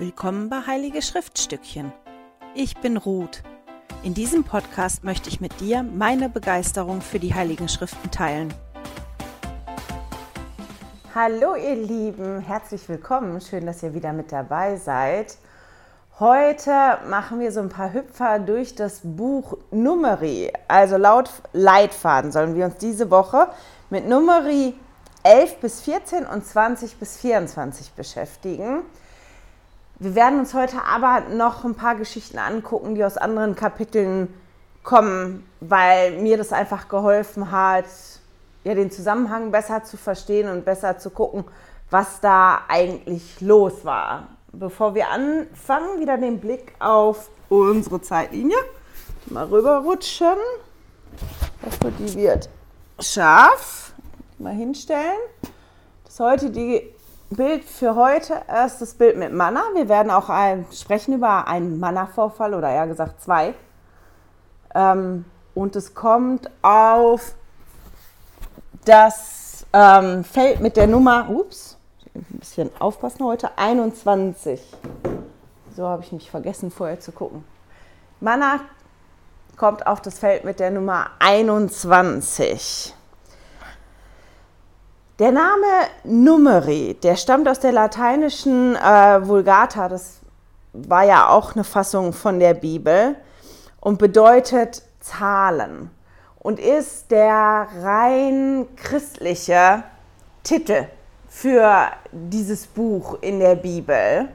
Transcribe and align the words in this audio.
Willkommen 0.00 0.48
bei 0.48 0.60
Heilige 0.64 1.02
Schriftstückchen. 1.02 1.92
Ich 2.54 2.76
bin 2.76 2.96
Ruth. 2.96 3.42
In 4.04 4.14
diesem 4.14 4.44
Podcast 4.44 5.02
möchte 5.02 5.28
ich 5.28 5.40
mit 5.40 5.58
dir 5.58 5.82
meine 5.82 6.28
Begeisterung 6.28 7.00
für 7.00 7.18
die 7.18 7.34
Heiligen 7.34 7.68
Schriften 7.68 8.08
teilen. 8.12 8.54
Hallo 11.16 11.56
ihr 11.56 11.74
Lieben, 11.74 12.38
herzlich 12.38 12.88
willkommen. 12.88 13.40
Schön, 13.40 13.66
dass 13.66 13.82
ihr 13.82 13.92
wieder 13.92 14.12
mit 14.12 14.30
dabei 14.30 14.76
seid. 14.76 15.36
Heute 16.20 16.98
machen 17.08 17.40
wir 17.40 17.50
so 17.50 17.58
ein 17.58 17.68
paar 17.68 17.92
Hüpfer 17.92 18.38
durch 18.38 18.76
das 18.76 19.00
Buch 19.02 19.58
Numeri. 19.72 20.52
Also 20.68 20.96
laut 20.96 21.28
Leitfaden 21.52 22.30
sollen 22.30 22.54
wir 22.54 22.66
uns 22.66 22.76
diese 22.76 23.10
Woche 23.10 23.48
mit 23.90 24.06
Numeri 24.08 24.74
11 25.24 25.56
bis 25.56 25.80
14 25.80 26.24
und 26.24 26.46
20 26.46 26.98
bis 26.98 27.16
24 27.16 27.94
beschäftigen. 27.94 28.84
Wir 30.00 30.14
werden 30.14 30.38
uns 30.38 30.54
heute 30.54 30.84
aber 30.84 31.28
noch 31.34 31.64
ein 31.64 31.74
paar 31.74 31.96
Geschichten 31.96 32.38
angucken, 32.38 32.94
die 32.94 33.04
aus 33.04 33.16
anderen 33.16 33.56
Kapiteln 33.56 34.32
kommen, 34.84 35.44
weil 35.60 36.20
mir 36.20 36.36
das 36.36 36.52
einfach 36.52 36.88
geholfen 36.88 37.50
hat, 37.50 37.86
ja, 38.62 38.74
den 38.74 38.92
Zusammenhang 38.92 39.50
besser 39.50 39.82
zu 39.82 39.96
verstehen 39.96 40.48
und 40.48 40.64
besser 40.64 40.98
zu 40.98 41.10
gucken, 41.10 41.44
was 41.90 42.20
da 42.20 42.62
eigentlich 42.68 43.40
los 43.40 43.84
war. 43.84 44.28
Bevor 44.52 44.94
wir 44.94 45.08
anfangen, 45.08 46.00
wieder 46.00 46.16
den 46.16 46.38
Blick 46.38 46.74
auf 46.78 47.28
unsere 47.48 48.00
Zeitlinie. 48.00 48.56
Mal 49.26 49.46
rüberrutschen. 49.46 50.36
Ich 51.60 51.66
hoffe, 51.66 51.92
die 51.98 52.14
wird 52.14 52.48
scharf. 53.00 53.92
Mal 54.38 54.54
hinstellen. 54.54 55.18
Das 56.04 56.20
heutige 56.20 56.82
Bild 57.30 57.64
für 57.64 57.94
heute 57.94 58.40
das 58.48 58.94
Bild 58.94 59.18
mit 59.18 59.32
Manna. 59.34 59.62
Wir 59.74 59.88
werden 59.88 60.10
auch 60.10 60.30
ein, 60.30 60.64
sprechen 60.72 61.14
über 61.14 61.46
einen 61.46 61.78
Manna-Vorfall 61.78 62.54
oder 62.54 62.70
eher 62.70 62.86
gesagt 62.86 63.20
zwei. 63.20 63.54
Ähm, 64.74 65.26
und 65.54 65.76
es 65.76 65.94
kommt 65.94 66.50
auf 66.62 67.34
das 68.86 69.66
ähm, 69.74 70.24
Feld 70.24 70.60
mit 70.60 70.78
der 70.78 70.86
Nummer, 70.86 71.28
ups, 71.28 71.76
ein 72.14 72.24
bisschen 72.38 72.70
aufpassen 72.78 73.24
heute, 73.24 73.50
21. 73.56 74.60
So 75.76 75.86
habe 75.86 76.02
ich 76.02 76.12
mich 76.12 76.30
vergessen 76.30 76.70
vorher 76.70 76.98
zu 76.98 77.12
gucken. 77.12 77.44
Manna 78.20 78.60
kommt 79.58 79.86
auf 79.86 80.00
das 80.00 80.18
Feld 80.18 80.44
mit 80.44 80.60
der 80.60 80.70
Nummer 80.70 81.10
21. 81.18 82.94
Der 85.18 85.32
Name 85.32 85.66
Numeri, 86.04 86.96
der 87.02 87.16
stammt 87.16 87.48
aus 87.48 87.58
der 87.58 87.72
lateinischen 87.72 88.76
äh, 88.76 89.26
Vulgata, 89.26 89.88
das 89.88 90.20
war 90.72 91.02
ja 91.02 91.28
auch 91.28 91.56
eine 91.56 91.64
Fassung 91.64 92.12
von 92.12 92.38
der 92.38 92.54
Bibel 92.54 93.16
und 93.80 93.98
bedeutet 93.98 94.80
Zahlen 95.00 95.90
und 96.38 96.60
ist 96.60 97.10
der 97.10 97.66
rein 97.82 98.68
christliche 98.76 99.82
Titel 100.44 100.84
für 101.28 101.88
dieses 102.12 102.68
Buch 102.68 103.18
in 103.20 103.40
der 103.40 103.56
Bibel. 103.56 104.28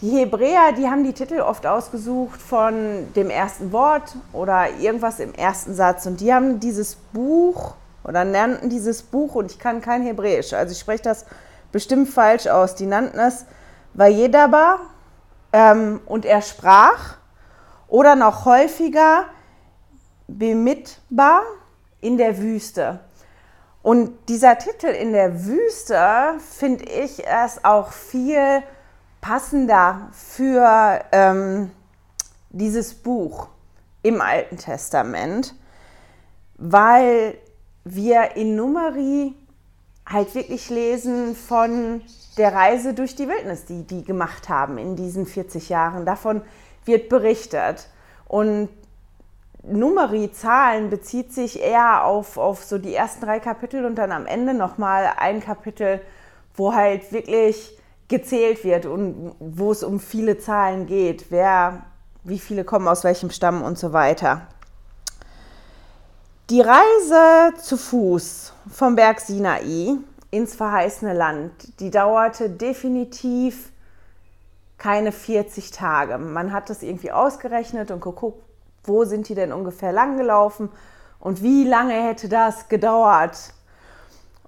Die 0.00 0.08
Hebräer, 0.08 0.72
die 0.74 0.88
haben 0.88 1.04
die 1.04 1.12
Titel 1.12 1.40
oft 1.40 1.66
ausgesucht 1.66 2.40
von 2.40 3.12
dem 3.14 3.28
ersten 3.28 3.72
Wort 3.72 4.16
oder 4.32 4.70
irgendwas 4.80 5.20
im 5.20 5.34
ersten 5.34 5.74
Satz 5.74 6.06
und 6.06 6.22
die 6.22 6.32
haben 6.32 6.60
dieses 6.60 6.94
Buch 6.94 7.74
oder 8.08 8.24
nannten 8.24 8.70
dieses 8.70 9.02
Buch, 9.02 9.34
und 9.34 9.52
ich 9.52 9.58
kann 9.58 9.82
kein 9.82 10.02
Hebräisch, 10.02 10.54
also 10.54 10.72
ich 10.72 10.80
spreche 10.80 11.02
das 11.02 11.26
bestimmt 11.70 12.08
falsch 12.08 12.46
aus, 12.46 12.74
die 12.74 12.86
nannten 12.86 13.18
es 13.18 13.44
Vayedaba 13.92 14.80
ähm, 15.52 16.00
und 16.06 16.24
er 16.24 16.40
sprach 16.40 17.18
oder 17.86 18.16
noch 18.16 18.46
häufiger 18.46 19.26
Bemitba 20.26 21.42
in 22.00 22.16
der 22.16 22.38
Wüste. 22.38 23.00
Und 23.82 24.28
dieser 24.28 24.58
Titel 24.58 24.86
in 24.86 25.12
der 25.12 25.44
Wüste 25.44 26.34
finde 26.50 26.84
ich 26.84 27.26
es 27.26 27.64
auch 27.64 27.92
viel 27.92 28.62
passender 29.20 30.08
für 30.12 31.00
ähm, 31.12 31.70
dieses 32.50 32.94
Buch 32.94 33.48
im 34.02 34.20
Alten 34.20 34.56
Testament, 34.56 35.54
weil 36.56 37.38
wir 37.94 38.36
in 38.36 38.56
Numeri 38.56 39.34
halt 40.06 40.34
wirklich 40.34 40.70
lesen 40.70 41.34
von 41.34 42.02
der 42.36 42.54
Reise 42.54 42.94
durch 42.94 43.14
die 43.14 43.28
Wildnis, 43.28 43.64
die 43.66 43.82
die 43.82 44.04
gemacht 44.04 44.48
haben 44.48 44.78
in 44.78 44.96
diesen 44.96 45.26
40 45.26 45.68
Jahren. 45.68 46.06
Davon 46.06 46.42
wird 46.84 47.08
berichtet. 47.08 47.88
Und 48.26 48.68
Numeri-Zahlen 49.62 50.88
bezieht 50.88 51.32
sich 51.32 51.60
eher 51.60 52.04
auf, 52.04 52.38
auf 52.38 52.64
so 52.64 52.78
die 52.78 52.94
ersten 52.94 53.24
drei 53.24 53.40
Kapitel 53.40 53.84
und 53.84 53.96
dann 53.96 54.12
am 54.12 54.26
Ende 54.26 54.54
nochmal 54.54 55.12
ein 55.18 55.40
Kapitel, 55.40 56.00
wo 56.54 56.74
halt 56.74 57.12
wirklich 57.12 57.76
gezählt 58.08 58.64
wird 58.64 58.86
und 58.86 59.34
wo 59.38 59.70
es 59.70 59.82
um 59.82 60.00
viele 60.00 60.38
Zahlen 60.38 60.86
geht, 60.86 61.26
wer, 61.30 61.84
wie 62.24 62.38
viele 62.38 62.64
kommen 62.64 62.88
aus 62.88 63.04
welchem 63.04 63.30
Stamm 63.30 63.62
und 63.62 63.78
so 63.78 63.92
weiter. 63.92 64.46
Die 66.50 66.62
Reise 66.62 67.58
zu 67.58 67.76
Fuß 67.76 68.54
vom 68.72 68.96
Berg 68.96 69.20
Sinai 69.20 69.98
ins 70.30 70.54
verheißene 70.54 71.12
Land, 71.12 71.52
die 71.78 71.90
dauerte 71.90 72.48
definitiv 72.48 73.70
keine 74.78 75.12
40 75.12 75.72
Tage. 75.72 76.16
Man 76.16 76.54
hat 76.54 76.70
das 76.70 76.82
irgendwie 76.82 77.12
ausgerechnet 77.12 77.90
und 77.90 78.00
geguckt, 78.00 78.42
wo 78.84 79.04
sind 79.04 79.28
die 79.28 79.34
denn 79.34 79.52
ungefähr 79.52 79.92
langgelaufen 79.92 80.70
und 81.20 81.42
wie 81.42 81.64
lange 81.64 81.92
hätte 81.92 82.30
das 82.30 82.70
gedauert. 82.70 83.52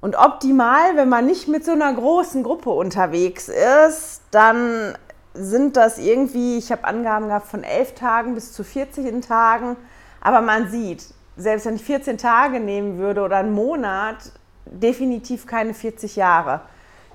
Und 0.01 0.17
optimal, 0.17 0.97
wenn 0.97 1.11
man 1.11 1.27
nicht 1.27 1.49
mit 1.49 1.67
so 1.67 1.73
einer 1.73 1.93
großen 1.93 2.43
Gruppe 2.43 2.71
unterwegs 2.71 3.51
ist, 3.51 4.23
dann 4.31 4.97
sind 5.35 5.77
das 5.77 5.99
irgendwie, 5.99 6.57
ich 6.57 6.73
habe 6.73 6.85
Angaben 6.85 7.27
gehabt 7.27 7.49
von 7.49 7.63
11 7.63 7.95
Tagen 7.95 8.35
bis 8.35 8.55
zu 8.55 8.65
14 8.65 9.21
Tagen, 9.21 9.77
aber 10.23 10.41
man 10.41 10.71
sieht, 10.71 11.05
selbst 11.41 11.67
wenn 11.67 11.77
ich 11.77 11.85
14 11.85 12.19
Tage 12.19 12.61
nehmen 12.61 12.99
würde 12.99 13.23
oder 13.23 13.39
einen 13.39 13.53
Monat, 13.53 14.33
definitiv 14.67 15.47
keine 15.47 15.75
40 15.75 16.17
Jahre. 16.17 16.61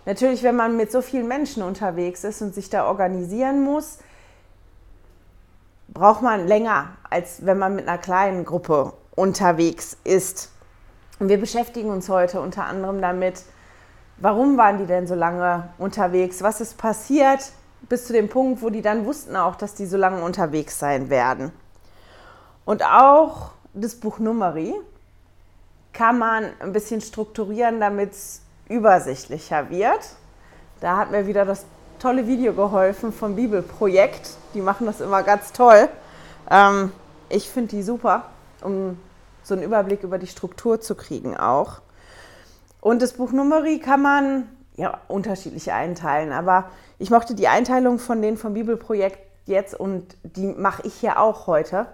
Natürlich, 0.06 0.44
wenn 0.44 0.56
man 0.56 0.78
mit 0.78 0.92
so 0.92 1.02
vielen 1.02 1.28
Menschen 1.28 1.64
unterwegs 1.64 2.24
ist 2.24 2.42
und 2.42 2.54
sich 2.54 2.70
da 2.70 2.88
organisieren 2.88 3.64
muss, 3.64 4.00
braucht 5.88 6.22
man 6.22 6.48
länger, 6.48 6.90
als 7.10 7.46
wenn 7.46 7.58
man 7.58 7.76
mit 7.76 7.88
einer 7.88 7.98
kleinen 7.98 8.46
Gruppe 8.46 8.94
unterwegs 9.16 9.98
ist. 10.04 10.52
Und 11.20 11.30
wir 11.30 11.40
beschäftigen 11.40 11.90
uns 11.90 12.10
heute 12.10 12.42
unter 12.42 12.66
anderem 12.66 13.02
damit, 13.02 13.44
warum 14.18 14.58
waren 14.58 14.78
die 14.78 14.86
denn 14.86 15.08
so 15.08 15.16
lange 15.16 15.70
unterwegs? 15.78 16.42
Was 16.42 16.62
ist 16.62 16.78
passiert 16.78 17.52
bis 17.88 18.06
zu 18.06 18.14
dem 18.14 18.30
Punkt, 18.30 18.62
wo 18.62 18.70
die 18.70 18.82
dann 18.82 19.06
wussten 19.06 19.36
auch, 19.36 19.56
dass 19.56 19.76
die 19.76 19.86
so 19.86 19.98
lange 19.98 20.24
unterwegs 20.24 20.78
sein 20.78 21.10
werden? 21.10 21.52
Und 22.66 22.84
auch 22.84 23.55
das 23.76 23.96
Buch 23.96 24.20
Numeri 24.20 24.74
kann 25.94 26.18
man 26.18 26.50
ein 26.60 26.74
bisschen 26.74 27.02
strukturieren, 27.02 27.80
damit 27.80 28.14
es 28.14 28.42
übersichtlicher 28.70 29.70
wird. 29.70 30.00
Da 30.80 30.98
hat 30.98 31.12
mir 31.12 31.28
wieder 31.28 31.46
das 31.46 31.66
tolle 32.00 32.26
Video 32.28 32.54
geholfen 32.54 33.14
vom 33.14 33.36
Bibelprojekt. 33.36 34.32
Die 34.54 34.62
machen 34.62 34.88
das 34.88 35.02
immer 35.02 35.24
ganz 35.24 35.52
toll. 35.52 35.90
Ähm, 36.50 36.92
ich 37.30 37.50
finde 37.50 37.76
die 37.76 37.84
super, 37.84 38.30
um 38.62 38.98
so 39.44 39.54
einen 39.54 39.64
Überblick 39.64 40.04
über 40.04 40.18
die 40.18 40.28
Struktur 40.28 40.82
zu 40.82 40.96
kriegen 40.96 41.38
auch. 41.38 41.82
Und 42.82 43.02
das 43.02 43.14
Buch 43.14 43.32
Numeri 43.32 43.80
kann 43.80 44.02
man 44.02 44.50
ja 44.76 45.00
unterschiedlich 45.08 45.72
einteilen, 45.72 46.32
aber 46.32 46.70
ich 47.00 47.10
mochte 47.10 47.36
die 47.36 47.48
Einteilung 47.48 48.00
von 48.00 48.22
denen 48.22 48.38
vom 48.38 48.54
Bibelprojekt 48.54 49.20
jetzt 49.46 49.80
und 49.80 50.16
die 50.24 50.48
mache 50.48 50.86
ich 50.86 50.94
hier 50.96 51.20
auch 51.20 51.48
heute. 51.48 51.88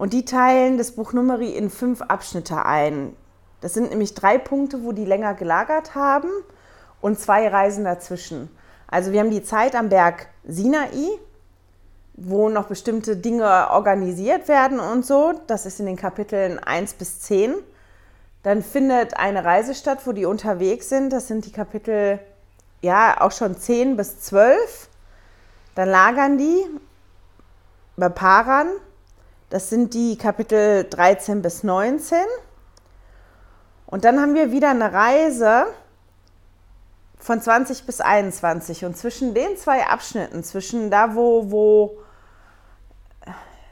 Und 0.00 0.14
die 0.14 0.24
teilen 0.24 0.78
das 0.78 0.92
Buch 0.92 1.12
Numeri 1.12 1.50
in 1.50 1.68
fünf 1.68 2.00
Abschnitte 2.00 2.64
ein. 2.64 3.14
Das 3.60 3.74
sind 3.74 3.90
nämlich 3.90 4.14
drei 4.14 4.38
Punkte, 4.38 4.82
wo 4.82 4.92
die 4.92 5.04
länger 5.04 5.34
gelagert 5.34 5.94
haben 5.94 6.30
und 7.02 7.20
zwei 7.20 7.46
Reisen 7.46 7.84
dazwischen. 7.84 8.48
Also 8.86 9.12
wir 9.12 9.20
haben 9.20 9.30
die 9.30 9.42
Zeit 9.42 9.74
am 9.74 9.90
Berg 9.90 10.28
Sinai, 10.48 11.18
wo 12.14 12.48
noch 12.48 12.64
bestimmte 12.64 13.18
Dinge 13.18 13.68
organisiert 13.72 14.48
werden 14.48 14.80
und 14.80 15.04
so. 15.04 15.34
Das 15.48 15.66
ist 15.66 15.80
in 15.80 15.84
den 15.84 15.96
Kapiteln 15.96 16.58
1 16.58 16.94
bis 16.94 17.20
10. 17.20 17.56
Dann 18.42 18.62
findet 18.62 19.18
eine 19.18 19.44
Reise 19.44 19.74
statt, 19.74 19.98
wo 20.06 20.12
die 20.12 20.24
unterwegs 20.24 20.88
sind. 20.88 21.12
Das 21.12 21.28
sind 21.28 21.44
die 21.44 21.52
Kapitel, 21.52 22.20
ja, 22.80 23.20
auch 23.20 23.32
schon 23.32 23.54
10 23.54 23.98
bis 23.98 24.18
12. 24.20 24.88
Dann 25.74 25.90
lagern 25.90 26.38
die 26.38 26.64
bei 27.98 28.08
Paran. 28.08 28.68
Das 29.50 29.68
sind 29.68 29.94
die 29.94 30.16
Kapitel 30.16 30.84
13 30.84 31.42
bis 31.42 31.64
19. 31.64 32.18
Und 33.84 34.04
dann 34.04 34.20
haben 34.20 34.36
wir 34.36 34.52
wieder 34.52 34.70
eine 34.70 34.92
Reise 34.92 35.66
von 37.18 37.40
20 37.42 37.84
bis 37.84 38.00
21 38.00 38.84
und 38.84 38.96
zwischen 38.96 39.34
den 39.34 39.56
zwei 39.56 39.84
Abschnitten, 39.88 40.44
zwischen 40.44 40.88
da, 40.88 41.16
wo, 41.16 41.50
wo 41.50 41.98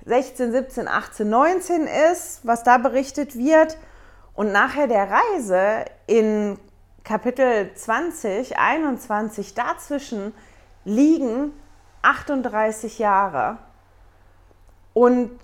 16, 0.04 0.50
17, 0.50 0.88
18, 0.88 1.30
19 1.30 1.86
ist, 2.10 2.40
was 2.42 2.64
da 2.64 2.78
berichtet 2.78 3.36
wird, 3.36 3.78
und 4.34 4.50
nachher 4.50 4.88
der 4.88 5.08
Reise 5.08 5.84
in 6.08 6.58
Kapitel 7.04 7.72
20, 7.72 8.58
21, 8.58 9.54
dazwischen 9.54 10.34
liegen 10.84 11.52
38 12.02 12.98
Jahre. 12.98 13.58
Und 14.92 15.38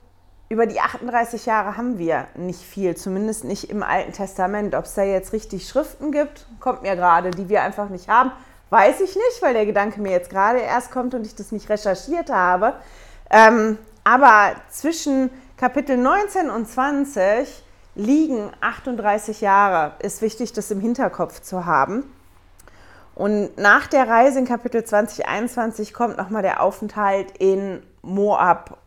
über 0.48 0.66
die 0.66 0.80
38 0.80 1.46
Jahre 1.46 1.76
haben 1.76 1.98
wir 1.98 2.26
nicht 2.34 2.60
viel, 2.60 2.96
zumindest 2.96 3.44
nicht 3.44 3.70
im 3.70 3.82
Alten 3.82 4.12
Testament. 4.12 4.74
Ob 4.74 4.84
es 4.84 4.94
da 4.94 5.02
jetzt 5.02 5.32
richtig 5.32 5.68
Schriften 5.68 6.12
gibt, 6.12 6.46
kommt 6.60 6.82
mir 6.82 6.96
gerade, 6.96 7.30
die 7.30 7.48
wir 7.48 7.62
einfach 7.62 7.88
nicht 7.88 8.08
haben, 8.08 8.30
weiß 8.70 9.00
ich 9.00 9.14
nicht, 9.14 9.42
weil 9.42 9.54
der 9.54 9.66
Gedanke 9.66 10.00
mir 10.00 10.12
jetzt 10.12 10.30
gerade 10.30 10.60
erst 10.60 10.90
kommt 10.90 11.14
und 11.14 11.26
ich 11.26 11.34
das 11.34 11.52
nicht 11.52 11.68
recherchiert 11.68 12.30
habe. 12.30 12.74
Ähm, 13.30 13.78
aber 14.04 14.52
zwischen 14.70 15.30
Kapitel 15.56 15.96
19 15.96 16.50
und 16.50 16.68
20 16.68 17.64
liegen 17.94 18.50
38 18.60 19.40
Jahre. 19.40 19.92
Ist 20.00 20.20
wichtig, 20.20 20.52
das 20.52 20.70
im 20.70 20.80
Hinterkopf 20.80 21.40
zu 21.40 21.64
haben. 21.64 22.04
Und 23.14 23.56
nach 23.56 23.86
der 23.86 24.08
Reise 24.08 24.40
in 24.40 24.44
Kapitel 24.44 24.84
20, 24.84 25.26
21 25.26 25.94
kommt 25.94 26.16
nochmal 26.16 26.42
der 26.42 26.62
Aufenthalt 26.62 27.38
in 27.38 27.82
Moab. 28.02 28.78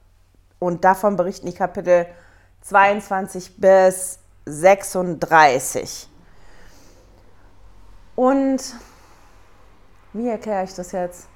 Und 0.60 0.84
davon 0.84 1.16
berichten 1.16 1.46
die 1.46 1.54
Kapitel 1.54 2.08
22 2.62 3.58
bis 3.58 4.20
36. 4.46 6.10
Und 8.16 8.60
wie 10.14 10.28
erkläre 10.28 10.64
ich 10.64 10.74
das 10.74 10.92
jetzt? 10.92 11.28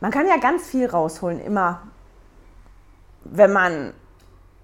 Man 0.00 0.12
kann 0.12 0.28
ja 0.28 0.36
ganz 0.36 0.66
viel 0.66 0.86
rausholen, 0.88 1.40
immer 1.40 1.82
wenn 3.24 3.52
man 3.52 3.92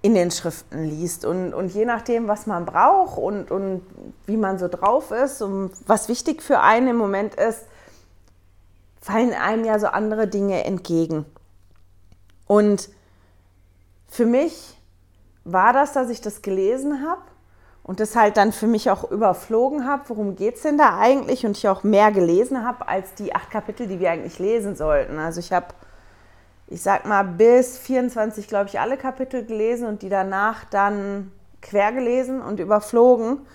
in 0.01 0.15
den 0.15 0.31
Schriften 0.31 0.83
liest. 0.83 1.25
Und, 1.25 1.53
und 1.53 1.73
je 1.73 1.83
nachdem, 1.83 2.27
was 2.27 2.45
man 2.45 2.65
braucht 2.65 3.17
und, 3.17 3.51
und 3.51 3.81
wie 4.25 4.37
man 4.37 4.57
so 4.57 4.67
drauf 4.67 5.11
ist 5.11 5.41
und 5.41 5.71
was 5.87 6.07
wichtig 6.07 6.41
für 6.41 6.61
einen 6.61 6.89
im 6.89 6.95
Moment 6.95 7.35
ist, 7.35 7.65
fallen 9.01 9.33
einem 9.33 9.65
ja 9.65 9.77
so 9.79 9.87
andere 9.87 10.27
Dinge 10.27 10.63
entgegen. 10.63 11.25
Und 12.47 12.89
für 14.15 14.25
mich 14.25 14.77
war 15.43 15.73
das, 15.73 15.93
dass 15.93 16.09
ich 16.09 16.21
das 16.21 16.41
gelesen 16.41 17.07
habe 17.07 17.21
und 17.83 17.99
das 17.99 18.15
halt 18.15 18.37
dann 18.37 18.51
für 18.51 18.67
mich 18.67 18.89
auch 18.89 19.11
überflogen 19.11 19.85
habe, 19.85 20.03
worum 20.07 20.35
geht 20.35 20.55
es 20.55 20.61
denn 20.61 20.77
da 20.77 20.97
eigentlich 20.97 21.45
und 21.45 21.57
ich 21.57 21.67
auch 21.67 21.83
mehr 21.83 22.11
gelesen 22.11 22.65
habe 22.65 22.87
als 22.87 23.13
die 23.13 23.35
acht 23.35 23.51
Kapitel, 23.51 23.87
die 23.87 23.99
wir 23.99 24.09
eigentlich 24.09 24.39
lesen 24.39 24.75
sollten. 24.75 25.19
Also 25.19 25.39
ich 25.39 25.51
habe 25.51 25.67
ich 26.67 26.81
sag 26.81 27.05
mal, 27.05 27.23
bis 27.23 27.77
24, 27.77 28.47
glaube 28.47 28.69
ich, 28.69 28.79
alle 28.79 28.97
Kapitel 28.97 29.45
gelesen 29.45 29.87
und 29.87 30.01
die 30.01 30.09
danach 30.09 30.65
dann 30.65 31.31
quer 31.61 31.91
gelesen 31.91 32.41
und 32.41 32.59
überflogen, 32.59 33.45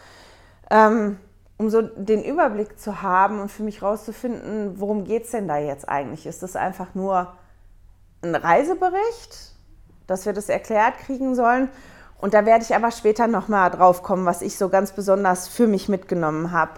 ähm, 0.71 1.19
um 1.59 1.71
so 1.71 1.83
den 1.83 2.23
Überblick 2.23 2.79
zu 2.79 3.03
haben 3.03 3.41
und 3.41 3.51
für 3.51 3.63
mich 3.63 3.83
rauszufinden, 3.83 4.81
worum 4.81 5.05
geht 5.05 5.25
es 5.25 5.33
denn 5.33 5.49
da 5.49 5.59
jetzt 5.59 5.89
eigentlich? 5.89 6.27
Ist 6.27 6.43
das 6.43 6.57
einfach 6.57 6.95
nur 6.95 7.35
ein 8.23 8.35
Reisebericht, 8.35 9.50
dass 10.11 10.27
wir 10.27 10.33
das 10.33 10.49
erklärt 10.49 10.99
kriegen 10.99 11.35
sollen? 11.35 11.69
Und 12.21 12.35
da 12.35 12.45
werde 12.45 12.65
ich 12.65 12.75
aber 12.75 12.91
später 12.91 13.27
nochmal 13.27 13.71
drauf 13.71 14.03
kommen, 14.03 14.27
was 14.27 14.43
ich 14.43 14.59
so 14.59 14.69
ganz 14.69 14.93
besonders 14.93 15.49
für 15.49 15.67
mich 15.67 15.89
mitgenommen 15.89 16.53
habe. 16.53 16.73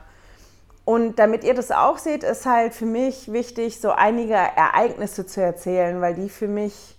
Und 0.85 1.19
damit 1.19 1.45
ihr 1.45 1.55
das 1.55 1.71
auch 1.71 1.99
seht, 1.99 2.25
ist 2.25 2.47
halt 2.47 2.75
für 2.75 2.87
mich 2.87 3.33
wichtig, 3.33 3.81
so 3.81 3.91
einige 3.91 4.35
Ereignisse 4.35 5.27
zu 5.27 5.41
erzählen, 5.41 6.01
weil 6.01 6.15
die 6.15 6.29
für 6.29 6.49
mich 6.49 6.99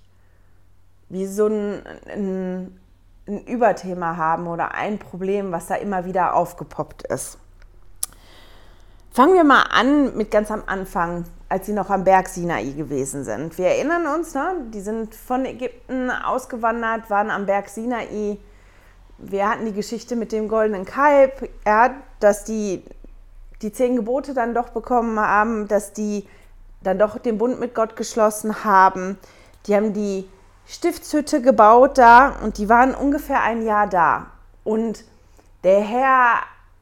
wie 1.09 1.27
so 1.27 1.47
ein, 1.47 1.83
ein, 2.07 2.79
ein 3.27 3.45
Überthema 3.45 4.17
haben 4.17 4.47
oder 4.47 4.73
ein 4.73 4.99
Problem, 4.99 5.51
was 5.51 5.67
da 5.67 5.75
immer 5.75 6.05
wieder 6.05 6.33
aufgepoppt 6.33 7.03
ist. 7.03 7.37
Fangen 9.11 9.35
wir 9.35 9.43
mal 9.43 9.63
an 9.69 10.17
mit 10.17 10.31
ganz 10.31 10.49
am 10.49 10.63
Anfang, 10.65 11.25
als 11.53 11.67
sie 11.67 11.73
noch 11.73 11.91
am 11.91 12.03
Berg 12.03 12.29
Sinai 12.29 12.71
gewesen 12.71 13.23
sind. 13.23 13.59
Wir 13.59 13.67
erinnern 13.67 14.07
uns, 14.07 14.33
ne? 14.33 14.55
die 14.73 14.81
sind 14.81 15.13
von 15.13 15.45
Ägypten 15.45 16.09
ausgewandert, 16.09 17.11
waren 17.11 17.29
am 17.29 17.45
Berg 17.45 17.69
Sinai. 17.69 18.39
Wir 19.19 19.47
hatten 19.47 19.65
die 19.67 19.73
Geschichte 19.73 20.15
mit 20.15 20.31
dem 20.31 20.47
goldenen 20.47 20.83
Kalb, 20.83 21.47
ja, 21.63 21.91
dass 22.19 22.43
die 22.43 22.83
die 23.61 23.71
zehn 23.71 23.95
Gebote 23.95 24.33
dann 24.33 24.55
doch 24.55 24.69
bekommen 24.69 25.19
haben, 25.19 25.67
dass 25.67 25.93
die 25.93 26.27
dann 26.81 26.97
doch 26.97 27.19
den 27.19 27.37
Bund 27.37 27.59
mit 27.59 27.75
Gott 27.75 27.95
geschlossen 27.95 28.63
haben. 28.63 29.19
Die 29.67 29.75
haben 29.75 29.93
die 29.93 30.27
Stiftshütte 30.65 31.39
gebaut 31.39 31.99
da 31.99 32.35
und 32.43 32.57
die 32.57 32.67
waren 32.67 32.95
ungefähr 32.95 33.43
ein 33.43 33.63
Jahr 33.63 33.85
da. 33.85 34.25
Und 34.63 35.05
der 35.63 35.81
Herr 35.81 36.37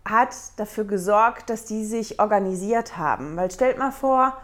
hat 0.06 0.34
dafür 0.56 0.86
gesorgt, 0.86 1.50
dass 1.50 1.66
die 1.66 1.84
sich 1.84 2.22
organisiert 2.22 2.96
haben. 2.96 3.36
Weil 3.36 3.52
stellt 3.52 3.78
mal 3.78 3.92
vor, 3.92 4.38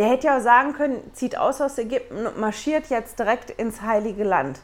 der 0.00 0.08
hätte 0.08 0.28
ja 0.28 0.38
auch 0.38 0.42
sagen 0.42 0.72
können, 0.72 1.12
zieht 1.12 1.36
aus 1.36 1.60
aus 1.60 1.76
Ägypten 1.76 2.26
und 2.26 2.40
marschiert 2.40 2.86
jetzt 2.86 3.18
direkt 3.18 3.50
ins 3.50 3.82
Heilige 3.82 4.24
Land. 4.24 4.60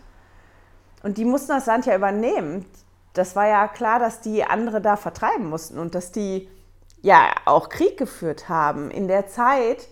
Und 1.02 1.18
die 1.18 1.26
mussten 1.26 1.48
das 1.48 1.66
Land 1.66 1.84
ja 1.84 1.94
übernehmen. 1.94 2.64
Das 3.12 3.36
war 3.36 3.46
ja 3.46 3.68
klar, 3.68 3.98
dass 3.98 4.22
die 4.22 4.44
andere 4.44 4.80
da 4.80 4.96
vertreiben 4.96 5.50
mussten 5.50 5.78
und 5.78 5.94
dass 5.94 6.10
die 6.10 6.48
ja 7.02 7.34
auch 7.44 7.68
Krieg 7.68 7.98
geführt 7.98 8.48
haben. 8.48 8.90
In 8.90 9.08
der 9.08 9.26
Zeit 9.26 9.88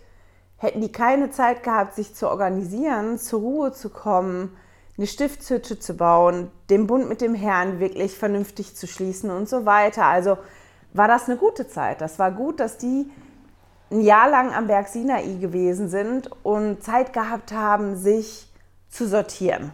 hätten 0.56 0.80
die 0.80 0.90
keine 0.90 1.30
Zeit 1.30 1.62
gehabt, 1.62 1.94
sich 1.94 2.14
zu 2.14 2.30
organisieren, 2.30 3.18
zur 3.18 3.40
Ruhe 3.40 3.72
zu 3.74 3.90
kommen, 3.90 4.56
eine 4.96 5.06
Stiftshütte 5.06 5.78
zu 5.78 5.92
bauen, 5.92 6.50
den 6.70 6.86
Bund 6.86 7.06
mit 7.06 7.20
dem 7.20 7.34
Herrn 7.34 7.80
wirklich 7.80 8.16
vernünftig 8.16 8.76
zu 8.76 8.86
schließen 8.86 9.30
und 9.30 9.46
so 9.46 9.66
weiter. 9.66 10.06
Also 10.06 10.38
war 10.94 11.06
das 11.06 11.28
eine 11.28 11.36
gute 11.36 11.68
Zeit. 11.68 12.00
Das 12.00 12.18
war 12.18 12.30
gut, 12.30 12.60
dass 12.60 12.78
die 12.78 13.10
ein 13.90 14.00
Jahr 14.00 14.28
lang 14.28 14.52
am 14.52 14.66
Berg 14.66 14.88
Sinai 14.88 15.36
gewesen 15.40 15.88
sind 15.88 16.30
und 16.42 16.82
Zeit 16.82 17.12
gehabt 17.12 17.52
haben, 17.52 17.96
sich 17.96 18.48
zu 18.88 19.06
sortieren. 19.06 19.72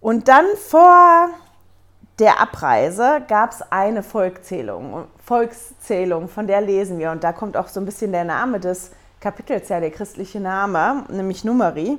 Und 0.00 0.28
dann 0.28 0.46
vor 0.56 1.30
der 2.18 2.40
Abreise 2.40 3.22
gab 3.28 3.52
es 3.52 3.62
eine 3.70 4.02
Volkszählung, 4.02 5.06
Volkszählung, 5.24 6.28
von 6.28 6.46
der 6.46 6.60
lesen 6.60 6.98
wir. 6.98 7.10
Und 7.10 7.24
da 7.24 7.32
kommt 7.32 7.56
auch 7.56 7.68
so 7.68 7.80
ein 7.80 7.86
bisschen 7.86 8.12
der 8.12 8.24
Name 8.24 8.60
des 8.60 8.90
Kapitels 9.20 9.68
ja, 9.68 9.80
der 9.80 9.90
christliche 9.90 10.40
Name, 10.40 11.04
nämlich 11.08 11.44
Numeri. 11.44 11.98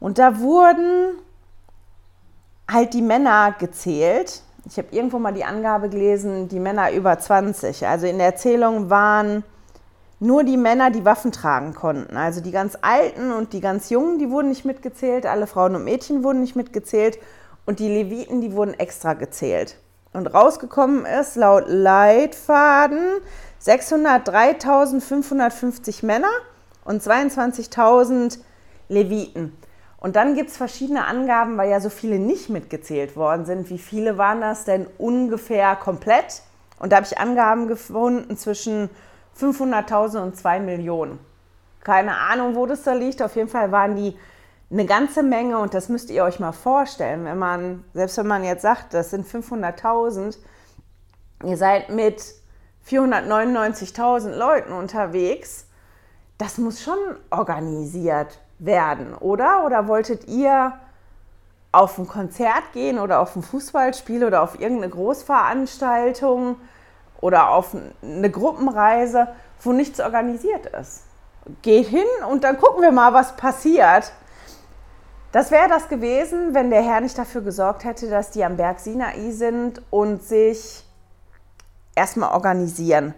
Und 0.00 0.18
da 0.18 0.38
wurden 0.38 1.18
halt 2.70 2.94
die 2.94 3.02
Männer 3.02 3.54
gezählt. 3.58 4.42
Ich 4.66 4.78
habe 4.78 4.88
irgendwo 4.92 5.18
mal 5.18 5.32
die 5.32 5.44
Angabe 5.44 5.90
gelesen, 5.90 6.48
die 6.48 6.58
Männer 6.58 6.90
über 6.92 7.18
20. 7.18 7.86
Also 7.86 8.06
in 8.06 8.16
der 8.18 8.34
Zählung 8.36 8.88
waren 8.88 9.44
nur 10.20 10.42
die 10.42 10.56
Männer, 10.56 10.90
die 10.90 11.04
Waffen 11.04 11.32
tragen 11.32 11.74
konnten. 11.74 12.16
Also 12.16 12.40
die 12.40 12.50
ganz 12.50 12.78
Alten 12.80 13.30
und 13.30 13.52
die 13.52 13.60
ganz 13.60 13.90
Jungen, 13.90 14.18
die 14.18 14.30
wurden 14.30 14.48
nicht 14.48 14.64
mitgezählt. 14.64 15.26
Alle 15.26 15.46
Frauen 15.46 15.76
und 15.76 15.84
Mädchen 15.84 16.24
wurden 16.24 16.40
nicht 16.40 16.56
mitgezählt. 16.56 17.18
Und 17.66 17.78
die 17.78 17.88
Leviten, 17.88 18.40
die 18.40 18.52
wurden 18.52 18.72
extra 18.74 19.14
gezählt. 19.14 19.76
Und 20.14 20.26
rausgekommen 20.28 21.06
ist 21.06 21.36
laut 21.36 21.64
Leitfaden 21.66 23.04
603.550 23.62 26.06
Männer 26.06 26.30
und 26.84 27.02
22.000 27.02 28.38
Leviten. 28.88 29.52
Und 30.04 30.16
dann 30.16 30.34
gibt 30.34 30.50
es 30.50 30.58
verschiedene 30.58 31.06
Angaben, 31.06 31.56
weil 31.56 31.70
ja 31.70 31.80
so 31.80 31.88
viele 31.88 32.18
nicht 32.18 32.50
mitgezählt 32.50 33.16
worden 33.16 33.46
sind. 33.46 33.70
Wie 33.70 33.78
viele 33.78 34.18
waren 34.18 34.42
das 34.42 34.66
denn 34.66 34.86
ungefähr 34.98 35.76
komplett? 35.76 36.42
Und 36.78 36.92
da 36.92 36.96
habe 36.96 37.06
ich 37.06 37.16
Angaben 37.16 37.68
gefunden 37.68 38.36
zwischen 38.36 38.90
500.000 39.40 40.22
und 40.22 40.36
2 40.36 40.60
Millionen. 40.60 41.18
Keine 41.82 42.18
Ahnung, 42.18 42.54
wo 42.54 42.66
das 42.66 42.82
da 42.82 42.92
liegt. 42.92 43.22
Auf 43.22 43.34
jeden 43.34 43.48
Fall 43.48 43.72
waren 43.72 43.96
die 43.96 44.14
eine 44.70 44.84
ganze 44.84 45.22
Menge 45.22 45.58
und 45.58 45.72
das 45.72 45.88
müsst 45.88 46.10
ihr 46.10 46.22
euch 46.22 46.38
mal 46.38 46.52
vorstellen, 46.52 47.24
wenn 47.24 47.38
man, 47.38 47.82
selbst 47.94 48.18
wenn 48.18 48.26
man 48.26 48.44
jetzt 48.44 48.60
sagt, 48.60 48.92
das 48.92 49.08
sind 49.08 49.26
500.000, 49.26 50.36
ihr 51.44 51.56
seid 51.56 51.88
mit 51.88 52.22
499.000 52.86 54.32
Leuten 54.32 54.72
unterwegs, 54.74 55.64
das 56.36 56.58
muss 56.58 56.82
schon 56.82 56.98
organisiert 57.30 58.38
werden, 58.58 59.14
oder? 59.14 59.64
Oder 59.64 59.88
wolltet 59.88 60.28
ihr 60.28 60.72
auf 61.72 61.98
ein 61.98 62.06
Konzert 62.06 62.72
gehen 62.72 62.98
oder 62.98 63.20
auf 63.20 63.34
ein 63.36 63.42
Fußballspiel 63.42 64.24
oder 64.24 64.42
auf 64.42 64.60
irgendeine 64.60 64.90
Großveranstaltung 64.90 66.56
oder 67.20 67.50
auf 67.50 67.76
eine 68.02 68.30
Gruppenreise, 68.30 69.28
wo 69.60 69.72
nichts 69.72 70.00
organisiert 70.00 70.66
ist? 70.66 71.02
Geht 71.62 71.88
hin 71.88 72.06
und 72.30 72.44
dann 72.44 72.58
gucken 72.58 72.82
wir 72.82 72.92
mal, 72.92 73.12
was 73.12 73.36
passiert. 73.36 74.12
Das 75.32 75.50
wäre 75.50 75.68
das 75.68 75.88
gewesen, 75.88 76.54
wenn 76.54 76.70
der 76.70 76.82
Herr 76.82 77.00
nicht 77.00 77.18
dafür 77.18 77.40
gesorgt 77.40 77.84
hätte, 77.84 78.08
dass 78.08 78.30
die 78.30 78.44
am 78.44 78.56
Berg 78.56 78.78
Sinai 78.78 79.32
sind 79.32 79.82
und 79.90 80.22
sich 80.22 80.84
erstmal 81.96 82.32
organisieren. 82.32 83.14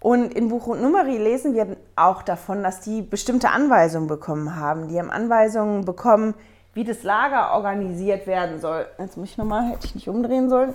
Und 0.00 0.32
in 0.34 0.48
Buch 0.48 0.66
und 0.68 0.80
Numeri 0.80 1.18
lesen 1.18 1.54
wir 1.54 1.76
auch 1.96 2.22
davon, 2.22 2.62
dass 2.62 2.80
die 2.80 3.02
bestimmte 3.02 3.50
Anweisungen 3.50 4.06
bekommen 4.06 4.54
haben. 4.56 4.88
Die 4.88 4.98
haben 4.98 5.10
Anweisungen 5.10 5.84
bekommen, 5.84 6.34
wie 6.74 6.84
das 6.84 7.02
Lager 7.02 7.54
organisiert 7.54 8.26
werden 8.26 8.60
soll. 8.60 8.86
Jetzt 8.98 9.16
muss 9.16 9.30
ich 9.30 9.38
nochmal, 9.38 9.70
hätte 9.70 9.86
ich 9.86 9.96
nicht 9.96 10.08
umdrehen 10.08 10.48
sollen. 10.48 10.74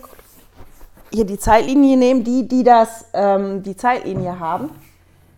Hier 1.12 1.26
die 1.26 1.40
Zeitlinie 1.40 1.96
nehmen, 1.96 2.24
die, 2.24 2.48
die 2.48 2.64
das, 2.64 3.06
ähm, 3.14 3.64
die 3.64 3.78
Zeitlinie 3.78 4.40
haben. 4.40 4.72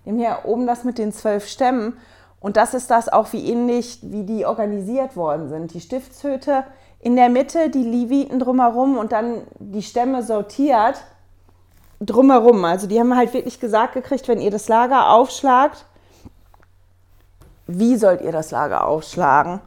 Haben 0.06 0.18
hier 0.18 0.40
oben 0.46 0.66
das 0.66 0.84
mit 0.84 0.98
den 0.98 1.12
zwölf 1.12 1.48
Stämmen. 1.48 1.98
Und 2.40 2.58
das 2.58 2.74
ist 2.74 2.90
das 2.90 3.10
auch 3.10 3.34
wie 3.34 3.52
ähnlich, 3.52 4.00
wie 4.02 4.24
die 4.24 4.46
organisiert 4.46 5.16
worden 5.16 5.50
sind. 5.50 5.74
Die 5.74 5.82
Stiftshütte 5.82 6.64
in 7.00 7.16
der 7.16 7.30
Mitte, 7.30 7.70
die 7.70 7.84
Leviten 7.84 8.40
drumherum 8.40 8.98
und 8.98 9.12
dann 9.12 9.42
die 9.60 9.84
Stämme 9.84 10.24
sortiert 10.24 10.96
drumherum. 12.00 12.64
Also 12.66 12.88
die 12.88 13.00
haben 13.00 13.16
halt 13.16 13.34
wirklich 13.34 13.60
gesagt 13.60 13.94
gekriegt, 13.94 14.28
wenn 14.28 14.40
ihr 14.40 14.52
das 14.52 14.68
Lager 14.68 15.10
aufschlagt, 15.10 15.86
wie 17.68 17.96
sollt 17.96 18.22
ihr 18.22 18.32
das 18.32 18.52
Lager 18.52 18.86
aufschlagen? 18.86 19.60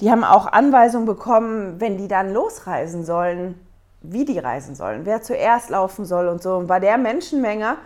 Die 0.00 0.10
haben 0.10 0.24
auch 0.24 0.46
Anweisungen 0.46 1.06
bekommen, 1.06 1.80
wenn 1.80 1.98
die 1.98 2.08
dann 2.08 2.32
losreisen 2.32 3.04
sollen, 3.04 3.60
wie 4.02 4.24
die 4.24 4.38
reisen 4.38 4.74
sollen, 4.74 5.04
wer 5.04 5.22
zuerst 5.22 5.70
laufen 5.70 6.04
soll 6.04 6.28
und 6.28 6.42
so. 6.42 6.56
Und 6.56 6.66
bei 6.66 6.80
der 6.80 6.96
Menschenmenge 6.96 7.76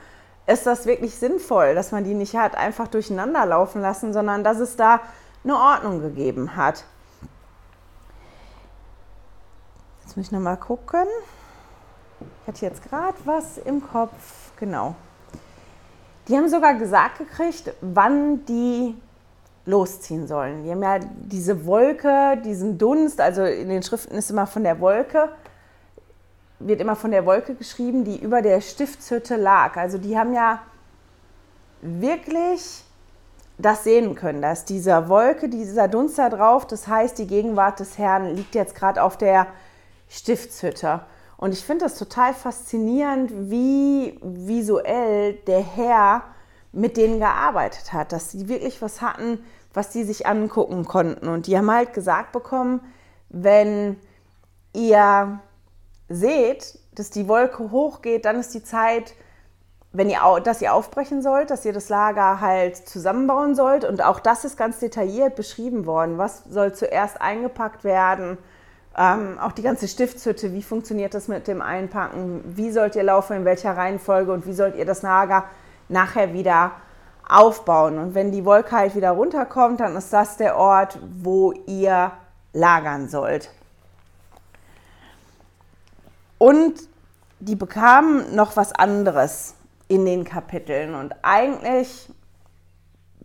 ist 0.46 0.66
das 0.66 0.86
wirklich 0.86 1.16
sinnvoll, 1.16 1.74
dass 1.74 1.90
man 1.90 2.04
die 2.04 2.14
nicht 2.14 2.36
hat 2.36 2.56
einfach 2.56 2.88
durcheinander 2.88 3.44
laufen 3.46 3.82
lassen, 3.82 4.12
sondern 4.12 4.44
dass 4.44 4.58
es 4.58 4.76
da 4.76 5.00
eine 5.42 5.56
Ordnung 5.56 6.00
gegeben 6.00 6.56
hat. 6.56 6.84
Jetzt 10.04 10.16
muss 10.16 10.26
ich 10.26 10.32
nochmal 10.32 10.56
gucken. 10.56 11.06
Ich 12.20 12.48
hatte 12.48 12.66
jetzt 12.66 12.82
gerade 12.88 13.16
was 13.24 13.58
im 13.58 13.82
Kopf. 13.82 14.52
Genau. 14.58 14.94
Die 16.28 16.36
haben 16.36 16.48
sogar 16.48 16.74
gesagt 16.74 17.18
gekriegt, 17.18 17.72
wann 17.80 18.44
die 18.46 18.94
losziehen 19.66 20.26
sollen. 20.26 20.64
Die 20.64 20.70
haben 20.70 20.82
ja 20.82 20.98
diese 20.98 21.66
Wolke, 21.66 22.40
diesen 22.44 22.78
Dunst, 22.78 23.20
also 23.20 23.44
in 23.44 23.68
den 23.68 23.82
Schriften 23.82 24.14
ist 24.14 24.30
immer 24.30 24.46
von 24.46 24.62
der 24.62 24.80
Wolke, 24.80 25.30
wird 26.58 26.80
immer 26.80 26.96
von 26.96 27.10
der 27.10 27.26
Wolke 27.26 27.54
geschrieben, 27.54 28.04
die 28.04 28.20
über 28.20 28.42
der 28.42 28.60
Stiftshütte 28.60 29.36
lag. 29.36 29.76
Also 29.76 29.98
die 29.98 30.18
haben 30.18 30.34
ja 30.34 30.62
wirklich 31.80 32.84
das 33.58 33.84
sehen 33.84 34.14
können, 34.14 34.42
dass 34.42 34.64
dieser 34.64 35.08
Wolke, 35.08 35.48
dieser 35.48 35.88
Dunst 35.88 36.18
da 36.18 36.28
drauf, 36.28 36.66
das 36.66 36.88
heißt, 36.88 37.18
die 37.18 37.26
Gegenwart 37.26 37.80
des 37.80 37.98
Herrn 37.98 38.34
liegt 38.34 38.54
jetzt 38.54 38.74
gerade 38.74 39.02
auf 39.02 39.16
der 39.16 39.46
Stiftshütte. 40.08 41.00
Und 41.44 41.52
ich 41.52 41.62
finde 41.62 41.84
das 41.84 41.98
total 41.98 42.32
faszinierend, 42.32 43.50
wie 43.50 44.18
visuell 44.22 45.34
der 45.46 45.60
Herr 45.60 46.22
mit 46.72 46.96
denen 46.96 47.18
gearbeitet 47.18 47.92
hat, 47.92 48.12
dass 48.12 48.30
sie 48.30 48.48
wirklich 48.48 48.80
was 48.80 49.02
hatten, 49.02 49.44
was 49.74 49.92
sie 49.92 50.04
sich 50.04 50.26
angucken 50.26 50.86
konnten. 50.86 51.28
Und 51.28 51.46
die 51.46 51.58
haben 51.58 51.70
halt 51.70 51.92
gesagt 51.92 52.32
bekommen, 52.32 52.80
wenn 53.28 54.00
ihr 54.72 55.38
seht, 56.08 56.78
dass 56.94 57.10
die 57.10 57.28
Wolke 57.28 57.70
hochgeht, 57.70 58.24
dann 58.24 58.36
ist 58.40 58.54
die 58.54 58.64
Zeit, 58.64 59.12
wenn 59.92 60.08
ihr, 60.08 60.20
dass 60.42 60.62
ihr 60.62 60.72
aufbrechen 60.72 61.20
sollt, 61.20 61.50
dass 61.50 61.66
ihr 61.66 61.74
das 61.74 61.90
Lager 61.90 62.40
halt 62.40 62.88
zusammenbauen 62.88 63.54
sollt. 63.54 63.84
Und 63.84 64.00
auch 64.00 64.20
das 64.20 64.46
ist 64.46 64.56
ganz 64.56 64.78
detailliert 64.78 65.36
beschrieben 65.36 65.84
worden. 65.84 66.16
Was 66.16 66.44
soll 66.44 66.72
zuerst 66.74 67.20
eingepackt 67.20 67.84
werden? 67.84 68.38
Ähm, 68.96 69.38
auch 69.40 69.52
die 69.52 69.62
ganze 69.62 69.88
Stiftshütte, 69.88 70.52
wie 70.52 70.62
funktioniert 70.62 71.14
das 71.14 71.26
mit 71.26 71.48
dem 71.48 71.60
Einpacken? 71.60 72.42
Wie 72.44 72.70
sollt 72.70 72.94
ihr 72.94 73.02
laufen, 73.02 73.36
in 73.38 73.44
welcher 73.44 73.76
Reihenfolge 73.76 74.32
und 74.32 74.46
wie 74.46 74.52
sollt 74.52 74.76
ihr 74.76 74.84
das 74.84 75.02
Lager 75.02 75.44
nachher 75.88 76.32
wieder 76.32 76.72
aufbauen? 77.28 77.98
Und 77.98 78.14
wenn 78.14 78.30
die 78.30 78.44
Wolke 78.44 78.72
halt 78.72 78.94
wieder 78.94 79.10
runterkommt, 79.10 79.80
dann 79.80 79.96
ist 79.96 80.12
das 80.12 80.36
der 80.36 80.56
Ort, 80.56 80.98
wo 81.22 81.52
ihr 81.66 82.12
lagern 82.52 83.08
sollt. 83.08 83.50
Und 86.38 86.74
die 87.40 87.56
bekamen 87.56 88.34
noch 88.34 88.56
was 88.56 88.72
anderes 88.72 89.54
in 89.88 90.04
den 90.04 90.24
Kapiteln. 90.24 90.94
Und 90.94 91.14
eigentlich 91.22 92.08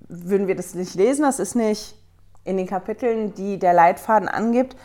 würden 0.07 0.47
wir 0.47 0.55
das 0.55 0.73
nicht 0.73 0.95
lesen, 0.95 1.21
das 1.21 1.39
ist 1.39 1.55
nicht 1.55 1.95
in 2.43 2.57
den 2.57 2.65
Kapiteln, 2.65 3.33
die 3.35 3.59
der 3.59 3.73
Leitfaden 3.73 4.27
angibt. 4.27 4.75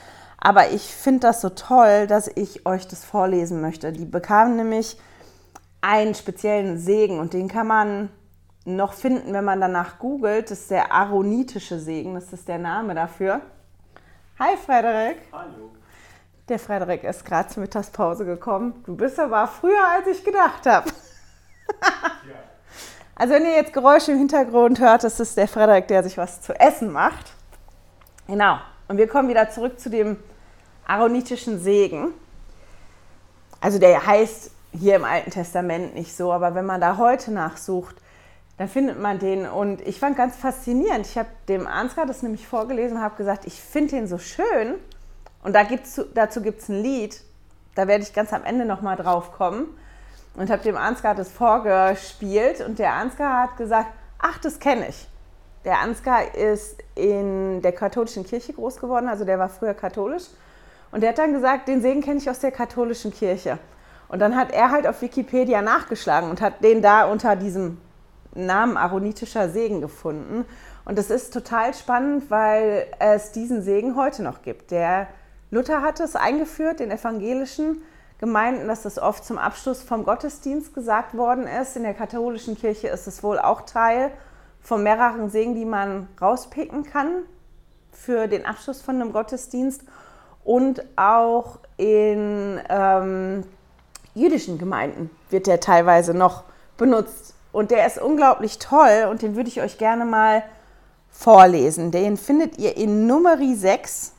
Aber 0.44 0.68
ich 0.68 0.82
finde 0.94 1.20
das 1.20 1.40
so 1.40 1.48
toll, 1.48 2.06
dass 2.06 2.28
ich 2.28 2.66
euch 2.66 2.86
das 2.86 3.02
vorlesen 3.02 3.62
möchte. 3.62 3.92
Die 3.92 4.04
bekamen 4.04 4.56
nämlich 4.56 5.00
einen 5.80 6.14
speziellen 6.14 6.78
Segen 6.78 7.18
und 7.18 7.32
den 7.32 7.48
kann 7.48 7.66
man 7.66 8.10
noch 8.66 8.92
finden, 8.92 9.32
wenn 9.32 9.44
man 9.44 9.58
danach 9.58 9.98
googelt. 9.98 10.50
Das 10.50 10.60
ist 10.60 10.70
der 10.70 10.92
aaronitische 10.92 11.78
Segen, 11.78 12.14
das 12.14 12.30
ist 12.30 12.46
der 12.46 12.58
Name 12.58 12.94
dafür. 12.94 13.40
Hi 14.38 14.58
Frederik. 14.58 15.16
Hallo. 15.32 15.72
Der 16.50 16.58
Frederik 16.58 17.04
ist 17.04 17.24
gerade 17.24 17.48
zur 17.48 17.62
Mittagspause 17.62 18.26
gekommen. 18.26 18.82
Du 18.84 18.94
bist 18.94 19.18
aber 19.18 19.46
früher, 19.46 19.88
als 19.96 20.06
ich 20.08 20.22
gedacht 20.22 20.66
habe. 20.66 20.90
Ja. 22.28 22.34
Also 23.14 23.32
wenn 23.32 23.46
ihr 23.46 23.54
jetzt 23.54 23.72
Geräusche 23.72 24.12
im 24.12 24.18
Hintergrund 24.18 24.78
hört, 24.78 25.04
das 25.04 25.20
ist 25.20 25.38
der 25.38 25.48
Frederik, 25.48 25.88
der 25.88 26.02
sich 26.02 26.18
was 26.18 26.42
zu 26.42 26.52
essen 26.60 26.92
macht. 26.92 27.32
Genau. 28.26 28.58
Und 28.88 28.98
wir 28.98 29.08
kommen 29.08 29.30
wieder 29.30 29.48
zurück 29.48 29.80
zu 29.80 29.88
dem 29.88 30.18
aaronitischen 30.86 31.58
Segen. 31.60 32.08
Also 33.60 33.78
der 33.78 34.06
heißt 34.06 34.50
hier 34.72 34.96
im 34.96 35.04
Alten 35.04 35.30
Testament 35.30 35.94
nicht 35.94 36.16
so, 36.16 36.32
aber 36.32 36.54
wenn 36.54 36.66
man 36.66 36.80
da 36.80 36.96
heute 36.96 37.32
nachsucht, 37.32 37.96
dann 38.58 38.68
findet 38.68 39.00
man 39.00 39.18
den. 39.18 39.46
Und 39.46 39.80
ich 39.86 39.98
fand 39.98 40.16
ganz 40.16 40.36
faszinierend. 40.36 41.06
Ich 41.06 41.18
habe 41.18 41.28
dem 41.48 41.66
Ansgar 41.66 42.06
das 42.06 42.22
nämlich 42.22 42.46
vorgelesen 42.46 42.98
und 42.98 43.02
habe 43.02 43.16
gesagt, 43.16 43.46
ich 43.46 43.60
finde 43.60 43.96
den 43.96 44.06
so 44.06 44.18
schön. 44.18 44.74
Und 45.42 45.54
da 45.54 45.62
gibt's, 45.62 46.00
dazu 46.14 46.40
gibt 46.40 46.62
es 46.62 46.68
ein 46.68 46.82
Lied, 46.82 47.20
da 47.74 47.86
werde 47.86 48.02
ich 48.02 48.12
ganz 48.12 48.32
am 48.32 48.44
Ende 48.44 48.64
nochmal 48.64 48.96
drauf 48.96 49.32
kommen. 49.32 49.66
Und 50.36 50.50
habe 50.50 50.62
dem 50.62 50.76
Ansgar 50.76 51.14
das 51.14 51.30
vorgespielt 51.30 52.60
und 52.60 52.80
der 52.80 52.94
Ansgar 52.94 53.44
hat 53.44 53.56
gesagt, 53.56 53.88
ach, 54.18 54.38
das 54.38 54.58
kenne 54.58 54.88
ich. 54.88 55.06
Der 55.64 55.78
Ansgar 55.78 56.34
ist 56.34 56.76
in 56.96 57.62
der 57.62 57.72
katholischen 57.72 58.24
Kirche 58.24 58.52
groß 58.52 58.80
geworden, 58.80 59.08
also 59.08 59.24
der 59.24 59.38
war 59.38 59.48
früher 59.48 59.74
katholisch. 59.74 60.24
Und 60.94 61.00
der 61.00 61.10
hat 61.10 61.18
dann 61.18 61.32
gesagt, 61.32 61.66
den 61.66 61.82
Segen 61.82 62.02
kenne 62.02 62.18
ich 62.18 62.30
aus 62.30 62.38
der 62.38 62.52
katholischen 62.52 63.12
Kirche. 63.12 63.58
Und 64.06 64.20
dann 64.20 64.36
hat 64.36 64.52
er 64.52 64.70
halt 64.70 64.86
auf 64.86 65.02
Wikipedia 65.02 65.60
nachgeschlagen 65.60 66.30
und 66.30 66.40
hat 66.40 66.62
den 66.62 66.82
da 66.82 67.06
unter 67.06 67.34
diesem 67.34 67.78
Namen 68.32 68.76
Aaronitischer 68.76 69.48
Segen 69.48 69.80
gefunden. 69.80 70.44
Und 70.84 70.96
das 70.96 71.10
ist 71.10 71.32
total 71.32 71.74
spannend, 71.74 72.30
weil 72.30 72.86
es 73.00 73.32
diesen 73.32 73.60
Segen 73.62 73.96
heute 73.96 74.22
noch 74.22 74.42
gibt. 74.42 74.70
Der 74.70 75.08
Luther 75.50 75.82
hat 75.82 75.98
es 75.98 76.14
eingeführt, 76.14 76.78
den 76.78 76.92
evangelischen 76.92 77.82
Gemeinden, 78.18 78.68
dass 78.68 78.82
das 78.82 79.00
oft 79.00 79.24
zum 79.24 79.36
Abschluss 79.36 79.82
vom 79.82 80.04
Gottesdienst 80.04 80.74
gesagt 80.74 81.16
worden 81.16 81.48
ist. 81.48 81.76
In 81.76 81.82
der 81.82 81.94
katholischen 81.94 82.56
Kirche 82.56 82.86
ist 82.86 83.08
es 83.08 83.24
wohl 83.24 83.40
auch 83.40 83.62
Teil 83.62 84.12
von 84.60 84.84
mehreren 84.84 85.28
Segen, 85.28 85.56
die 85.56 85.64
man 85.64 86.06
rauspicken 86.20 86.84
kann 86.84 87.24
für 87.90 88.28
den 88.28 88.46
Abschluss 88.46 88.80
von 88.80 89.00
einem 89.00 89.12
Gottesdienst 89.12 89.82
und 90.44 90.84
auch 90.96 91.58
in 91.76 92.60
ähm, 92.68 93.44
jüdischen 94.14 94.58
Gemeinden 94.58 95.10
wird 95.30 95.46
der 95.46 95.60
teilweise 95.60 96.14
noch 96.14 96.44
benutzt. 96.76 97.34
Und 97.52 97.70
der 97.70 97.86
ist 97.86 97.98
unglaublich 97.98 98.58
toll 98.58 99.08
und 99.10 99.22
den 99.22 99.36
würde 99.36 99.48
ich 99.48 99.60
euch 99.60 99.78
gerne 99.78 100.04
mal 100.04 100.42
vorlesen. 101.10 101.90
Den 101.90 102.16
findet 102.16 102.58
ihr 102.58 102.76
in 102.76 103.06
Numeri 103.06 103.54
6. 103.54 104.12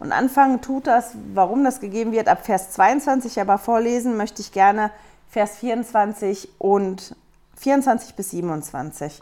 Und 0.00 0.12
anfangen 0.12 0.60
tut 0.60 0.86
das, 0.86 1.12
warum 1.34 1.64
das 1.64 1.80
gegeben 1.80 2.12
wird, 2.12 2.28
ab 2.28 2.46
Vers 2.46 2.70
22, 2.70 3.40
aber 3.40 3.58
vorlesen 3.58 4.16
möchte 4.16 4.40
ich 4.40 4.52
gerne 4.52 4.90
Vers 5.28 5.56
24 5.58 6.48
und 6.58 7.16
24 7.56 8.14
bis 8.14 8.30
27. 8.30 9.20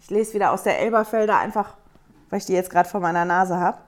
Ich 0.00 0.10
lese 0.10 0.34
wieder 0.34 0.52
aus 0.52 0.62
der 0.62 0.80
Elberfelder, 0.80 1.38
einfach 1.38 1.74
weil 2.30 2.38
ich 2.38 2.46
die 2.46 2.54
jetzt 2.54 2.70
gerade 2.70 2.88
vor 2.88 3.00
meiner 3.00 3.24
Nase 3.24 3.58
habe. 3.58 3.78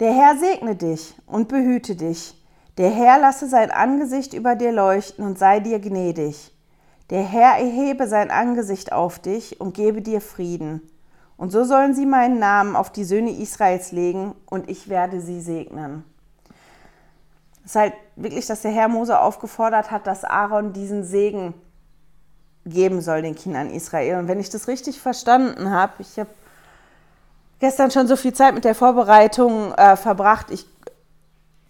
Der 0.00 0.14
Herr 0.14 0.38
segne 0.38 0.76
dich 0.76 1.14
und 1.26 1.48
behüte 1.48 1.94
dich. 1.94 2.34
Der 2.78 2.88
Herr 2.88 3.20
lasse 3.20 3.46
sein 3.46 3.70
Angesicht 3.70 4.32
über 4.32 4.56
dir 4.56 4.72
leuchten 4.72 5.26
und 5.26 5.38
sei 5.38 5.60
dir 5.60 5.78
gnädig. 5.78 6.56
Der 7.10 7.22
Herr 7.22 7.58
erhebe 7.58 8.08
sein 8.08 8.30
Angesicht 8.30 8.92
auf 8.92 9.18
dich 9.18 9.60
und 9.60 9.74
gebe 9.74 10.00
dir 10.00 10.22
Frieden. 10.22 10.80
Und 11.36 11.50
so 11.50 11.64
sollen 11.64 11.94
sie 11.94 12.06
meinen 12.06 12.38
Namen 12.38 12.76
auf 12.76 12.90
die 12.90 13.04
Söhne 13.04 13.30
Israels 13.30 13.92
legen 13.92 14.34
und 14.48 14.70
ich 14.70 14.88
werde 14.88 15.20
sie 15.20 15.42
segnen. 15.42 16.04
Es 17.62 17.72
ist 17.72 17.76
halt 17.76 17.94
wirklich, 18.16 18.46
dass 18.46 18.62
der 18.62 18.70
Herr 18.70 18.88
Mose 18.88 19.20
aufgefordert 19.20 19.90
hat, 19.90 20.06
dass 20.06 20.24
Aaron 20.24 20.72
diesen 20.72 21.04
Segen 21.04 21.52
geben 22.64 23.02
soll 23.02 23.20
den 23.20 23.34
Kindern 23.34 23.70
Israel. 23.70 24.18
Und 24.18 24.28
wenn 24.28 24.40
ich 24.40 24.48
das 24.48 24.66
richtig 24.66 24.98
verstanden 24.98 25.70
habe, 25.70 25.92
ich 25.98 26.18
habe 26.18 26.30
gestern 27.60 27.90
schon 27.90 28.08
so 28.08 28.16
viel 28.16 28.32
Zeit 28.32 28.54
mit 28.54 28.64
der 28.64 28.74
Vorbereitung 28.74 29.72
äh, 29.74 29.96
verbracht. 29.96 30.50
Ich 30.50 30.66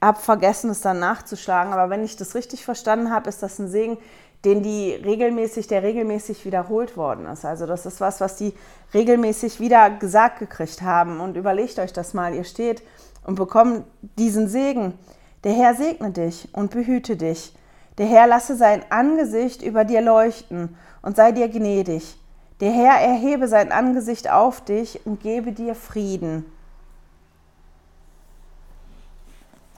habe 0.02 0.18
vergessen, 0.18 0.70
es 0.70 0.80
dann 0.80 0.98
nachzuschlagen. 0.98 1.72
Aber 1.72 1.90
wenn 1.90 2.02
ich 2.02 2.16
das 2.16 2.34
richtig 2.34 2.64
verstanden 2.64 3.10
habe, 3.10 3.28
ist 3.28 3.42
das 3.42 3.58
ein 3.58 3.68
Segen, 3.68 3.98
den 4.44 4.62
die 4.62 4.94
regelmäßig, 4.94 5.66
der 5.66 5.82
regelmäßig 5.82 6.46
wiederholt 6.46 6.96
worden 6.96 7.26
ist. 7.26 7.44
Also 7.44 7.66
das 7.66 7.84
ist 7.84 8.00
was, 8.00 8.20
was 8.22 8.36
die 8.36 8.54
regelmäßig 8.94 9.60
wieder 9.60 9.90
gesagt 9.90 10.38
gekriegt 10.38 10.80
haben. 10.80 11.20
Und 11.20 11.36
überlegt 11.36 11.78
euch 11.78 11.92
das 11.92 12.14
mal. 12.14 12.34
Ihr 12.34 12.44
steht 12.44 12.82
und 13.26 13.34
bekommt 13.34 13.84
diesen 14.18 14.48
Segen. 14.48 14.98
Der 15.44 15.52
Herr 15.52 15.74
segne 15.74 16.10
dich 16.10 16.48
und 16.52 16.70
behüte 16.70 17.16
dich. 17.16 17.54
Der 17.98 18.06
Herr 18.06 18.26
lasse 18.26 18.56
sein 18.56 18.82
Angesicht 18.88 19.60
über 19.60 19.84
dir 19.84 20.00
leuchten 20.00 20.76
und 21.02 21.16
sei 21.16 21.32
dir 21.32 21.48
gnädig. 21.48 22.16
Der 22.60 22.70
Herr 22.70 23.00
erhebe 23.00 23.48
sein 23.48 23.72
Angesicht 23.72 24.30
auf 24.30 24.62
dich 24.62 25.06
und 25.06 25.22
gebe 25.22 25.52
dir 25.52 25.74
Frieden. 25.74 26.44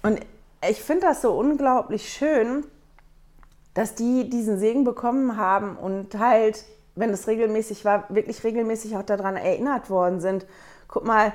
Und 0.03 0.21
ich 0.69 0.83
finde 0.83 1.07
das 1.07 1.23
so 1.23 1.33
unglaublich 1.33 2.12
schön, 2.12 2.65
dass 3.75 3.95
die 3.95 4.29
diesen 4.29 4.59
Segen 4.59 4.85
bekommen 4.85 5.37
haben 5.37 5.77
und 5.77 6.19
halt, 6.19 6.65
wenn 6.95 7.11
es 7.11 7.27
regelmäßig 7.27 7.85
war, 7.85 8.05
wirklich 8.09 8.43
regelmäßig 8.45 8.97
auch 8.97 9.03
daran 9.03 9.37
erinnert 9.37 9.89
worden 9.89 10.21
sind. 10.21 10.45
Guck 10.89 11.05
mal, 11.05 11.33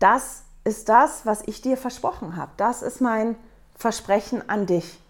das 0.00 0.42
ist 0.64 0.88
das, 0.88 1.24
was 1.24 1.42
ich 1.46 1.62
dir 1.62 1.76
versprochen 1.76 2.36
habe. 2.36 2.50
Das 2.56 2.82
ist 2.82 3.00
mein 3.00 3.36
Versprechen 3.76 4.48
an 4.50 4.66
dich, 4.66 5.00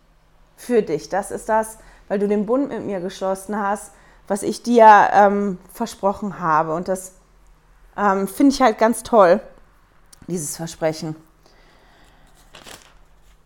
für 0.56 0.82
dich. 0.82 1.08
Das 1.08 1.30
ist 1.30 1.48
das, 1.48 1.78
weil 2.06 2.18
du 2.18 2.28
den 2.28 2.46
Bund 2.46 2.68
mit 2.68 2.84
mir 2.84 3.00
geschlossen 3.00 3.58
hast, 3.58 3.92
was 4.28 4.42
ich 4.42 4.62
dir 4.62 5.08
ähm, 5.12 5.58
versprochen 5.72 6.38
habe. 6.38 6.74
Und 6.74 6.86
das 6.86 7.12
ähm, 7.96 8.28
finde 8.28 8.54
ich 8.54 8.62
halt 8.62 8.78
ganz 8.78 9.02
toll, 9.02 9.40
dieses 10.28 10.56
Versprechen. 10.56 11.16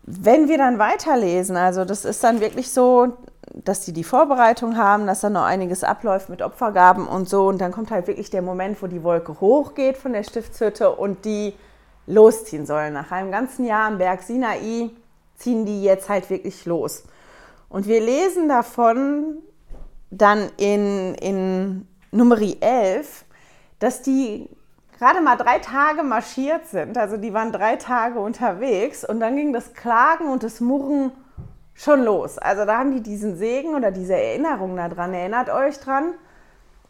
Wenn 0.03 0.49
wir 0.49 0.57
dann 0.57 0.77
weiterlesen, 0.79 1.55
also 1.55 1.85
das 1.85 2.03
ist 2.03 2.23
dann 2.23 2.41
wirklich 2.41 2.71
so, 2.71 3.17
dass 3.53 3.85
die 3.85 3.93
die 3.93 4.03
Vorbereitung 4.03 4.77
haben, 4.77 5.07
dass 5.07 5.21
dann 5.21 5.33
noch 5.33 5.43
einiges 5.43 5.83
abläuft 5.83 6.27
mit 6.29 6.41
Opfergaben 6.41 7.07
und 7.07 7.29
so. 7.29 7.47
Und 7.47 7.59
dann 7.59 7.71
kommt 7.71 7.89
halt 7.89 8.07
wirklich 8.07 8.29
der 8.29 8.41
Moment, 8.41 8.81
wo 8.81 8.87
die 8.87 9.03
Wolke 9.03 9.39
hochgeht 9.39 9.97
von 9.97 10.11
der 10.11 10.23
Stiftshütte 10.23 10.91
und 10.91 11.23
die 11.23 11.53
losziehen 12.05 12.65
sollen. 12.65 12.93
Nach 12.93 13.11
einem 13.11 13.31
ganzen 13.31 13.65
Jahr 13.65 13.87
am 13.87 13.97
Berg 13.97 14.23
Sinai 14.23 14.89
ziehen 15.37 15.65
die 15.65 15.83
jetzt 15.83 16.09
halt 16.09 16.29
wirklich 16.29 16.65
los. 16.65 17.03
Und 17.69 17.87
wir 17.87 18.01
lesen 18.01 18.49
davon 18.49 19.37
dann 20.17 20.49
in, 20.57 21.15
in 21.15 21.87
Numeri 22.11 22.57
11, 22.59 23.25
dass 23.79 24.01
die 24.01 24.49
gerade 24.97 25.21
mal 25.21 25.35
drei 25.35 25.59
Tage 25.59 26.03
marschiert 26.03 26.67
sind. 26.67 26.97
Also 26.97 27.17
die 27.17 27.33
waren 27.33 27.51
drei 27.51 27.75
Tage 27.75 28.19
unterwegs 28.19 29.03
und 29.03 29.19
dann 29.19 29.35
ging 29.35 29.53
das 29.53 29.73
Klagen 29.73 30.27
und 30.27 30.43
das 30.43 30.61
Murren 30.61 31.11
schon 31.73 32.03
los. 32.03 32.37
Also 32.37 32.65
da 32.65 32.77
haben 32.77 32.91
die 32.91 33.01
diesen 33.01 33.35
Segen 33.35 33.75
oder 33.75 33.91
diese 33.91 34.15
Erinnerung 34.15 34.75
daran. 34.75 35.13
Erinnert 35.13 35.49
euch 35.49 35.79
dran, 35.79 36.13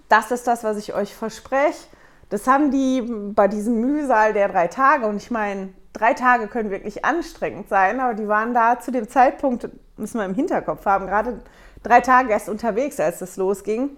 das 0.10 0.32
ist 0.32 0.46
das, 0.46 0.64
was 0.64 0.78
ich 0.78 0.94
euch 0.94 1.16
verspreche. 1.16 1.88
Das 2.30 2.48
haben 2.48 2.72
die 2.72 3.02
bei 3.34 3.48
diesem 3.48 3.80
Mühsal 3.80 4.34
der 4.34 4.50
drei 4.50 4.68
Tage. 4.68 5.08
Und 5.08 5.18
ich 5.18 5.32
meine, 5.32 5.70
drei 5.94 6.14
Tage 6.14 6.48
können 6.48 6.72
wirklich 6.72 7.06
anstrengend 7.06 7.70
sein, 7.70 8.00
aber 8.00 8.14
die 8.14 8.28
waren 8.28 8.54
da 8.54 8.80
zu 8.80 8.92
dem 8.92 9.08
Zeitpunkt, 9.08 9.70
müssen 9.98 10.18
wir 10.18 10.26
im 10.26 10.34
Hinterkopf 10.34 10.86
haben, 10.86 11.08
gerade 11.08 11.42
drei 11.84 12.02
Tage 12.02 12.32
erst 12.32 12.50
unterwegs, 12.50 13.00
als 13.00 13.20
das 13.20 13.38
losging, 13.38 13.92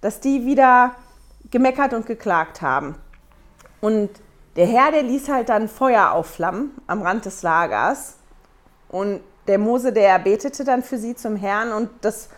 dass 0.00 0.20
die 0.20 0.44
wieder 0.44 0.92
gemeckert 1.50 1.94
und 1.94 2.06
geklagt 2.06 2.62
haben. 2.62 2.94
Und 3.80 4.10
der 4.56 4.66
Herr, 4.66 4.90
der 4.90 5.02
ließ 5.02 5.28
halt 5.28 5.50
dann 5.50 5.68
Feuer 5.68 6.12
aufflammen 6.12 6.72
am 6.86 7.02
Rand 7.02 7.24
des 7.24 7.42
Lagers. 7.42 8.16
Und 8.88 9.20
der 9.46 9.58
Mose, 9.58 9.92
der 9.92 10.18
betete 10.18 10.64
dann 10.64 10.82
für 10.82 10.98
sie 10.98 11.14
zum 11.14 11.36
Herrn 11.36 11.72
und 11.72 11.90
das, 12.00 12.28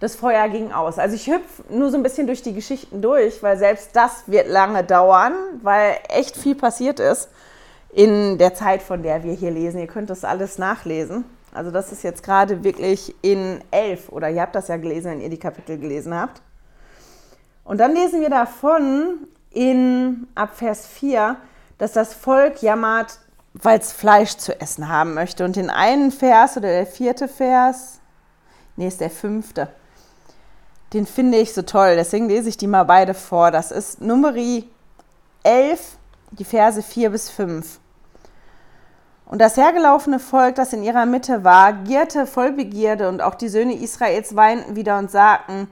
das 0.00 0.16
Feuer 0.16 0.48
ging 0.48 0.72
aus. 0.72 0.98
Also 0.98 1.16
ich 1.16 1.26
hüpfe 1.26 1.62
nur 1.68 1.90
so 1.90 1.96
ein 1.96 2.02
bisschen 2.02 2.26
durch 2.26 2.42
die 2.42 2.54
Geschichten 2.54 3.02
durch, 3.02 3.42
weil 3.42 3.58
selbst 3.58 3.90
das 3.94 4.24
wird 4.26 4.48
lange 4.48 4.84
dauern, 4.84 5.34
weil 5.62 5.98
echt 6.08 6.36
viel 6.36 6.54
passiert 6.54 6.98
ist 6.98 7.28
in 7.92 8.38
der 8.38 8.54
Zeit, 8.54 8.82
von 8.82 9.02
der 9.02 9.22
wir 9.22 9.34
hier 9.34 9.50
lesen. 9.50 9.78
Ihr 9.78 9.86
könnt 9.86 10.10
das 10.10 10.24
alles 10.24 10.58
nachlesen. 10.58 11.24
Also 11.56 11.70
das 11.70 11.90
ist 11.90 12.02
jetzt 12.02 12.22
gerade 12.22 12.62
wirklich 12.62 13.14
in 13.22 13.62
elf 13.70 14.10
oder 14.10 14.28
ihr 14.28 14.42
habt 14.42 14.54
das 14.54 14.68
ja 14.68 14.76
gelesen, 14.76 15.12
wenn 15.12 15.20
ihr 15.20 15.30
die 15.30 15.38
Kapitel 15.38 15.78
gelesen 15.78 16.14
habt. 16.14 16.42
Und 17.64 17.78
dann 17.78 17.94
lesen 17.94 18.20
wir 18.20 18.28
davon 18.28 19.26
in 19.50 20.28
ab 20.34 20.50
Vers 20.54 20.86
4, 20.86 21.36
dass 21.78 21.92
das 21.92 22.12
Volk 22.12 22.62
jammert, 22.62 23.18
weil 23.54 23.78
es 23.78 23.90
Fleisch 23.90 24.36
zu 24.36 24.60
essen 24.60 24.88
haben 24.88 25.14
möchte. 25.14 25.46
Und 25.46 25.56
den 25.56 25.70
einen 25.70 26.12
Vers 26.12 26.58
oder 26.58 26.68
der 26.68 26.86
vierte 26.86 27.26
Vers, 27.26 28.00
nee, 28.76 28.86
ist 28.86 29.00
der 29.00 29.10
fünfte, 29.10 29.68
den 30.92 31.06
finde 31.06 31.38
ich 31.38 31.54
so 31.54 31.62
toll. 31.62 31.96
Deswegen 31.96 32.28
lese 32.28 32.50
ich 32.50 32.58
die 32.58 32.66
mal 32.66 32.84
beide 32.84 33.14
vor. 33.14 33.50
Das 33.50 33.70
ist 33.70 34.02
Numeri 34.02 34.68
11, 35.42 35.96
die 36.32 36.44
Verse 36.44 36.82
4 36.82 37.10
bis 37.10 37.30
5. 37.30 37.80
Und 39.26 39.40
das 39.40 39.56
hergelaufene 39.56 40.20
Volk, 40.20 40.54
das 40.54 40.72
in 40.72 40.84
ihrer 40.84 41.04
Mitte 41.04 41.42
war, 41.42 41.72
gierte 41.72 42.26
voll 42.26 42.52
Begierde, 42.52 43.08
und 43.08 43.20
auch 43.20 43.34
die 43.34 43.48
Söhne 43.48 43.74
Israels 43.74 44.36
weinten 44.36 44.76
wieder 44.76 44.98
und 44.98 45.10
sagten, 45.10 45.68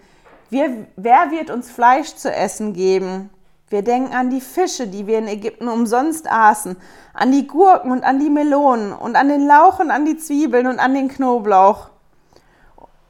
wir, 0.50 0.86
wer 0.96 1.30
wird 1.30 1.50
uns 1.50 1.70
Fleisch 1.70 2.16
zu 2.16 2.32
essen 2.32 2.74
geben? 2.74 3.30
Wir 3.68 3.82
denken 3.82 4.12
an 4.12 4.30
die 4.30 4.40
Fische, 4.40 4.88
die 4.88 5.06
wir 5.06 5.18
in 5.18 5.28
Ägypten 5.28 5.68
umsonst 5.68 6.30
aßen, 6.30 6.76
an 7.12 7.32
die 7.32 7.46
Gurken 7.46 7.92
und 7.92 8.04
an 8.04 8.18
die 8.18 8.28
Melonen 8.28 8.92
und 8.92 9.16
an 9.16 9.28
den 9.28 9.46
Lauch 9.46 9.80
und 9.80 9.90
an 9.90 10.04
die 10.04 10.16
Zwiebeln 10.16 10.66
und 10.66 10.78
an 10.78 10.94
den 10.94 11.08
Knoblauch. 11.08 11.88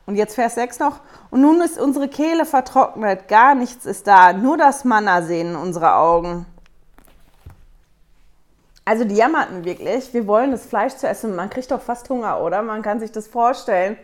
Und 0.07 0.17
jetzt 0.17 0.35
Vers 0.35 0.55
6 0.55 0.79
noch. 0.79 1.01
Und 1.31 1.41
nun 1.41 1.61
ist 1.63 1.79
unsere 1.79 2.09
Kehle 2.09 2.45
vertrocknet, 2.45 3.29
gar 3.29 3.55
nichts 3.55 3.87
ist 3.87 4.07
da, 4.07 4.33
nur 4.33 4.57
das 4.57 4.85
Manna 4.85 5.23
sehen 5.23 5.57
unsere 5.57 5.95
Augen. 5.95 6.47
Also 8.85 9.05
die 9.05 9.15
jammerten 9.15 9.65
wirklich, 9.65 10.13
wir 10.13 10.27
wollen 10.27 10.51
das 10.51 10.67
Fleisch 10.67 10.95
zu 10.97 11.09
essen. 11.09 11.35
Man 11.35 11.49
kriegt 11.49 11.71
doch 11.71 11.81
fast 11.81 12.09
Hunger, 12.11 12.41
oder? 12.41 12.63
Man 12.63 12.83
kann 12.83 13.01
sich 13.01 13.13
das 13.13 13.27
vorstellen. 13.27 13.97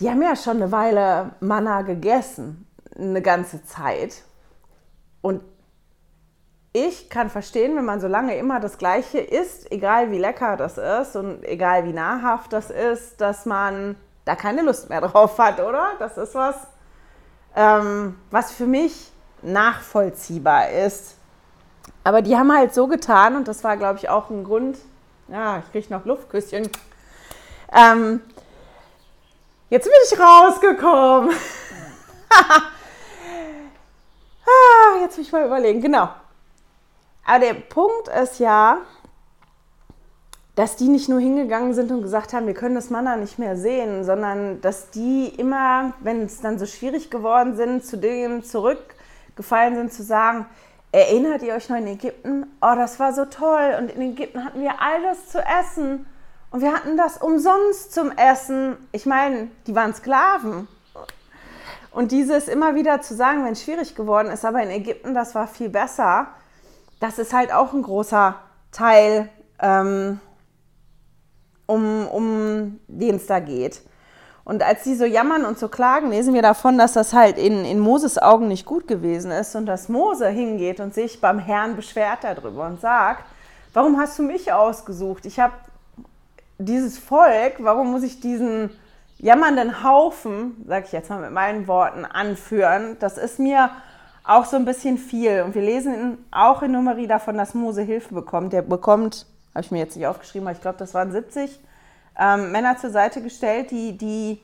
Die 0.00 0.10
haben 0.10 0.20
ja 0.20 0.34
schon 0.36 0.56
eine 0.56 0.72
Weile 0.72 1.32
Manna 1.40 1.82
gegessen, 1.82 2.66
eine 2.98 3.22
ganze 3.22 3.64
Zeit. 3.64 4.22
Und 5.22 5.42
ich 6.72 7.08
kann 7.08 7.30
verstehen, 7.30 7.74
wenn 7.76 7.86
man 7.86 8.00
so 8.00 8.08
lange 8.08 8.36
immer 8.36 8.60
das 8.60 8.76
Gleiche 8.76 9.18
isst, 9.18 9.72
egal 9.72 10.10
wie 10.10 10.18
lecker 10.18 10.58
das 10.58 10.76
ist 10.76 11.16
und 11.16 11.42
egal 11.44 11.86
wie 11.86 11.94
nahrhaft 11.94 12.52
das 12.52 12.68
ist, 12.68 13.20
dass 13.20 13.46
man 13.46 13.96
da 14.26 14.36
keine 14.36 14.60
Lust 14.60 14.90
mehr 14.90 15.00
drauf 15.08 15.38
hat, 15.38 15.60
oder? 15.60 15.92
Das 15.98 16.18
ist 16.18 16.34
was, 16.34 16.56
ähm, 17.54 18.18
was 18.30 18.52
für 18.52 18.66
mich 18.66 19.10
nachvollziehbar 19.40 20.68
ist. 20.68 21.16
Aber 22.06 22.22
die 22.22 22.36
haben 22.36 22.56
halt 22.56 22.72
so 22.72 22.86
getan, 22.86 23.34
und 23.34 23.48
das 23.48 23.64
war, 23.64 23.76
glaube 23.76 23.98
ich, 23.98 24.08
auch 24.08 24.30
ein 24.30 24.44
Grund, 24.44 24.78
ja, 25.26 25.58
ich 25.58 25.72
kriege 25.72 25.92
noch 25.92 26.04
Luftküsschen. 26.04 26.70
Ähm, 27.72 28.20
jetzt 29.70 29.86
bin 29.86 29.92
ich 30.04 30.16
rausgekommen. 30.16 31.30
ah, 34.46 35.00
jetzt 35.00 35.18
muss 35.18 35.26
ich 35.26 35.32
mal 35.32 35.46
überlegen, 35.46 35.80
genau. 35.80 36.08
Aber 37.24 37.40
der 37.40 37.54
Punkt 37.54 38.06
ist 38.22 38.38
ja, 38.38 38.82
dass 40.54 40.76
die 40.76 40.86
nicht 40.86 41.08
nur 41.08 41.18
hingegangen 41.18 41.74
sind 41.74 41.90
und 41.90 42.02
gesagt 42.02 42.32
haben, 42.32 42.46
wir 42.46 42.54
können 42.54 42.76
das 42.76 42.88
Manna 42.88 43.16
nicht 43.16 43.40
mehr 43.40 43.56
sehen, 43.56 44.04
sondern 44.04 44.60
dass 44.60 44.90
die 44.90 45.26
immer, 45.36 45.92
wenn 45.98 46.22
es 46.22 46.40
dann 46.40 46.60
so 46.60 46.66
schwierig 46.66 47.10
geworden 47.10 47.56
sind, 47.56 47.84
zu 47.84 47.98
dem 47.98 48.44
zurückgefallen 48.44 49.74
sind, 49.74 49.92
zu 49.92 50.04
sagen, 50.04 50.46
Erinnert 50.92 51.42
ihr 51.42 51.54
euch 51.54 51.68
noch 51.68 51.76
in 51.76 51.86
Ägypten? 51.86 52.46
Oh, 52.60 52.74
das 52.74 52.98
war 52.98 53.12
so 53.12 53.24
toll. 53.24 53.76
Und 53.78 53.90
in 53.90 54.12
Ägypten 54.12 54.44
hatten 54.44 54.60
wir 54.60 54.80
alles 54.80 55.28
zu 55.28 55.38
essen. 55.38 56.06
Und 56.50 56.60
wir 56.62 56.72
hatten 56.72 56.96
das 56.96 57.18
umsonst 57.18 57.92
zum 57.92 58.10
Essen. 58.12 58.76
Ich 58.92 59.04
meine, 59.04 59.48
die 59.66 59.74
waren 59.74 59.94
Sklaven. 59.94 60.68
Und 61.90 62.12
dieses 62.12 62.48
immer 62.48 62.74
wieder 62.74 63.00
zu 63.00 63.14
sagen, 63.14 63.44
wenn 63.44 63.52
es 63.52 63.62
schwierig 63.62 63.94
geworden 63.94 64.28
ist, 64.28 64.44
aber 64.44 64.62
in 64.62 64.70
Ägypten, 64.70 65.14
das 65.14 65.34
war 65.34 65.46
viel 65.46 65.70
besser, 65.70 66.28
das 67.00 67.18
ist 67.18 67.32
halt 67.32 67.52
auch 67.52 67.72
ein 67.72 67.82
großer 67.82 68.34
Teil, 68.70 69.30
ähm, 69.60 70.20
um, 71.64 72.06
um 72.08 72.80
den 72.86 73.16
es 73.16 73.26
da 73.26 73.40
geht. 73.40 73.80
Und 74.46 74.62
als 74.62 74.84
die 74.84 74.94
so 74.94 75.04
jammern 75.04 75.44
und 75.44 75.58
so 75.58 75.66
klagen, 75.66 76.10
lesen 76.10 76.32
wir 76.32 76.40
davon, 76.40 76.78
dass 76.78 76.92
das 76.92 77.12
halt 77.12 77.36
in, 77.36 77.64
in 77.64 77.80
Moses 77.80 78.16
Augen 78.16 78.46
nicht 78.46 78.64
gut 78.64 78.86
gewesen 78.86 79.32
ist 79.32 79.56
und 79.56 79.66
dass 79.66 79.88
Mose 79.88 80.28
hingeht 80.28 80.78
und 80.78 80.94
sich 80.94 81.20
beim 81.20 81.40
Herrn 81.40 81.74
beschwert 81.74 82.20
darüber 82.22 82.66
und 82.66 82.80
sagt, 82.80 83.24
warum 83.74 83.98
hast 83.98 84.18
du 84.18 84.22
mich 84.22 84.52
ausgesucht? 84.52 85.26
Ich 85.26 85.40
habe 85.40 85.52
dieses 86.58 86.96
Volk, 86.96 87.56
warum 87.58 87.90
muss 87.90 88.04
ich 88.04 88.20
diesen 88.20 88.70
jammernden 89.18 89.82
Haufen, 89.82 90.64
sage 90.64 90.86
ich 90.86 90.92
jetzt 90.92 91.10
mal 91.10 91.20
mit 91.20 91.32
meinen 91.32 91.66
Worten, 91.66 92.04
anführen? 92.04 92.96
Das 93.00 93.18
ist 93.18 93.40
mir 93.40 93.70
auch 94.22 94.44
so 94.44 94.56
ein 94.56 94.64
bisschen 94.64 94.96
viel. 94.96 95.42
Und 95.42 95.56
wir 95.56 95.62
lesen 95.62 96.24
auch 96.30 96.62
in 96.62 96.70
Numeri 96.70 97.08
davon, 97.08 97.36
dass 97.36 97.54
Mose 97.54 97.82
Hilfe 97.82 98.14
bekommt. 98.14 98.52
Der 98.52 98.62
bekommt 98.62 99.26
habe 99.56 99.64
ich 99.64 99.70
mir 99.70 99.78
jetzt 99.78 99.96
nicht 99.96 100.06
aufgeschrieben, 100.06 100.46
aber 100.46 100.54
ich 100.54 100.60
glaube, 100.60 100.76
das 100.78 100.92
waren 100.92 101.10
70 101.10 101.58
ähm, 102.18 102.52
Männer 102.52 102.76
zur 102.78 102.90
Seite 102.90 103.22
gestellt, 103.22 103.70
die, 103.70 103.96
die 103.96 104.40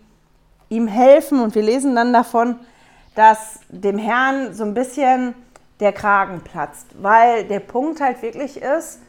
ihm 0.69 0.89
helfen. 0.89 1.41
Und 1.41 1.55
wir 1.55 1.63
lesen 1.63 1.95
dann 1.95 2.13
davon, 2.13 2.59
dass 3.15 3.61
dem 3.69 3.99
Herrn 3.99 4.55
so 4.55 4.65
ein 4.65 4.75
bisschen 4.75 5.35
der 5.81 5.93
Kragen 5.93 6.41
platzt, 6.41 6.87
weil 7.01 7.45
der 7.45 7.61
Punkt 7.61 8.01
halt 8.01 8.23
wirklich 8.23 8.61
ist, 8.61 9.01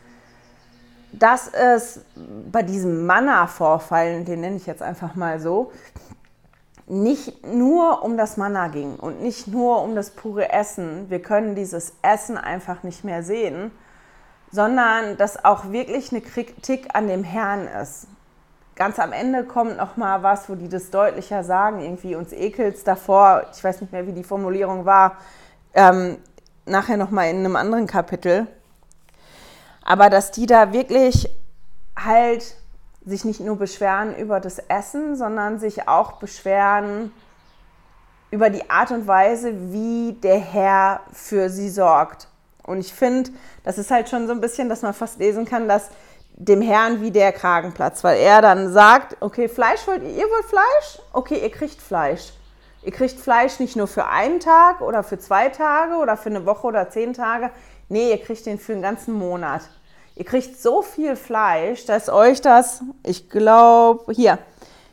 dass 1.12 1.48
es 1.48 2.02
bei 2.52 2.64
diesem 2.64 3.06
Manna-Vorfall, 3.06 4.24
den 4.24 4.42
nenne 4.42 4.58
ich 4.58 4.66
jetzt 4.66 4.82
einfach 4.82 5.14
mal 5.16 5.40
so, 5.40 5.72
nicht 6.88 7.46
nur 7.46 8.04
um 8.04 8.18
das 8.18 8.36
Manna 8.36 8.68
ging 8.68 8.96
und 8.96 9.22
nicht 9.22 9.48
nur 9.48 9.82
um 9.84 9.96
das 9.96 10.10
pure 10.12 10.52
Essen. 10.52 11.10
Wir 11.10 11.22
können 11.22 11.56
dieses 11.56 11.94
Essen 12.02 12.38
einfach 12.38 12.84
nicht 12.84 13.04
mehr 13.04 13.24
sehen, 13.24 13.72
sondern 14.52 15.16
dass 15.18 15.46
auch 15.46 15.72
wirklich 15.72 16.12
eine 16.12 16.22
Kritik 16.22 16.90
an 16.94 17.08
dem 17.08 17.24
Herrn 17.24 17.68
ist. 17.68 18.08
Ganz 18.76 18.98
am 18.98 19.14
Ende 19.14 19.44
kommt 19.44 19.78
noch 19.78 19.98
mal 19.98 20.24
was, 20.24 20.50
wo 20.50 20.56
die 20.56 20.68
das 20.68 20.90
deutlicher 20.90 21.44
sagen, 21.44 21.80
irgendwie 21.82 22.16
uns 22.16 22.34
ekels 22.34 22.84
davor. 22.84 23.44
Ich 23.56 23.64
weiß 23.64 23.82
nicht 23.82 23.94
mehr, 23.94 24.08
wie 24.08 24.14
die 24.14 24.24
Formulierung 24.24 24.86
war. 24.86 25.18
Ähm, 25.76 26.18
nachher 26.66 26.98
noch 26.98 27.12
mal 27.12 27.26
in 27.30 27.38
einem 27.38 27.56
anderen 27.56 27.86
Kapitel. 27.86 28.48
Aber 29.84 30.10
dass 30.10 30.32
die 30.32 30.48
da 30.48 30.74
wirklich 30.74 31.30
halt 31.96 32.56
sich 33.06 33.26
nicht 33.26 33.42
nur 33.42 33.58
beschweren 33.58 34.16
über 34.16 34.40
das 34.40 34.60
Essen, 34.60 35.16
sondern 35.16 35.60
sich 35.60 35.88
auch 35.88 36.14
beschweren 36.14 37.12
über 38.32 38.50
die 38.50 38.70
Art 38.70 38.92
und 38.92 39.06
Weise, 39.06 39.72
wie 39.72 40.14
der 40.14 40.40
Herr 40.40 41.02
für 41.12 41.50
sie 41.50 41.70
sorgt. 41.70 42.28
Und 42.64 42.80
ich 42.80 42.94
finde, 42.94 43.32
das 43.64 43.78
ist 43.78 43.92
halt 43.92 44.10
schon 44.10 44.26
so 44.26 44.34
ein 44.34 44.42
bisschen, 44.42 44.70
dass 44.70 44.82
man 44.82 44.94
fast 44.94 45.20
lesen 45.20 45.46
kann, 45.46 45.68
dass 45.68 45.90
dem 46.36 46.62
Herrn 46.62 47.02
wie 47.02 47.12
der 47.12 47.32
Kragen 47.32 47.74
platzt, 47.74 48.04
weil 48.04 48.18
er 48.18 48.42
dann 48.42 48.72
sagt, 48.72 49.18
okay, 49.20 49.48
Fleisch 49.48 49.86
wollt 49.88 50.04
ihr, 50.04 50.10
ihr 50.10 50.26
wollt 50.26 50.46
Fleisch? 50.46 51.00
Okay, 51.12 51.40
ihr 51.42 51.52
kriegt 51.52 51.82
Fleisch. 51.82 52.34
Ihr 52.84 52.92
kriegt 52.92 53.20
Fleisch 53.20 53.60
nicht 53.60 53.76
nur 53.76 53.88
für 53.88 54.06
einen 54.08 54.40
Tag 54.40 54.82
oder 54.82 55.04
für 55.04 55.18
zwei 55.18 55.50
Tage 55.50 55.96
oder 55.96 56.18
für 56.18 56.30
eine 56.30 56.46
Woche 56.46 56.68
oder 56.68 56.90
zehn 56.90 57.14
Tage. 57.14 57.50
Nee, 57.88 58.10
ihr 58.12 58.18
kriegt 58.18 58.46
den 58.46 58.60
für 58.60 58.74
einen 58.74 58.82
ganzen 58.82 59.14
Monat. 59.14 59.62
Ihr 60.16 60.26
kriegt 60.26 60.62
so 60.62 60.82
viel 60.82 61.16
Fleisch, 61.16 61.86
dass 61.86 62.10
euch 62.10 62.42
das, 62.42 62.82
ich 63.06 63.30
glaube, 63.30 64.12
hier, 64.14 64.38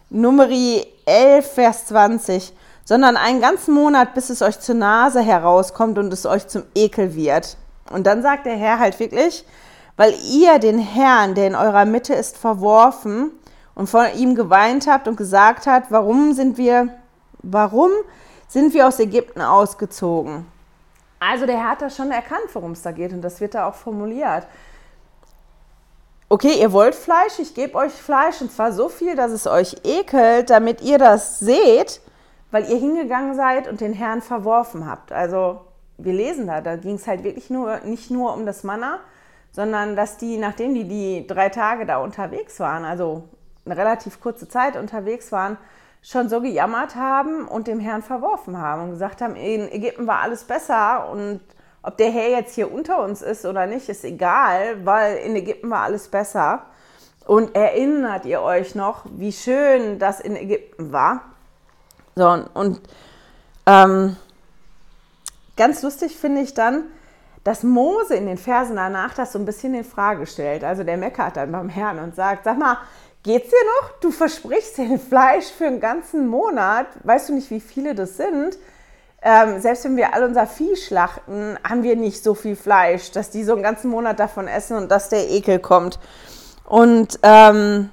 Numeri 0.09 0.87
11, 1.05 1.53
Vers 1.53 1.87
20, 1.87 2.55
sondern 2.85 3.17
einen 3.17 3.41
ganzen 3.41 3.75
Monat, 3.75 4.15
bis 4.15 4.31
es 4.31 4.41
euch 4.41 4.59
zur 4.61 4.77
Nase 4.77 5.21
herauskommt 5.21 5.99
und 5.99 6.13
es 6.13 6.27
euch 6.27 6.47
zum 6.49 6.63
Ekel 6.75 7.15
wird. 7.15 7.57
Und 7.91 8.07
dann 8.07 8.23
sagt 8.23 8.47
der 8.47 8.57
Herr 8.57 8.79
halt 8.79 8.99
wirklich, 8.99 9.45
weil 10.01 10.15
ihr 10.31 10.59
den 10.59 10.79
Herrn, 10.79 11.35
der 11.35 11.47
in 11.47 11.55
eurer 11.55 11.85
Mitte 11.85 12.15
ist, 12.15 12.39
verworfen 12.39 13.33
und 13.75 13.87
von 13.87 14.07
ihm 14.17 14.35
geweint 14.35 14.87
habt 14.87 15.07
und 15.07 15.17
gesagt 15.17 15.67
habt, 15.67 15.91
warum 15.91 16.33
sind 16.33 16.57
wir, 16.57 16.89
warum 17.43 17.91
sind 18.49 18.73
wir 18.73 18.89
aus 18.89 18.99
Ägypten 18.99 19.43
ausgezogen? 19.43 20.47
Also 21.19 21.45
der 21.45 21.59
Herr 21.59 21.73
hat 21.73 21.83
da 21.83 21.91
schon 21.91 22.13
erkannt, 22.13 22.47
worum 22.55 22.71
es 22.71 22.81
da 22.81 22.93
geht 22.93 23.13
und 23.13 23.21
das 23.21 23.43
wird 23.43 23.55
da 23.55 23.69
auch 23.69 23.75
formuliert. 23.75 24.47
Okay, 26.31 26.59
ihr 26.59 26.73
wollt 26.73 26.95
Fleisch, 26.95 27.39
ich 27.39 27.55
gebe 27.55 27.75
euch 27.75 27.93
Fleisch 27.93 28.41
und 28.41 28.51
zwar 28.51 28.73
so 28.73 28.89
viel, 28.89 29.17
dass 29.17 29.33
es 29.33 29.47
euch 29.47 29.77
ekelt, 29.85 30.49
damit 30.49 30.81
ihr 30.81 30.97
das 30.97 31.41
seht, 31.41 32.01
weil 32.51 32.65
ihr 32.71 32.79
hingegangen 32.79 33.35
seid 33.35 33.69
und 33.69 33.83
den 33.83 33.93
Herrn 33.93 34.23
verworfen 34.23 34.89
habt. 34.89 35.13
Also 35.13 35.61
wir 35.99 36.15
lesen 36.15 36.47
da, 36.47 36.63
da 36.63 36.77
ging 36.77 36.95
es 36.95 37.07
halt 37.07 37.23
wirklich 37.23 37.51
nur, 37.51 37.81
nicht 37.81 38.11
nur 38.11 38.33
um 38.33 38.47
das 38.47 38.65
Manna, 38.65 39.01
sondern 39.53 39.97
dass 39.97 40.17
die, 40.17 40.37
nachdem 40.37 40.75
die 40.75 40.85
die 40.85 41.27
drei 41.27 41.49
Tage 41.49 41.87
da 41.87 41.99
unterwegs 41.99 42.61
waren, 42.61 42.85
also 42.85 43.29
eine 43.65 43.77
relativ 43.77 44.21
kurze 44.21 44.49
Zeit 44.49 44.77
unterwegs 44.77 45.33
waren, 45.33 45.57
schon 46.03 46.29
so 46.29 46.41
gejammert 46.41 46.97
haben 46.97 47.47
und 47.47 47.67
dem 47.67 47.81
Herrn 47.81 48.03
verworfen 48.03 48.59
haben 48.59 48.85
und 48.85 48.91
gesagt 48.91 49.21
haben, 49.21 49.37
in 49.37 49.71
Ägypten 49.71 50.07
war 50.07 50.21
alles 50.21 50.45
besser 50.45 51.09
und 51.11 51.41
ob 51.83 51.97
der 51.97 52.11
Herr 52.11 52.29
jetzt 52.29 52.55
hier 52.55 52.73
unter 52.73 53.03
uns 53.03 53.23
ist 53.23 53.47
oder 53.47 53.67
nicht, 53.67 53.89
ist 53.89 54.05
egal, 54.05 54.85
weil 54.85 55.17
in 55.17 55.35
Ägypten 55.35 55.71
war 55.71 55.83
alles 55.83 56.09
besser. 56.09 56.67
Und 57.27 57.55
erinnert 57.55 58.27
ihr 58.27 58.43
euch 58.43 58.75
noch, 58.75 59.05
wie 59.11 59.33
schön 59.33 59.99
das 59.99 60.21
in 60.21 60.37
Ägypten 60.37 60.93
war? 60.93 61.23
So, 62.17 62.45
und 62.55 62.81
ähm, 63.67 64.17
ganz 65.57 65.83
lustig 65.83 66.17
finde 66.17 66.43
ich 66.43 66.55
dann, 66.55 66.85
dass 67.45 67.63
Mose 67.63 68.15
in 68.15 68.27
den 68.27 68.39
Versen 68.39 68.77
danach 68.77 69.15
das 69.15 69.33
so 69.33 69.39
ein 69.39 69.47
bisschen 69.47 69.75
in 69.75 69.85
Frage 69.85 70.27
stellt. 70.27 70.65
Also 70.65 70.85
der 70.85 70.97
meckert 70.97 71.37
dann 71.37 71.53
beim 71.53 71.69
Herrn 71.69 71.99
und 71.99 72.15
sagt, 72.15 72.45
sag 72.45 72.59
mal, 72.59 72.79
geht's 73.23 73.51
dir 73.51 73.57
noch? 73.81 73.99
Du 74.01 74.11
versprichst 74.11 74.79
dir 74.79 74.99
Fleisch 74.99 75.47
für 75.47 75.67
einen 75.67 75.81
ganzen 75.81 76.29
Monat. 76.29 76.87
Weißt 77.05 77.29
du 77.29 77.35
nicht, 77.35 77.51
wie 77.51 77.61
viele 77.61 77.95
das 77.95 78.17
sind? 78.17 78.59
Ähm, 79.23 79.61
selbst 79.61 79.85
wenn 79.85 79.97
wir 79.97 80.15
all 80.15 80.25
unser 80.25 80.47
Vieh 80.47 80.77
schlachten, 80.77 81.59
haben 81.63 81.83
wir 81.83 81.97
nicht 81.97 82.23
so 82.23 82.35
viel 82.35 82.57
Fleisch, 82.57 83.11
dass 83.11 83.31
die 83.31 83.45
so 83.45 83.53
einen 83.53 83.63
ganzen 83.63 83.91
Monat 83.91 84.19
davon 84.19 84.49
essen 84.49 84.77
und 84.77 84.91
dass 84.91 85.11
der 85.11 85.31
Ekel 85.31 85.59
kommt. 85.59 85.99
Und 86.65 87.19
ähm, 87.23 87.91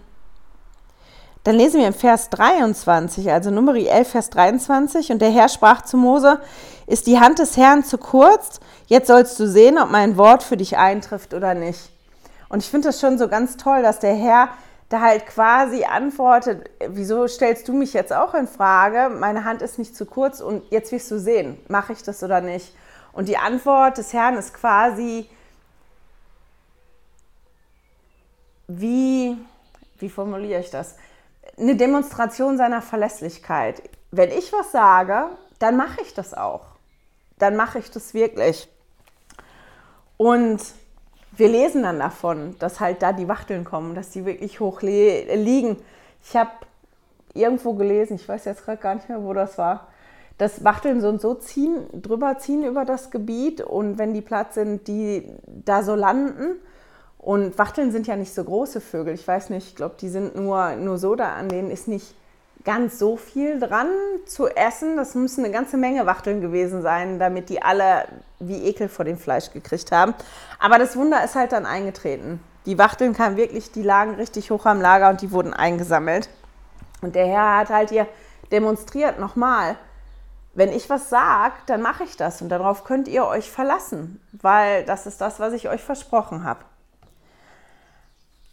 dann 1.47 1.55
lesen 1.55 1.79
wir 1.79 1.88
im 1.88 1.93
Vers 1.93 2.29
23, 2.31 3.31
also 3.31 3.51
Numeri 3.51 3.88
11, 3.88 4.10
Vers 4.10 4.29
23, 4.31 5.13
und 5.13 5.21
der 5.21 5.31
Herr 5.31 5.47
sprach 5.47 5.81
zu 5.81 5.95
Mose, 5.95 6.41
ist 6.88 7.07
die 7.07 7.21
Hand 7.21 7.39
des 7.39 7.55
Herrn 7.55 7.86
zu 7.86 7.97
kurz? 7.97 8.60
Jetzt 8.88 9.07
sollst 9.07 9.39
du 9.39 9.47
sehen, 9.47 9.77
ob 9.77 9.89
mein 9.89 10.17
Wort 10.17 10.43
für 10.43 10.57
dich 10.57 10.75
eintrifft 10.75 11.33
oder 11.33 11.53
nicht. 11.53 11.89
Und 12.49 12.63
ich 12.63 12.69
finde 12.69 12.89
das 12.89 12.99
schon 12.99 13.17
so 13.17 13.29
ganz 13.29 13.55
toll, 13.55 13.81
dass 13.81 13.99
der 13.99 14.13
Herr 14.13 14.49
da 14.89 14.99
halt 14.99 15.25
quasi 15.25 15.86
antwortet, 15.86 16.69
wieso 16.86 17.25
stellst 17.29 17.65
du 17.69 17.73
mich 17.73 17.93
jetzt 17.93 18.12
auch 18.12 18.33
in 18.33 18.49
Frage? 18.49 19.07
Meine 19.07 19.45
Hand 19.45 19.62
ist 19.62 19.79
nicht 19.79 19.95
zu 19.95 20.05
kurz 20.05 20.41
und 20.41 20.69
jetzt 20.69 20.91
wirst 20.91 21.10
du 21.12 21.17
sehen, 21.17 21.57
mache 21.69 21.93
ich 21.93 22.03
das 22.03 22.23
oder 22.23 22.41
nicht? 22.41 22.75
Und 23.13 23.29
die 23.29 23.38
Antwort 23.38 23.97
des 23.97 24.12
Herrn 24.12 24.36
ist 24.36 24.53
quasi, 24.53 25.29
wie, 28.67 29.38
wie 29.97 30.10
formuliere 30.10 30.60
ich 30.60 30.71
das? 30.71 30.95
Eine 31.60 31.76
Demonstration 31.76 32.58
seiner 32.58 32.82
Verlässlichkeit. 32.82 33.82
Wenn 34.12 34.30
ich 34.30 34.54
was 34.54 34.72
sage, 34.72 35.30
dann 35.60 35.76
mache 35.76 36.02
ich 36.02 36.13
das 36.13 36.34
auch. 36.34 36.62
Dann 37.39 37.56
mache 37.56 37.80
ich 37.80 37.89
das 37.89 38.13
wirklich. 38.13 38.67
Und 40.17 40.60
wir 41.36 41.50
lesen 41.50 41.84
dann 41.84 42.00
davon, 42.00 42.56
dass 42.60 42.80
halt 42.80 43.02
da 43.02 43.12
die 43.12 43.28
Wachteln 43.28 43.63
kommen, 43.63 43.96
dass 43.96 44.12
die 44.12 44.26
wirklich 44.26 44.60
hoch 44.60 44.82
liegen. 44.82 45.78
Ich 46.24 46.36
habe 46.36 46.52
irgendwo 47.34 47.74
gelesen, 47.74 48.15
ich 48.15 48.28
weiß 48.28 48.46
jetzt 48.46 48.65
gerade 48.65 48.82
gar 48.82 48.96
nicht 48.96 49.10
mehr, 49.10 49.24
wo 49.24 49.34
das 49.34 49.58
war, 49.58 49.88
dass 50.38 50.63
Wachteln 50.63 51.02
so 51.02 51.10
und 51.10 51.22
so 51.22 51.34
ziehen, 51.34 51.88
drüber 51.93 52.38
ziehen 52.38 52.63
über 52.63 52.86
das 52.86 53.10
Gebiet 53.10 53.62
und 53.62 53.98
wenn 53.98 54.13
die 54.13 54.22
Platz 54.22 54.56
sind, 54.56 54.88
die 54.88 55.32
da 55.46 55.84
so 55.84 55.96
landen. 55.96 56.60
Und 57.27 57.57
Wachteln 57.57 57.91
sind 57.91 58.07
ja 58.07 58.15
nicht 58.15 58.33
so 58.33 58.41
große 58.41 58.79
Vögel. 58.79 59.13
Ich 59.13 59.27
weiß 59.27 59.49
nicht, 59.49 59.67
ich 59.67 59.75
glaube, 59.75 59.95
die 59.99 60.07
sind 60.07 60.37
nur, 60.37 60.77
nur 60.77 60.97
so 60.97 61.13
da, 61.17 61.33
an 61.33 61.49
denen 61.49 61.71
ist 61.71 61.89
nicht 61.89 62.15
ganz 62.63 62.99
so 62.99 63.17
viel 63.17 63.59
dran 63.59 63.89
zu 64.25 64.47
essen. 64.47 64.95
Das 64.95 65.13
müssen 65.13 65.43
eine 65.43 65.53
ganze 65.53 65.75
Menge 65.75 66.05
Wachteln 66.05 66.39
gewesen 66.39 66.81
sein, 66.81 67.19
damit 67.19 67.49
die 67.49 67.61
alle 67.61 68.05
wie 68.39 68.63
Ekel 68.63 68.87
vor 68.87 69.03
dem 69.03 69.17
Fleisch 69.17 69.51
gekriegt 69.51 69.91
haben. 69.91 70.13
Aber 70.57 70.79
das 70.79 70.95
Wunder 70.95 71.21
ist 71.21 71.35
halt 71.35 71.51
dann 71.51 71.65
eingetreten. 71.65 72.39
Die 72.65 72.77
Wachteln 72.77 73.11
kamen 73.11 73.35
wirklich, 73.35 73.73
die 73.73 73.83
lagen 73.83 74.15
richtig 74.15 74.49
hoch 74.49 74.65
am 74.65 74.79
Lager 74.79 75.09
und 75.09 75.21
die 75.21 75.33
wurden 75.33 75.53
eingesammelt. 75.53 76.29
Und 77.01 77.13
der 77.13 77.27
Herr 77.27 77.57
hat 77.57 77.69
halt 77.69 77.89
hier 77.89 78.07
demonstriert 78.53 79.19
nochmal, 79.19 79.75
wenn 80.53 80.71
ich 80.71 80.89
was 80.89 81.09
sage, 81.09 81.55
dann 81.65 81.81
mache 81.81 82.05
ich 82.05 82.15
das 82.15 82.41
und 82.41 82.47
darauf 82.47 82.85
könnt 82.85 83.09
ihr 83.09 83.25
euch 83.25 83.51
verlassen, 83.51 84.21
weil 84.31 84.85
das 84.85 85.05
ist 85.05 85.19
das, 85.19 85.41
was 85.41 85.51
ich 85.51 85.67
euch 85.67 85.83
versprochen 85.83 86.45
habe. 86.45 86.61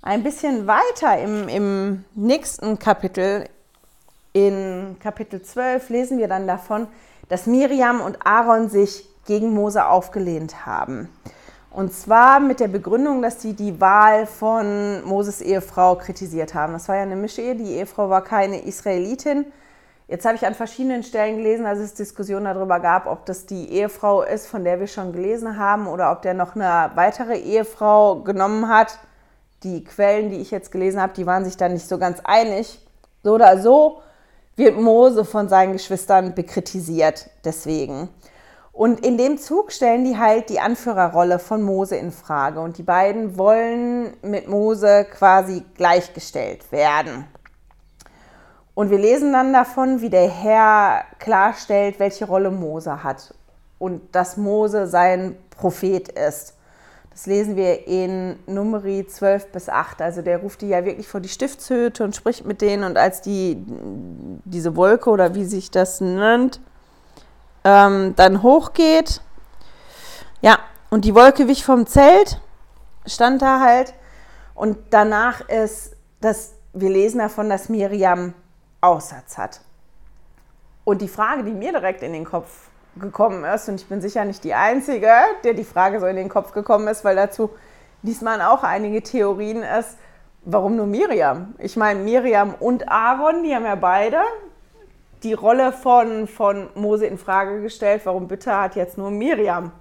Ein 0.06 0.22
bisschen 0.22 0.66
weiter 0.66 1.18
im, 1.18 1.48
im 1.48 2.04
nächsten 2.14 2.78
Kapitel 2.78 3.48
in 4.34 4.96
Kapitel 5.00 5.40
12 5.40 5.88
lesen 5.88 6.18
wir 6.18 6.28
dann 6.28 6.46
davon, 6.46 6.88
dass 7.30 7.46
Miriam 7.46 8.02
und 8.02 8.18
Aaron 8.22 8.68
sich 8.68 9.08
gegen 9.24 9.54
Mose 9.54 9.86
aufgelehnt 9.86 10.66
haben. 10.66 11.08
Und 11.70 11.94
zwar 11.94 12.38
mit 12.38 12.60
der 12.60 12.68
Begründung, 12.68 13.22
dass 13.22 13.40
sie 13.40 13.54
die 13.54 13.80
Wahl 13.80 14.26
von 14.26 15.02
Moses 15.04 15.40
Ehefrau 15.40 15.94
kritisiert 15.94 16.52
haben. 16.52 16.74
Das 16.74 16.86
war 16.86 16.96
ja 16.96 17.02
eine 17.02 17.16
Mischehe, 17.16 17.54
die 17.54 17.72
Ehefrau 17.72 18.10
war 18.10 18.22
keine 18.22 18.60
Israelitin. 18.60 19.46
Jetzt 20.06 20.26
habe 20.26 20.36
ich 20.36 20.44
an 20.44 20.54
verschiedenen 20.54 21.02
Stellen 21.02 21.38
gelesen, 21.38 21.64
dass 21.64 21.78
es 21.78 21.94
Diskussionen 21.94 22.44
darüber 22.44 22.78
gab, 22.78 23.06
ob 23.06 23.24
das 23.24 23.46
die 23.46 23.70
Ehefrau 23.70 24.20
ist, 24.20 24.48
von 24.48 24.64
der 24.64 24.80
wir 24.80 24.86
schon 24.86 25.14
gelesen 25.14 25.56
haben, 25.56 25.86
oder 25.86 26.12
ob 26.12 26.20
der 26.20 26.34
noch 26.34 26.56
eine 26.56 26.90
weitere 26.94 27.38
Ehefrau 27.38 28.16
genommen 28.16 28.68
hat. 28.68 28.98
Die 29.64 29.82
Quellen, 29.82 30.30
die 30.30 30.36
ich 30.36 30.50
jetzt 30.50 30.70
gelesen 30.70 31.00
habe, 31.00 31.14
die 31.14 31.26
waren 31.26 31.44
sich 31.44 31.56
da 31.56 31.68
nicht 31.68 31.88
so 31.88 31.98
ganz 31.98 32.20
einig. 32.22 32.78
So 33.22 33.34
oder 33.34 33.58
so 33.60 34.02
wird 34.56 34.78
Mose 34.78 35.24
von 35.24 35.48
seinen 35.48 35.72
Geschwistern 35.72 36.34
bekritisiert 36.34 37.30
deswegen. 37.44 38.08
Und 38.72 39.04
in 39.04 39.16
dem 39.16 39.38
Zug 39.38 39.72
stellen 39.72 40.04
die 40.04 40.18
halt 40.18 40.50
die 40.50 40.60
Anführerrolle 40.60 41.38
von 41.38 41.62
Mose 41.62 41.96
in 41.96 42.12
Frage. 42.12 42.60
Und 42.60 42.76
die 42.76 42.82
beiden 42.82 43.38
wollen 43.38 44.16
mit 44.22 44.48
Mose 44.48 45.06
quasi 45.10 45.64
gleichgestellt 45.76 46.70
werden. 46.70 47.24
Und 48.74 48.90
wir 48.90 48.98
lesen 48.98 49.32
dann 49.32 49.52
davon, 49.52 50.00
wie 50.00 50.10
der 50.10 50.28
Herr 50.28 51.04
klarstellt, 51.20 52.00
welche 52.00 52.26
Rolle 52.26 52.50
Mose 52.50 53.04
hat 53.04 53.32
und 53.78 54.14
dass 54.14 54.36
Mose 54.36 54.86
sein 54.86 55.36
Prophet 55.56 56.08
ist. 56.08 56.54
Das 57.14 57.26
lesen 57.26 57.54
wir 57.54 57.86
in 57.86 58.40
Numeri 58.46 59.06
12 59.06 59.52
bis 59.52 59.68
8. 59.68 60.02
Also 60.02 60.20
der 60.20 60.38
ruft 60.38 60.62
die 60.62 60.68
ja 60.68 60.84
wirklich 60.84 61.06
vor 61.06 61.20
die 61.20 61.28
Stiftshütte 61.28 62.02
und 62.02 62.16
spricht 62.16 62.44
mit 62.44 62.60
denen. 62.60 62.82
Und 62.82 62.98
als 62.98 63.20
die, 63.20 63.64
diese 64.44 64.74
Wolke 64.74 65.10
oder 65.10 65.36
wie 65.36 65.44
sich 65.44 65.70
das 65.70 66.00
nennt, 66.00 66.60
ähm, 67.62 68.14
dann 68.16 68.42
hochgeht, 68.42 69.20
ja, 70.40 70.58
und 70.90 71.04
die 71.04 71.14
Wolke 71.14 71.46
wich 71.46 71.64
vom 71.64 71.86
Zelt, 71.86 72.40
stand 73.06 73.42
da 73.42 73.60
halt. 73.60 73.94
Und 74.56 74.76
danach 74.90 75.48
ist, 75.48 75.92
dass 76.20 76.54
wir 76.72 76.90
lesen 76.90 77.20
davon, 77.20 77.48
dass 77.48 77.68
Miriam 77.68 78.34
Aussatz 78.80 79.38
hat. 79.38 79.60
Und 80.82 81.00
die 81.00 81.08
Frage, 81.08 81.44
die 81.44 81.52
mir 81.52 81.70
direkt 81.70 82.02
in 82.02 82.12
den 82.12 82.24
Kopf 82.24 82.70
gekommen 82.96 83.44
ist, 83.44 83.68
und 83.68 83.80
ich 83.80 83.88
bin 83.88 84.00
sicher 84.00 84.24
nicht 84.24 84.44
die 84.44 84.54
Einzige, 84.54 85.10
der 85.42 85.54
die 85.54 85.64
Frage 85.64 86.00
so 86.00 86.06
in 86.06 86.16
den 86.16 86.28
Kopf 86.28 86.52
gekommen 86.52 86.88
ist, 86.88 87.04
weil 87.04 87.16
dazu 87.16 87.50
diesmal 88.02 88.40
auch 88.42 88.62
einige 88.62 89.02
Theorien 89.02 89.62
ist, 89.62 89.96
warum 90.44 90.76
nur 90.76 90.86
Miriam? 90.86 91.54
Ich 91.58 91.76
meine, 91.76 92.00
Miriam 92.00 92.54
und 92.58 92.88
Aaron, 92.88 93.42
die 93.42 93.54
haben 93.54 93.64
ja 93.64 93.74
beide 93.74 94.18
die 95.22 95.32
Rolle 95.32 95.72
von, 95.72 96.28
von 96.28 96.68
Mose 96.74 97.06
in 97.06 97.18
Frage 97.18 97.62
gestellt. 97.62 98.02
Warum 98.04 98.28
bitte 98.28 98.54
hat 98.54 98.76
jetzt 98.76 98.98
nur 98.98 99.10
Miriam 99.10 99.72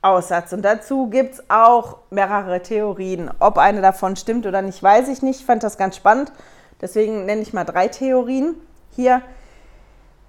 Aussatz? 0.00 0.52
Und 0.52 0.62
dazu 0.62 1.08
gibt 1.08 1.34
es 1.34 1.50
auch 1.50 1.98
mehrere 2.10 2.62
Theorien. 2.62 3.30
Ob 3.40 3.58
eine 3.58 3.82
davon 3.82 4.14
stimmt 4.14 4.46
oder 4.46 4.62
nicht, 4.62 4.80
weiß 4.82 5.08
ich 5.08 5.22
nicht. 5.22 5.40
Ich 5.40 5.46
fand 5.46 5.64
das 5.64 5.76
ganz 5.76 5.96
spannend. 5.96 6.32
Deswegen 6.80 7.26
nenne 7.26 7.42
ich 7.42 7.52
mal 7.52 7.64
drei 7.64 7.88
Theorien 7.88 8.54
hier. 8.94 9.22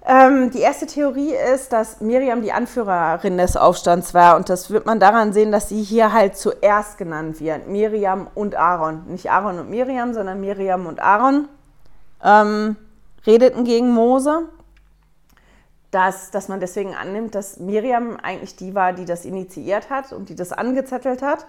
Ähm, 0.04 0.50
die 0.50 0.58
erste 0.58 0.86
Theorie 0.86 1.32
ist, 1.32 1.72
dass 1.72 2.00
Miriam 2.00 2.42
die 2.42 2.52
Anführerin 2.52 3.38
des 3.38 3.56
Aufstands 3.56 4.14
war. 4.14 4.36
Und 4.36 4.48
das 4.48 4.70
wird 4.70 4.84
man 4.84 4.98
daran 4.98 5.32
sehen, 5.32 5.52
dass 5.52 5.68
sie 5.68 5.82
hier 5.82 6.12
halt 6.12 6.36
zuerst 6.36 6.98
genannt 6.98 7.40
wird. 7.40 7.68
Miriam 7.68 8.26
und 8.34 8.56
Aaron. 8.56 9.04
Nicht 9.06 9.30
Aaron 9.30 9.60
und 9.60 9.70
Miriam, 9.70 10.12
sondern 10.12 10.40
Miriam 10.40 10.86
und 10.86 11.00
Aaron 11.00 11.48
ähm, 12.24 12.76
redeten 13.26 13.64
gegen 13.64 13.90
Mose. 13.92 14.48
Dass, 15.92 16.30
dass 16.30 16.48
man 16.48 16.58
deswegen 16.58 16.94
annimmt, 16.94 17.34
dass 17.34 17.58
Miriam 17.58 18.16
eigentlich 18.16 18.56
die 18.56 18.74
war, 18.74 18.94
die 18.94 19.04
das 19.04 19.24
initiiert 19.24 19.90
hat 19.90 20.12
und 20.12 20.30
die 20.30 20.34
das 20.34 20.50
angezettelt 20.50 21.22
hat. 21.22 21.46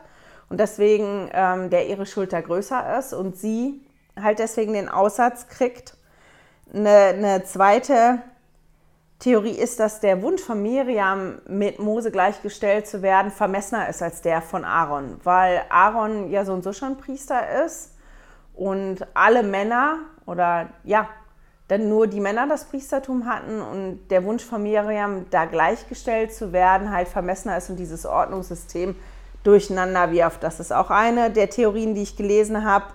Und 0.50 0.60
deswegen 0.60 1.30
ähm, 1.34 1.70
der 1.70 1.88
ihre 1.88 2.06
Schulter 2.06 2.42
größer 2.42 3.00
ist 3.00 3.13
und 3.13 3.38
sie 3.38 3.82
halt 4.22 4.39
deswegen 4.39 4.74
den 4.74 4.89
Aussatz 4.89 5.48
kriegt. 5.48 5.96
Eine, 6.74 6.89
eine 6.89 7.44
zweite 7.46 8.22
Theorie 9.24 9.58
ist, 9.58 9.80
dass 9.80 10.02
der 10.02 10.22
Wunsch 10.22 10.42
von 10.42 10.62
Miriam 10.62 11.40
mit 11.48 11.80
Mose 11.80 12.12
gleichgestellt 12.12 12.88
zu 12.88 13.02
werden 13.02 13.32
vermessener 13.32 13.88
ist 13.88 14.04
als 14.04 14.22
der 14.22 14.42
von 14.42 14.66
Aaron, 14.66 15.18
weil 15.24 15.62
Aaron 15.70 16.30
ja 16.30 16.44
so 16.44 16.52
und 16.52 16.62
so 16.62 16.74
schon 16.74 16.98
Priester 16.98 17.64
ist 17.66 17.94
und 18.54 19.08
alle 19.14 19.42
Männer 19.42 20.00
oder 20.26 20.68
ja, 20.84 21.08
dann 21.70 21.88
nur 21.88 22.08
die 22.08 22.20
Männer 22.20 22.48
das 22.48 22.66
Priestertum 22.66 23.26
hatten 23.26 23.62
und 23.62 24.10
der 24.10 24.26
Wunsch 24.26 24.44
von 24.44 24.62
Miriam, 24.62 25.26
da 25.30 25.46
gleichgestellt 25.46 26.34
zu 26.34 26.52
werden, 26.52 26.92
halt 26.92 27.08
vermessener 27.08 27.56
ist 27.56 27.70
und 27.70 27.78
dieses 27.78 28.06
Ordnungssystem 28.06 28.94
durcheinander 29.46 30.12
wirft. 30.12 30.44
Das 30.44 30.60
ist 30.60 30.74
auch 30.74 30.90
eine 30.90 31.32
der 31.32 31.50
Theorien, 31.50 31.96
die 31.96 32.04
ich 32.04 32.18
gelesen 32.18 32.66
habe. 32.66 32.88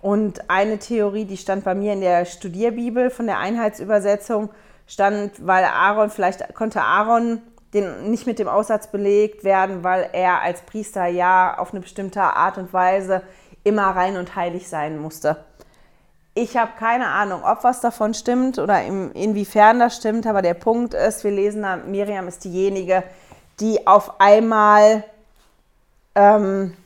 Und 0.00 0.48
eine 0.48 0.78
Theorie, 0.78 1.24
die 1.24 1.36
stand 1.36 1.64
bei 1.64 1.74
mir 1.74 1.92
in 1.92 2.02
der 2.02 2.24
Studierbibel 2.24 3.10
von 3.10 3.26
der 3.26 3.38
Einheitsübersetzung, 3.38 4.50
stand, 4.90 5.46
weil 5.46 5.64
Aaron, 5.64 6.10
vielleicht 6.10 6.52
konnte 6.54 6.82
Aaron 6.82 7.40
den, 7.72 8.10
nicht 8.10 8.26
mit 8.26 8.40
dem 8.40 8.48
Aussatz 8.48 8.88
belegt 8.88 9.44
werden, 9.44 9.84
weil 9.84 10.10
er 10.12 10.42
als 10.42 10.62
Priester 10.62 11.06
ja 11.06 11.56
auf 11.58 11.70
eine 11.70 11.80
bestimmte 11.80 12.20
Art 12.20 12.58
und 12.58 12.72
Weise 12.72 13.22
immer 13.62 13.84
rein 13.84 14.16
und 14.16 14.34
heilig 14.34 14.68
sein 14.68 14.98
musste. 14.98 15.44
Ich 16.34 16.56
habe 16.56 16.72
keine 16.78 17.06
Ahnung, 17.06 17.42
ob 17.44 17.62
was 17.62 17.80
davon 17.80 18.14
stimmt 18.14 18.58
oder 18.58 18.82
inwiefern 18.82 19.78
das 19.78 19.96
stimmt, 19.96 20.26
aber 20.26 20.42
der 20.42 20.54
Punkt 20.54 20.94
ist, 20.94 21.22
wir 21.22 21.30
lesen 21.30 21.62
da, 21.62 21.76
Miriam 21.76 22.26
ist 22.26 22.44
diejenige, 22.44 23.04
die 23.60 23.86
auf 23.86 24.20
einmal 24.20 25.04
ähm, 26.16 26.76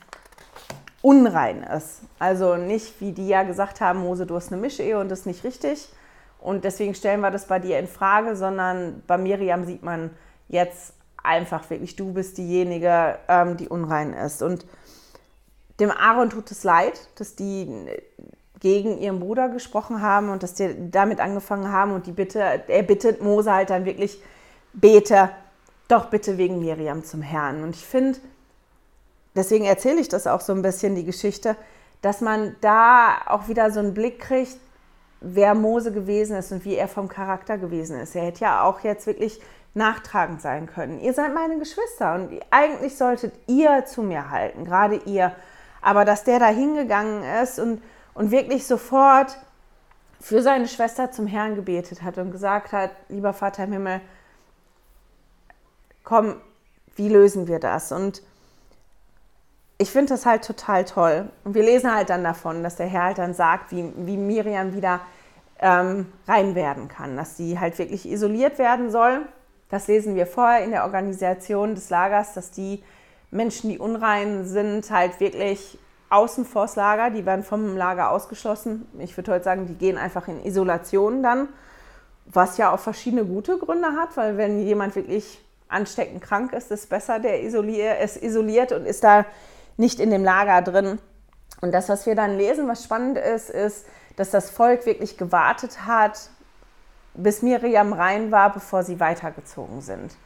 unrein 1.00 1.62
ist. 1.62 2.00
Also 2.18 2.56
nicht, 2.56 3.00
wie 3.00 3.12
die 3.12 3.28
ja 3.28 3.44
gesagt 3.44 3.80
haben, 3.80 4.00
Mose, 4.00 4.26
du 4.26 4.34
hast 4.34 4.52
eine 4.52 4.60
Mischehe 4.60 4.98
und 4.98 5.10
das 5.10 5.20
ist 5.20 5.26
nicht 5.26 5.44
richtig. 5.44 5.88
Und 6.44 6.64
deswegen 6.64 6.94
stellen 6.94 7.22
wir 7.22 7.30
das 7.30 7.46
bei 7.46 7.58
dir 7.58 7.78
in 7.78 7.88
Frage, 7.88 8.36
sondern 8.36 9.02
bei 9.06 9.16
Miriam 9.16 9.64
sieht 9.64 9.82
man 9.82 10.10
jetzt 10.48 10.92
einfach 11.22 11.70
wirklich, 11.70 11.96
du 11.96 12.12
bist 12.12 12.36
diejenige, 12.36 13.18
ähm, 13.28 13.56
die 13.56 13.66
unrein 13.66 14.12
ist. 14.12 14.42
Und 14.42 14.66
dem 15.80 15.90
Aaron 15.90 16.28
tut 16.28 16.50
es 16.50 16.62
leid, 16.62 17.08
dass 17.14 17.34
die 17.34 17.88
gegen 18.60 18.98
ihren 18.98 19.20
Bruder 19.20 19.48
gesprochen 19.48 20.02
haben 20.02 20.28
und 20.28 20.42
dass 20.42 20.52
die 20.52 20.90
damit 20.90 21.18
angefangen 21.18 21.72
haben 21.72 21.92
und 21.92 22.06
die 22.06 22.12
Bitte, 22.12 22.40
er 22.68 22.82
bittet 22.82 23.22
Mose 23.22 23.50
halt 23.50 23.70
dann 23.70 23.86
wirklich, 23.86 24.20
bete 24.74 25.30
doch 25.88 26.10
bitte 26.10 26.36
wegen 26.36 26.58
Miriam 26.58 27.04
zum 27.04 27.22
Herrn. 27.22 27.62
Und 27.62 27.74
ich 27.74 27.86
finde, 27.86 28.18
deswegen 29.34 29.64
erzähle 29.64 29.98
ich 29.98 30.10
das 30.10 30.26
auch 30.26 30.42
so 30.42 30.52
ein 30.52 30.60
bisschen, 30.60 30.94
die 30.94 31.04
Geschichte, 31.04 31.56
dass 32.02 32.20
man 32.20 32.54
da 32.60 33.22
auch 33.28 33.48
wieder 33.48 33.70
so 33.70 33.80
einen 33.80 33.94
Blick 33.94 34.18
kriegt, 34.18 34.58
wer 35.20 35.54
Mose 35.54 35.92
gewesen 35.92 36.36
ist 36.36 36.52
und 36.52 36.64
wie 36.64 36.76
er 36.76 36.88
vom 36.88 37.08
Charakter 37.08 37.58
gewesen 37.58 37.98
ist. 37.98 38.14
Er 38.14 38.24
hätte 38.24 38.40
ja 38.40 38.62
auch 38.62 38.80
jetzt 38.80 39.06
wirklich 39.06 39.40
nachtragend 39.74 40.40
sein 40.40 40.66
können. 40.66 41.00
Ihr 41.00 41.12
seid 41.12 41.34
meine 41.34 41.58
Geschwister 41.58 42.14
und 42.14 42.40
eigentlich 42.50 42.96
solltet 42.96 43.34
ihr 43.46 43.84
zu 43.84 44.02
mir 44.02 44.30
halten, 44.30 44.64
gerade 44.64 44.96
ihr. 45.06 45.34
Aber 45.80 46.04
dass 46.04 46.24
der 46.24 46.38
da 46.38 46.46
hingegangen 46.46 47.24
ist 47.42 47.58
und, 47.58 47.82
und 48.14 48.30
wirklich 48.30 48.66
sofort 48.66 49.36
für 50.20 50.42
seine 50.42 50.68
Schwester 50.68 51.10
zum 51.10 51.26
Herrn 51.26 51.54
gebetet 51.54 52.02
hat 52.02 52.16
und 52.18 52.30
gesagt 52.30 52.72
hat, 52.72 52.90
lieber 53.08 53.32
Vater 53.32 53.64
im 53.64 53.72
Himmel, 53.72 54.00
komm, 56.02 56.36
wie 56.96 57.08
lösen 57.08 57.48
wir 57.48 57.58
das? 57.58 57.92
Und 57.92 58.22
ich 59.84 59.90
finde 59.90 60.14
das 60.14 60.24
halt 60.24 60.42
total 60.46 60.86
toll. 60.86 61.28
Und 61.44 61.54
wir 61.54 61.62
lesen 61.62 61.94
halt 61.94 62.08
dann 62.08 62.24
davon, 62.24 62.62
dass 62.62 62.76
der 62.76 62.86
Herr 62.86 63.04
halt 63.04 63.18
dann 63.18 63.34
sagt, 63.34 63.70
wie, 63.70 63.92
wie 63.96 64.16
Miriam 64.16 64.74
wieder 64.74 65.00
ähm, 65.60 66.10
rein 66.26 66.54
werden 66.54 66.88
kann, 66.88 67.18
dass 67.18 67.36
sie 67.36 67.60
halt 67.60 67.78
wirklich 67.78 68.08
isoliert 68.10 68.58
werden 68.58 68.90
soll. 68.90 69.26
Das 69.68 69.86
lesen 69.86 70.14
wir 70.14 70.26
vorher 70.26 70.64
in 70.64 70.70
der 70.70 70.84
Organisation 70.84 71.74
des 71.74 71.90
Lagers, 71.90 72.32
dass 72.32 72.50
die 72.50 72.82
Menschen, 73.30 73.68
die 73.68 73.78
unrein 73.78 74.46
sind, 74.46 74.90
halt 74.90 75.20
wirklich 75.20 75.78
außen 76.08 76.46
vors 76.46 76.76
Lager, 76.76 77.10
die 77.10 77.26
werden 77.26 77.44
vom 77.44 77.76
Lager 77.76 78.10
ausgeschlossen. 78.10 78.86
Ich 79.00 79.14
würde 79.18 79.32
heute 79.32 79.44
sagen, 79.44 79.66
die 79.66 79.74
gehen 79.74 79.98
einfach 79.98 80.28
in 80.28 80.42
Isolation 80.46 81.22
dann, 81.22 81.48
was 82.24 82.56
ja 82.56 82.72
auch 82.72 82.80
verschiedene 82.80 83.26
gute 83.26 83.58
Gründe 83.58 83.88
hat, 83.88 84.16
weil 84.16 84.38
wenn 84.38 84.62
jemand 84.62 84.96
wirklich 84.96 85.44
ansteckend 85.68 86.22
krank 86.22 86.54
ist, 86.54 86.70
ist 86.70 86.84
es 86.84 86.86
besser, 86.86 87.18
der 87.18 87.42
isoliert, 87.42 88.02
ist 88.02 88.22
isoliert 88.22 88.72
und 88.72 88.86
ist 88.86 89.04
da 89.04 89.26
nicht 89.76 90.00
in 90.00 90.10
dem 90.10 90.24
Lager 90.24 90.62
drin. 90.62 90.98
Und 91.60 91.72
das, 91.72 91.88
was 91.88 92.06
wir 92.06 92.14
dann 92.14 92.36
lesen, 92.36 92.68
was 92.68 92.84
spannend 92.84 93.18
ist, 93.18 93.50
ist, 93.50 93.86
dass 94.16 94.30
das 94.30 94.50
Volk 94.50 94.86
wirklich 94.86 95.16
gewartet 95.16 95.86
hat, 95.86 96.30
bis 97.14 97.42
Miriam 97.42 97.92
rein 97.92 98.30
war, 98.30 98.52
bevor 98.52 98.82
sie 98.82 99.00
weitergezogen 99.00 99.80
sind. 99.80 100.16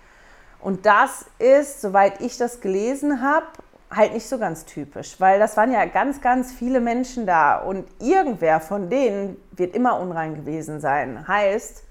Und 0.60 0.86
das 0.86 1.26
ist, 1.38 1.80
soweit 1.80 2.20
ich 2.20 2.36
das 2.36 2.60
gelesen 2.60 3.22
habe, 3.22 3.46
halt 3.90 4.12
nicht 4.12 4.28
so 4.28 4.38
ganz 4.38 4.64
typisch, 4.64 5.18
weil 5.18 5.38
das 5.38 5.56
waren 5.56 5.72
ja 5.72 5.84
ganz, 5.86 6.20
ganz 6.20 6.52
viele 6.52 6.80
Menschen 6.80 7.26
da 7.26 7.58
und 7.58 7.86
irgendwer 8.00 8.60
von 8.60 8.90
denen 8.90 9.36
wird 9.52 9.74
immer 9.74 9.98
unrein 9.98 10.34
gewesen 10.34 10.80
sein. 10.80 11.26
Heißt, 11.26 11.84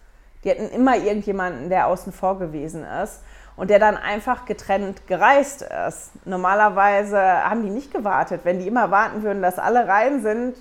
die 0.44 0.50
hätten 0.50 0.70
immer 0.70 0.96
irgendjemanden, 0.98 1.70
der 1.70 1.88
außen 1.88 2.12
vor 2.12 2.38
gewesen 2.38 2.84
ist 2.84 3.22
und 3.58 3.70
der 3.72 3.80
dann 3.80 3.98
einfach 3.98 4.46
getrennt 4.46 5.08
gereist 5.08 5.66
ist. 5.88 6.12
Normalerweise 6.26 7.20
haben 7.20 7.64
die 7.64 7.72
nicht 7.72 7.92
gewartet. 7.92 8.42
Wenn 8.44 8.60
die 8.60 8.68
immer 8.68 8.92
warten 8.92 9.24
würden, 9.24 9.42
dass 9.42 9.58
alle 9.60 9.88
rein 9.88 10.22
sind, 10.22 10.56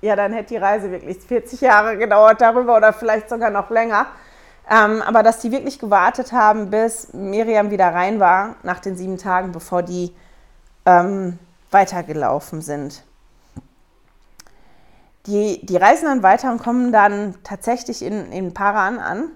ja, 0.00 0.16
dann 0.16 0.32
hätte 0.32 0.48
die 0.48 0.56
Reise 0.56 0.90
wirklich 0.90 1.18
40 1.18 1.60
Jahre 1.60 1.96
gedauert 1.96 2.40
darüber 2.40 2.76
oder 2.76 2.92
vielleicht 2.92 3.28
sogar 3.28 3.50
noch 3.50 3.70
länger. 3.70 4.06
Ähm, 4.68 5.02
aber 5.02 5.22
dass 5.22 5.40
die 5.40 5.52
wirklich 5.52 5.78
gewartet 5.78 6.32
haben, 6.32 6.70
bis 6.70 7.12
Miriam 7.12 7.70
wieder 7.70 7.92
rein 7.92 8.18
war, 8.20 8.56
nach 8.62 8.80
den 8.80 8.96
sieben 8.96 9.18
Tagen, 9.18 9.52
bevor 9.52 9.82
die 9.82 10.14
ähm, 10.86 11.38
weitergelaufen 11.70 12.62
sind. 12.62 13.02
Die, 15.26 15.64
die 15.64 15.76
reisen 15.76 16.06
dann 16.06 16.22
weiter 16.22 16.50
und 16.50 16.62
kommen 16.62 16.92
dann 16.92 17.34
tatsächlich 17.44 18.02
in, 18.02 18.32
in 18.32 18.54
Paran 18.54 18.98
an. 18.98 19.30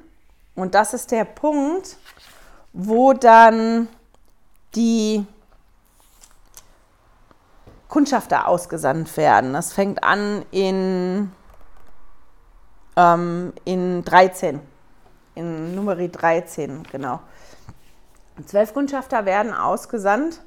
Und 0.55 0.74
das 0.74 0.92
ist 0.92 1.12
der 1.12 1.24
Punkt, 1.24 1.96
wo 2.72 3.12
dann 3.12 3.88
die 4.74 5.24
Kundschafter 7.88 8.46
ausgesandt 8.46 9.16
werden. 9.16 9.52
Das 9.52 9.72
fängt 9.72 10.04
an 10.04 10.44
in, 10.50 11.33
ähm, 12.96 13.52
in 13.64 14.04
13, 14.04 14.61
in 15.35 15.74
Nummer 15.74 15.96
13, 15.96 16.83
genau. 16.90 17.20
Zwölf 18.46 18.72
Kundschafter 18.72 19.24
werden 19.24 19.52
ausgesandt 19.52 20.42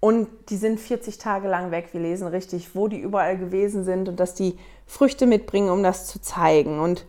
und 0.00 0.28
die 0.48 0.56
sind 0.56 0.78
40 0.78 1.18
Tage 1.18 1.48
lang 1.48 1.70
weg. 1.70 1.88
Wir 1.92 2.00
lesen 2.00 2.28
richtig, 2.28 2.74
wo 2.74 2.88
die 2.88 3.00
überall 3.00 3.36
gewesen 3.36 3.84
sind 3.84 4.08
und 4.08 4.18
dass 4.20 4.34
die 4.34 4.58
Früchte 4.86 5.26
mitbringen, 5.26 5.70
um 5.70 5.82
das 5.82 6.06
zu 6.06 6.20
zeigen. 6.20 6.80
Und 6.80 7.04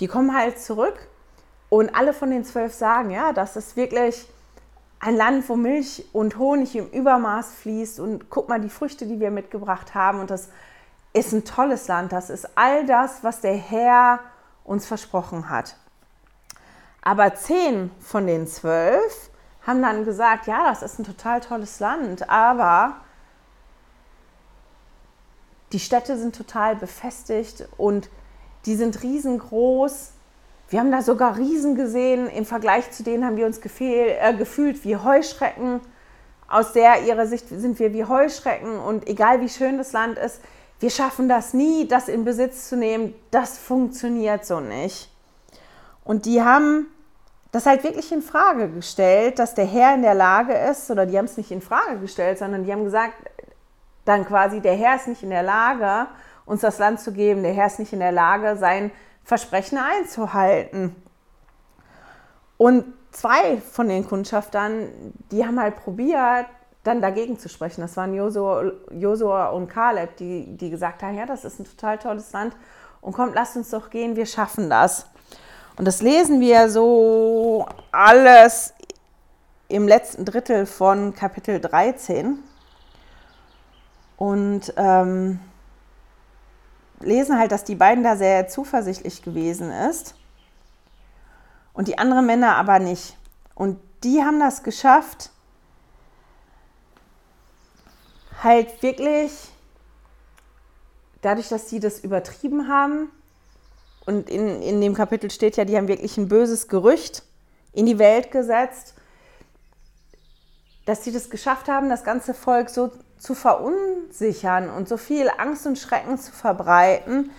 die 0.00 0.08
kommen 0.08 0.36
halt 0.36 0.60
zurück 0.60 1.08
und 1.68 1.94
alle 1.94 2.12
von 2.12 2.30
den 2.30 2.44
zwölf 2.44 2.74
sagen, 2.74 3.10
ja, 3.10 3.32
das 3.32 3.56
ist 3.56 3.76
wirklich 3.76 4.28
ein 5.00 5.16
Land, 5.16 5.48
wo 5.48 5.56
Milch 5.56 6.06
und 6.12 6.38
Honig 6.38 6.74
im 6.76 6.88
Übermaß 6.88 7.52
fließt. 7.54 8.00
Und 8.00 8.30
guck 8.30 8.48
mal, 8.48 8.60
die 8.60 8.70
Früchte, 8.70 9.06
die 9.06 9.20
wir 9.20 9.30
mitgebracht 9.30 9.94
haben. 9.94 10.20
Und 10.20 10.30
das 10.30 10.48
ist 11.12 11.32
ein 11.32 11.44
tolles 11.44 11.88
Land. 11.88 12.12
Das 12.12 12.30
ist 12.30 12.48
all 12.56 12.86
das, 12.86 13.22
was 13.22 13.40
der 13.40 13.54
Herr 13.54 14.20
uns 14.64 14.86
versprochen 14.86 15.50
hat. 15.50 15.76
Aber 17.02 17.34
zehn 17.34 17.90
von 18.00 18.26
den 18.26 18.46
zwölf 18.46 19.30
haben 19.66 19.82
dann 19.82 20.04
gesagt, 20.04 20.46
ja, 20.46 20.68
das 20.68 20.82
ist 20.82 20.98
ein 20.98 21.04
total 21.04 21.40
tolles 21.40 21.78
Land, 21.80 22.28
aber 22.28 22.96
die 25.72 25.80
Städte 25.80 26.16
sind 26.16 26.34
total 26.34 26.76
befestigt 26.76 27.68
und 27.76 28.08
die 28.64 28.76
sind 28.76 29.02
riesengroß. 29.02 30.12
Wir 30.68 30.80
haben 30.80 30.92
da 30.92 31.00
sogar 31.00 31.36
Riesen 31.36 31.74
gesehen. 31.74 32.28
Im 32.28 32.44
Vergleich 32.44 32.90
zu 32.90 33.02
denen 33.02 33.24
haben 33.24 33.36
wir 33.36 33.46
uns 33.46 33.60
gefehl, 33.60 34.16
äh, 34.20 34.34
gefühlt 34.34 34.84
wie 34.84 34.96
Heuschrecken. 34.96 35.80
Aus 36.46 36.72
der 36.72 37.02
ihrer 37.02 37.26
Sicht 37.26 37.48
sind 37.48 37.78
wir 37.78 37.92
wie 37.92 38.04
Heuschrecken 38.04 38.78
und 38.78 39.06
egal 39.06 39.40
wie 39.40 39.48
schön 39.48 39.76
das 39.76 39.92
Land 39.92 40.18
ist, 40.18 40.40
wir 40.80 40.90
schaffen 40.90 41.28
das 41.28 41.54
nie, 41.54 41.88
das 41.88 42.08
in 42.08 42.24
Besitz 42.24 42.68
zu 42.68 42.76
nehmen. 42.76 43.14
Das 43.30 43.58
funktioniert 43.58 44.46
so 44.46 44.60
nicht. 44.60 45.10
Und 46.04 46.24
die 46.24 46.42
haben 46.42 46.86
das 47.50 47.66
halt 47.66 47.82
wirklich 47.82 48.12
in 48.12 48.22
Frage 48.22 48.68
gestellt, 48.68 49.38
dass 49.38 49.54
der 49.54 49.66
Herr 49.66 49.94
in 49.94 50.02
der 50.02 50.14
Lage 50.14 50.54
ist, 50.54 50.90
oder 50.90 51.04
die 51.04 51.18
haben 51.18 51.24
es 51.24 51.36
nicht 51.36 51.50
in 51.50 51.60
Frage 51.60 51.98
gestellt, 51.98 52.38
sondern 52.38 52.64
die 52.64 52.72
haben 52.72 52.84
gesagt, 52.84 53.14
dann 54.04 54.24
quasi, 54.24 54.60
der 54.60 54.74
Herr 54.74 54.96
ist 54.96 55.08
nicht 55.08 55.22
in 55.22 55.30
der 55.30 55.42
Lage, 55.42 56.08
uns 56.46 56.60
das 56.60 56.78
Land 56.78 57.00
zu 57.00 57.12
geben, 57.12 57.42
der 57.42 57.52
Herr 57.52 57.66
ist 57.66 57.78
nicht 57.78 57.92
in 57.92 58.00
der 58.00 58.12
Lage, 58.12 58.56
sein 58.56 58.90
Versprechen 59.28 59.76
einzuhalten. 59.76 60.96
Und 62.56 62.86
zwei 63.12 63.58
von 63.58 63.86
den 63.86 64.08
Kundschaftern, 64.08 64.88
die 65.30 65.44
haben 65.44 65.60
halt 65.60 65.76
probiert, 65.76 66.46
dann 66.82 67.02
dagegen 67.02 67.38
zu 67.38 67.50
sprechen. 67.50 67.82
Das 67.82 67.94
waren 67.98 68.14
Josua 68.14 69.48
und 69.48 69.68
Kaleb, 69.68 70.16
die, 70.16 70.56
die 70.56 70.70
gesagt 70.70 71.02
haben, 71.02 71.14
ja, 71.14 71.26
das 71.26 71.44
ist 71.44 71.60
ein 71.60 71.66
total 71.66 71.98
tolles 71.98 72.32
Land 72.32 72.56
und 73.02 73.12
kommt, 73.12 73.34
lasst 73.34 73.54
uns 73.54 73.68
doch 73.68 73.90
gehen, 73.90 74.16
wir 74.16 74.24
schaffen 74.24 74.70
das. 74.70 75.04
Und 75.76 75.84
das 75.84 76.00
lesen 76.00 76.40
wir 76.40 76.70
so 76.70 77.66
alles 77.92 78.72
im 79.68 79.86
letzten 79.86 80.24
Drittel 80.24 80.64
von 80.64 81.14
Kapitel 81.14 81.60
13. 81.60 82.38
Und 84.16 84.72
ähm, 84.78 85.38
lesen 87.00 87.38
halt, 87.38 87.52
dass 87.52 87.64
die 87.64 87.74
beiden 87.74 88.04
da 88.04 88.16
sehr 88.16 88.48
zuversichtlich 88.48 89.22
gewesen 89.22 89.70
ist 89.70 90.14
und 91.72 91.88
die 91.88 91.98
anderen 91.98 92.26
Männer 92.26 92.56
aber 92.56 92.78
nicht. 92.78 93.16
Und 93.54 93.78
die 94.04 94.22
haben 94.22 94.40
das 94.40 94.62
geschafft, 94.62 95.30
halt 98.42 98.82
wirklich, 98.82 99.32
dadurch, 101.22 101.48
dass 101.48 101.68
sie 101.68 101.80
das 101.80 102.00
übertrieben 102.00 102.68
haben, 102.68 103.10
und 104.06 104.30
in, 104.30 104.62
in 104.62 104.80
dem 104.80 104.94
Kapitel 104.94 105.30
steht 105.30 105.58
ja, 105.58 105.66
die 105.66 105.76
haben 105.76 105.86
wirklich 105.86 106.16
ein 106.16 106.28
böses 106.28 106.66
Gerücht 106.66 107.24
in 107.74 107.84
die 107.84 107.98
Welt 107.98 108.30
gesetzt, 108.30 108.94
dass 110.88 111.04
sie 111.04 111.12
das 111.12 111.28
geschafft 111.28 111.68
haben, 111.68 111.90
das 111.90 112.02
ganze 112.02 112.32
Volk 112.32 112.70
so 112.70 112.90
zu 113.18 113.34
verunsichern 113.34 114.70
und 114.70 114.88
so 114.88 114.96
viel 114.96 115.30
Angst 115.36 115.66
und 115.66 115.78
Schrecken 115.78 116.16
zu 116.16 116.32
verbreiten, 116.32 117.30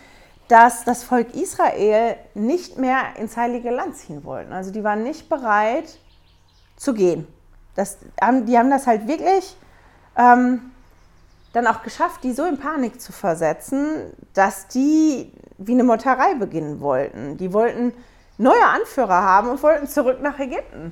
dass 0.49 0.83
das 0.83 1.03
Volk 1.03 1.33
Israel 1.33 2.15
nicht 2.35 2.77
mehr 2.77 3.01
ins 3.17 3.37
heilige 3.37 3.71
Land 3.71 3.95
ziehen 3.97 4.23
wollten. 4.23 4.53
Also 4.53 4.69
die 4.69 4.83
waren 4.83 5.01
nicht 5.01 5.29
bereit 5.29 5.97
zu 6.75 6.93
gehen. 6.93 7.27
Das, 7.73 7.97
die 8.21 8.55
haben 8.55 8.69
das 8.69 8.85
halt 8.85 9.07
wirklich 9.07 9.57
ähm, 10.15 10.69
dann 11.53 11.65
auch 11.65 11.81
geschafft, 11.81 12.23
die 12.23 12.33
so 12.33 12.45
in 12.45 12.59
Panik 12.59 13.01
zu 13.01 13.11
versetzen, 13.11 14.13
dass 14.35 14.67
die 14.67 15.33
wie 15.57 15.71
eine 15.71 15.83
Motterei 15.83 16.35
beginnen 16.35 16.81
wollten. 16.81 17.37
Die 17.37 17.51
wollten 17.51 17.93
neue 18.37 18.63
Anführer 18.63 19.23
haben 19.23 19.49
und 19.49 19.63
wollten 19.63 19.87
zurück 19.87 20.21
nach 20.21 20.37
Ägypten. 20.37 20.91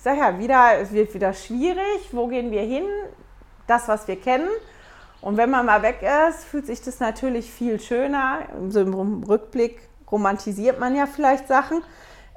Ich 0.00 0.04
sage 0.04 0.20
ja, 0.20 0.38
wieder, 0.38 0.78
es 0.80 0.92
wird 0.92 1.12
wieder 1.12 1.34
schwierig. 1.34 2.08
Wo 2.12 2.26
gehen 2.26 2.50
wir 2.50 2.62
hin? 2.62 2.86
Das, 3.66 3.86
was 3.86 4.08
wir 4.08 4.18
kennen. 4.18 4.48
Und 5.20 5.36
wenn 5.36 5.50
man 5.50 5.66
mal 5.66 5.82
weg 5.82 6.00
ist, 6.00 6.44
fühlt 6.44 6.64
sich 6.64 6.80
das 6.80 7.00
natürlich 7.00 7.52
viel 7.52 7.78
schöner. 7.78 8.38
So 8.70 8.80
im 8.80 9.24
Rückblick 9.24 9.78
romantisiert 10.10 10.80
man 10.80 10.96
ja 10.96 11.04
vielleicht 11.04 11.48
Sachen. 11.48 11.82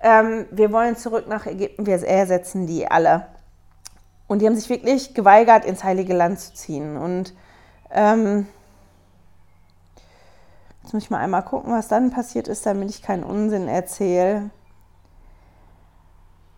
Ähm, 0.02 0.46
wir 0.52 0.74
wollen 0.74 0.98
zurück 0.98 1.30
nach 1.30 1.46
Ägypten, 1.46 1.86
wir 1.86 2.04
ersetzen 2.06 2.68
die 2.68 2.86
alle. 2.92 3.28
Und 4.28 4.40
die 4.40 4.46
haben 4.46 4.58
sich 4.58 4.70
wirklich 4.70 5.14
geweigert, 5.14 5.64
ins 5.64 5.86
Heilige 5.86 6.14
Land 6.14 6.42
zu 6.42 6.54
ziehen. 6.56 6.98
Und 6.98 7.34
ähm, 7.92 8.46
Jetzt 10.82 10.94
muss 10.94 11.04
ich 11.04 11.10
mal 11.10 11.20
einmal 11.20 11.46
gucken, 11.46 11.72
was 11.72 11.88
dann 11.88 12.12
passiert 12.12 12.50
ist, 12.50 12.66
damit 12.66 12.90
ich 12.90 13.02
keinen 13.02 13.24
Unsinn 13.24 13.70
erzähle. 13.70 14.50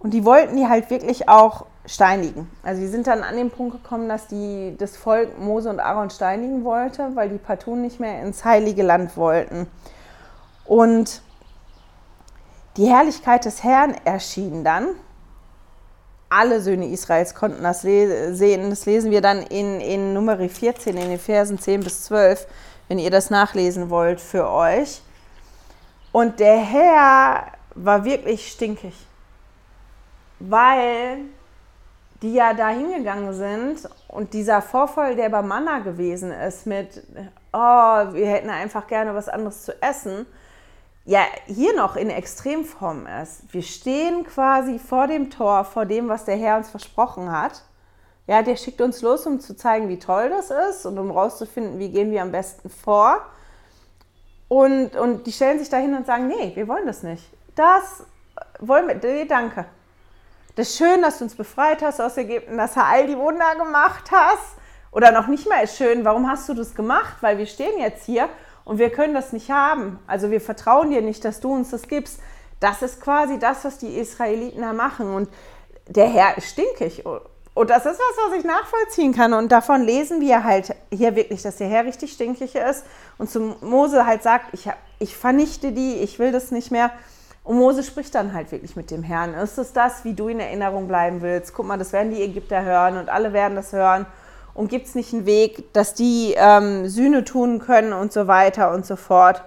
Und 0.05 0.11
die 0.11 0.23
wollten 0.23 0.55
die 0.55 0.67
halt 0.67 0.91
wirklich 0.91 1.27
auch 1.27 1.65
steinigen. 1.87 2.47
Also 2.61 2.79
die 2.79 2.87
sind 2.87 3.07
dann 3.07 3.23
an 3.23 3.35
den 3.35 3.49
Punkt 3.49 3.81
gekommen, 3.81 4.07
dass 4.07 4.27
die 4.27 4.75
das 4.77 4.95
Volk 4.95 5.39
Mose 5.39 5.67
und 5.67 5.79
Aaron 5.79 6.11
steinigen 6.11 6.63
wollte, 6.63 7.15
weil 7.15 7.29
die 7.29 7.39
partout 7.39 7.75
nicht 7.75 7.99
mehr 7.99 8.21
ins 8.21 8.45
heilige 8.45 8.83
Land 8.83 9.17
wollten. 9.17 9.65
Und 10.63 11.23
die 12.77 12.85
Herrlichkeit 12.85 13.45
des 13.45 13.63
Herrn 13.63 13.95
erschien 14.05 14.63
dann. 14.63 14.89
Alle 16.29 16.61
Söhne 16.61 16.87
Israels 16.87 17.33
konnten 17.33 17.63
das 17.63 17.81
sehen. 17.81 18.69
Das 18.69 18.85
lesen 18.85 19.09
wir 19.09 19.21
dann 19.21 19.41
in, 19.41 19.81
in 19.81 20.13
Nummer 20.13 20.37
14, 20.37 20.95
in 20.97 21.09
den 21.09 21.17
Versen 21.17 21.57
10 21.57 21.81
bis 21.81 22.03
12 22.03 22.45
wenn 22.87 22.99
ihr 22.99 23.09
das 23.09 23.31
nachlesen 23.31 23.89
wollt 23.89 24.21
für 24.21 24.47
euch. 24.47 25.01
Und 26.11 26.39
der 26.39 26.57
Herr 26.57 27.47
war 27.73 28.05
wirklich 28.05 28.51
stinkig, 28.51 28.93
weil 30.39 31.19
die 32.21 32.33
ja 32.33 32.53
da 32.53 32.69
hingegangen 32.69 33.33
sind 33.33 33.89
und 34.07 34.33
dieser 34.33 34.61
Vorfall, 34.61 35.15
der 35.15 35.29
bei 35.29 35.41
Manna 35.41 35.79
gewesen 35.79 36.31
ist 36.31 36.65
mit, 36.65 37.03
oh, 37.53 37.57
wir 38.13 38.27
hätten 38.27 38.49
einfach 38.49 38.87
gerne 38.87 39.13
was 39.13 39.29
anderes 39.29 39.63
zu 39.63 39.81
essen, 39.81 40.25
ja, 41.05 41.21
hier 41.45 41.75
noch 41.75 41.95
in 41.95 42.09
Extremform 42.09 43.05
ist. 43.21 43.53
Wir 43.53 43.61
stehen 43.61 44.25
quasi 44.25 44.79
vor 44.79 45.05
dem 45.05 45.29
Tor, 45.29 45.63
vor 45.63 45.85
dem, 45.85 46.09
was 46.09 46.25
der 46.25 46.35
Herr 46.35 46.57
uns 46.57 46.69
versprochen 46.69 47.31
hat. 47.31 47.61
Ja, 48.25 48.41
der 48.41 48.55
schickt 48.55 48.81
uns 48.81 49.03
los, 49.03 49.27
um 49.27 49.39
zu 49.39 49.55
zeigen, 49.55 49.87
wie 49.87 49.99
toll 49.99 50.29
das 50.29 50.49
ist 50.49 50.85
und 50.87 50.97
um 50.97 51.11
rauszufinden, 51.11 51.77
wie 51.77 51.91
gehen 51.91 52.09
wir 52.09 52.23
am 52.23 52.31
besten 52.31 52.71
vor. 52.71 53.21
Und, 54.47 54.95
und 54.95 55.27
die 55.27 55.31
stellen 55.31 55.59
sich 55.59 55.69
dahin 55.69 55.93
und 55.93 56.07
sagen, 56.07 56.27
nee, 56.27 56.51
wir 56.55 56.67
wollen 56.67 56.87
das 56.87 57.03
nicht. 57.03 57.23
Das 57.55 58.03
wollen 58.59 58.87
wir, 58.87 58.95
nee, 58.95 59.25
danke. 59.25 59.65
Das 60.55 60.69
ist 60.69 60.77
schön, 60.77 61.01
dass 61.01 61.17
du 61.17 61.25
uns 61.25 61.35
befreit 61.35 61.81
hast 61.81 61.99
aus 61.99 62.15
Ägypten, 62.17 62.57
dass 62.57 62.75
du 62.75 62.83
all 62.83 63.07
die 63.07 63.17
Wunder 63.17 63.55
gemacht 63.57 64.09
hast. 64.11 64.55
Oder 64.91 65.11
noch 65.11 65.27
nicht 65.27 65.49
mal 65.49 65.61
ist 65.63 65.75
schön, 65.75 66.05
warum 66.05 66.29
hast 66.29 66.47
du 66.47 66.53
das 66.53 66.73
gemacht? 66.73 67.17
Weil 67.19 67.37
wir 67.37 67.45
stehen 67.45 67.77
jetzt 67.79 68.05
hier 68.05 68.29
und 68.63 68.79
wir 68.79 68.89
können 68.89 69.13
das 69.13 69.33
nicht 69.33 69.51
haben. 69.51 69.99
Also 70.07 70.31
wir 70.31 70.39
vertrauen 70.39 70.91
dir 70.91 71.01
nicht, 71.01 71.25
dass 71.25 71.41
du 71.41 71.53
uns 71.53 71.71
das 71.71 71.89
gibst. 71.89 72.19
Das 72.61 72.81
ist 72.81 73.01
quasi 73.01 73.37
das, 73.37 73.65
was 73.65 73.77
die 73.77 73.97
Israeliten 73.97 74.61
da 74.61 74.71
machen. 74.71 75.13
Und 75.13 75.29
der 75.87 76.07
Herr 76.07 76.37
ist 76.37 76.49
stinkig 76.49 77.03
und 77.55 77.69
das 77.69 77.85
ist 77.85 77.99
was, 77.99 78.29
was 78.31 78.37
ich 78.37 78.43
nachvollziehen 78.43 79.13
kann. 79.13 79.33
Und 79.33 79.51
davon 79.51 79.81
lesen 79.81 80.19
wir 80.19 80.43
halt 80.43 80.75
hier 80.91 81.15
wirklich, 81.15 81.41
dass 81.41 81.55
der 81.55 81.67
Herr 81.67 81.85
richtig 81.85 82.11
stinkig 82.11 82.55
ist 82.55 82.85
und 83.17 83.29
zu 83.29 83.55
Mose 83.61 84.05
halt 84.05 84.23
sagt, 84.23 84.53
ich, 84.53 84.69
ich 84.99 85.15
vernichte 85.15 85.71
die, 85.71 85.95
ich 85.95 86.19
will 86.19 86.31
das 86.31 86.51
nicht 86.51 86.69
mehr. 86.71 86.91
Und 87.45 87.57
Mose 87.57 87.83
spricht 87.83 88.15
dann 88.15 88.33
halt 88.33 88.51
wirklich 88.51 88.75
mit 88.75 88.89
dem 88.89 89.03
Herrn. 89.03 89.35
Ist 89.35 89.59
es 89.59 89.71
das, 89.71 90.03
wie 90.03 90.15
du 90.15 90.27
in 90.27 90.39
Erinnerung 90.39 90.87
bleiben 90.87 91.21
willst? 91.21 91.53
Guck 91.53 91.67
mal, 91.67 91.77
das 91.77 91.93
werden 91.93 92.11
die 92.11 92.23
Ägypter 92.23 92.65
hören 92.65 92.97
und 92.97 93.07
alle 93.07 93.33
werden 93.33 93.55
das 93.55 93.71
hören. 93.71 94.07
Und 94.55 94.69
gibt 94.69 94.87
es 94.87 94.95
nicht 94.95 95.13
einen 95.13 95.27
Weg, 95.27 95.71
dass 95.71 95.93
die 95.93 96.33
ähm, 96.35 96.87
Sühne 96.87 97.23
tun 97.23 97.59
können 97.59 97.93
und 97.93 98.11
so 98.11 98.25
weiter 98.25 98.73
und 98.73 98.83
so 98.85 98.95
fort? 98.95 99.43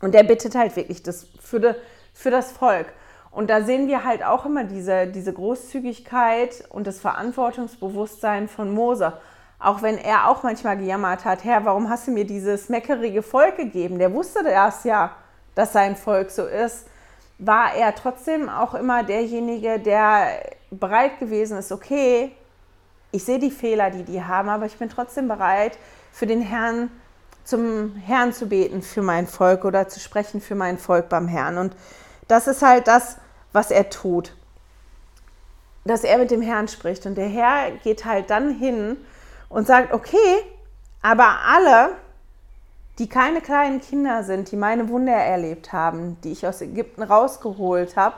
Und 0.00 0.14
er 0.14 0.22
bittet 0.22 0.54
halt 0.54 0.76
wirklich 0.76 1.02
das 1.02 1.26
für, 1.40 1.58
de, 1.58 1.74
für 2.14 2.30
das 2.30 2.52
Volk. 2.52 2.86
Und 3.32 3.50
da 3.50 3.62
sehen 3.62 3.88
wir 3.88 4.04
halt 4.04 4.24
auch 4.24 4.46
immer 4.46 4.62
diese, 4.62 5.08
diese 5.08 5.32
Großzügigkeit 5.32 6.64
und 6.68 6.86
das 6.86 7.00
Verantwortungsbewusstsein 7.00 8.46
von 8.46 8.72
Mose. 8.72 9.14
Auch 9.58 9.82
wenn 9.82 9.98
er 9.98 10.28
auch 10.28 10.44
manchmal 10.44 10.76
gejammert 10.76 11.24
hat, 11.24 11.42
Herr, 11.42 11.64
warum 11.64 11.90
hast 11.90 12.06
du 12.06 12.12
mir 12.12 12.24
dieses 12.24 12.68
meckerige 12.68 13.22
Volk 13.22 13.56
gegeben? 13.56 13.98
Der 13.98 14.12
wusste 14.12 14.44
das 14.44 14.84
ja, 14.84 15.10
dass 15.56 15.72
sein 15.72 15.96
Volk 15.96 16.30
so 16.30 16.44
ist. 16.44 16.86
War 17.38 17.74
er 17.74 17.94
trotzdem 17.94 18.48
auch 18.48 18.74
immer 18.74 19.02
derjenige, 19.02 19.78
der 19.78 20.40
bereit 20.70 21.18
gewesen 21.18 21.58
ist, 21.58 21.72
okay, 21.72 22.32
ich 23.12 23.24
sehe 23.24 23.38
die 23.38 23.50
Fehler, 23.50 23.90
die 23.90 24.04
die 24.04 24.22
haben, 24.22 24.48
aber 24.48 24.66
ich 24.66 24.78
bin 24.78 24.88
trotzdem 24.88 25.28
bereit, 25.28 25.78
für 26.12 26.26
den 26.26 26.40
Herrn, 26.40 26.90
zum 27.44 27.94
Herrn 27.96 28.32
zu 28.32 28.46
beten 28.46 28.82
für 28.82 29.02
mein 29.02 29.26
Volk 29.26 29.64
oder 29.64 29.88
zu 29.88 30.00
sprechen 30.00 30.40
für 30.40 30.54
mein 30.54 30.78
Volk 30.78 31.08
beim 31.08 31.28
Herrn. 31.28 31.58
Und 31.58 31.76
das 32.26 32.46
ist 32.46 32.62
halt 32.62 32.88
das, 32.88 33.18
was 33.52 33.70
er 33.70 33.90
tut. 33.90 34.34
Dass 35.84 36.02
er 36.02 36.18
mit 36.18 36.30
dem 36.30 36.42
Herrn 36.42 36.68
spricht. 36.68 37.06
Und 37.06 37.14
der 37.16 37.28
Herr 37.28 37.70
geht 37.84 38.04
halt 38.04 38.30
dann 38.30 38.50
hin 38.50 38.96
und 39.48 39.66
sagt, 39.66 39.92
okay, 39.92 40.42
aber 41.02 41.38
alle, 41.46 41.90
die 42.98 43.08
keine 43.08 43.40
kleinen 43.40 43.80
Kinder 43.80 44.24
sind, 44.24 44.50
die 44.50 44.56
meine 44.56 44.88
Wunder 44.88 45.12
erlebt 45.12 45.72
haben, 45.72 46.18
die 46.22 46.32
ich 46.32 46.46
aus 46.46 46.60
Ägypten 46.60 47.02
rausgeholt 47.02 47.96
habe 47.96 48.16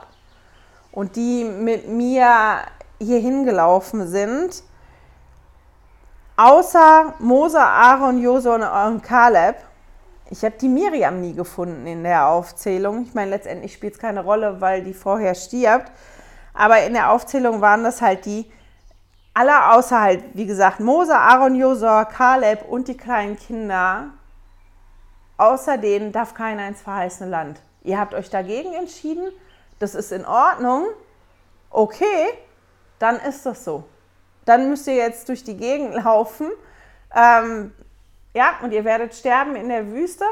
und 0.92 1.16
die 1.16 1.44
mit 1.44 1.88
mir 1.88 2.58
hier 3.00 3.18
hingelaufen 3.18 4.06
sind, 4.06 4.62
außer 6.36 7.14
Mose, 7.18 7.60
Aaron, 7.60 8.18
Josua 8.18 8.86
und 8.86 9.02
Kaleb, 9.02 9.56
ich 10.30 10.44
habe 10.44 10.56
die 10.60 10.68
Miriam 10.68 11.20
nie 11.20 11.34
gefunden 11.34 11.86
in 11.86 12.02
der 12.02 12.28
Aufzählung. 12.28 13.02
Ich 13.02 13.14
meine, 13.14 13.30
letztendlich 13.30 13.72
spielt 13.72 13.94
es 13.94 13.98
keine 13.98 14.22
Rolle, 14.22 14.60
weil 14.60 14.84
die 14.84 14.92
vorher 14.92 15.34
stirbt. 15.34 15.90
Aber 16.52 16.82
in 16.82 16.92
der 16.92 17.10
Aufzählung 17.10 17.62
waren 17.62 17.82
das 17.82 18.02
halt 18.02 18.26
die, 18.26 18.50
alle 19.32 19.70
außer 19.72 20.00
halt, 20.00 20.24
wie 20.34 20.44
gesagt, 20.44 20.80
Mose, 20.80 21.16
Aaron, 21.16 21.54
Josua, 21.54 22.04
Kaleb 22.04 22.68
und 22.68 22.88
die 22.88 22.96
kleinen 22.96 23.36
Kinder. 23.36 24.10
Außer 25.38 25.78
denen 25.78 26.12
darf 26.12 26.34
keiner 26.34 26.68
ins 26.68 26.82
verheißene 26.82 27.30
Land. 27.30 27.60
Ihr 27.82 27.98
habt 27.98 28.12
euch 28.12 28.28
dagegen 28.28 28.74
entschieden, 28.74 29.30
das 29.78 29.94
ist 29.94 30.12
in 30.12 30.26
Ordnung. 30.26 30.86
Okay, 31.70 32.26
dann 32.98 33.16
ist 33.20 33.46
das 33.46 33.64
so. 33.64 33.84
Dann 34.44 34.68
müsst 34.68 34.86
ihr 34.86 34.96
jetzt 34.96 35.28
durch 35.28 35.44
die 35.44 35.56
Gegend 35.56 35.94
laufen. 36.04 36.48
Ähm, 37.14 37.72
ja, 38.34 38.58
und 38.62 38.72
ihr 38.72 38.84
werdet 38.84 39.14
sterben 39.14 39.56
in 39.56 39.68
der 39.68 39.86
Wüste 39.92 40.24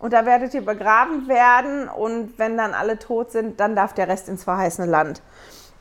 und 0.00 0.12
da 0.12 0.24
werdet 0.24 0.54
ihr 0.54 0.64
begraben 0.64 1.28
werden 1.28 1.88
und 1.88 2.38
wenn 2.38 2.56
dann 2.56 2.74
alle 2.74 2.98
tot 2.98 3.32
sind, 3.32 3.60
dann 3.60 3.74
darf 3.74 3.92
der 3.92 4.08
Rest 4.08 4.28
ins 4.28 4.44
verheißene 4.44 4.86
Land. 4.86 5.20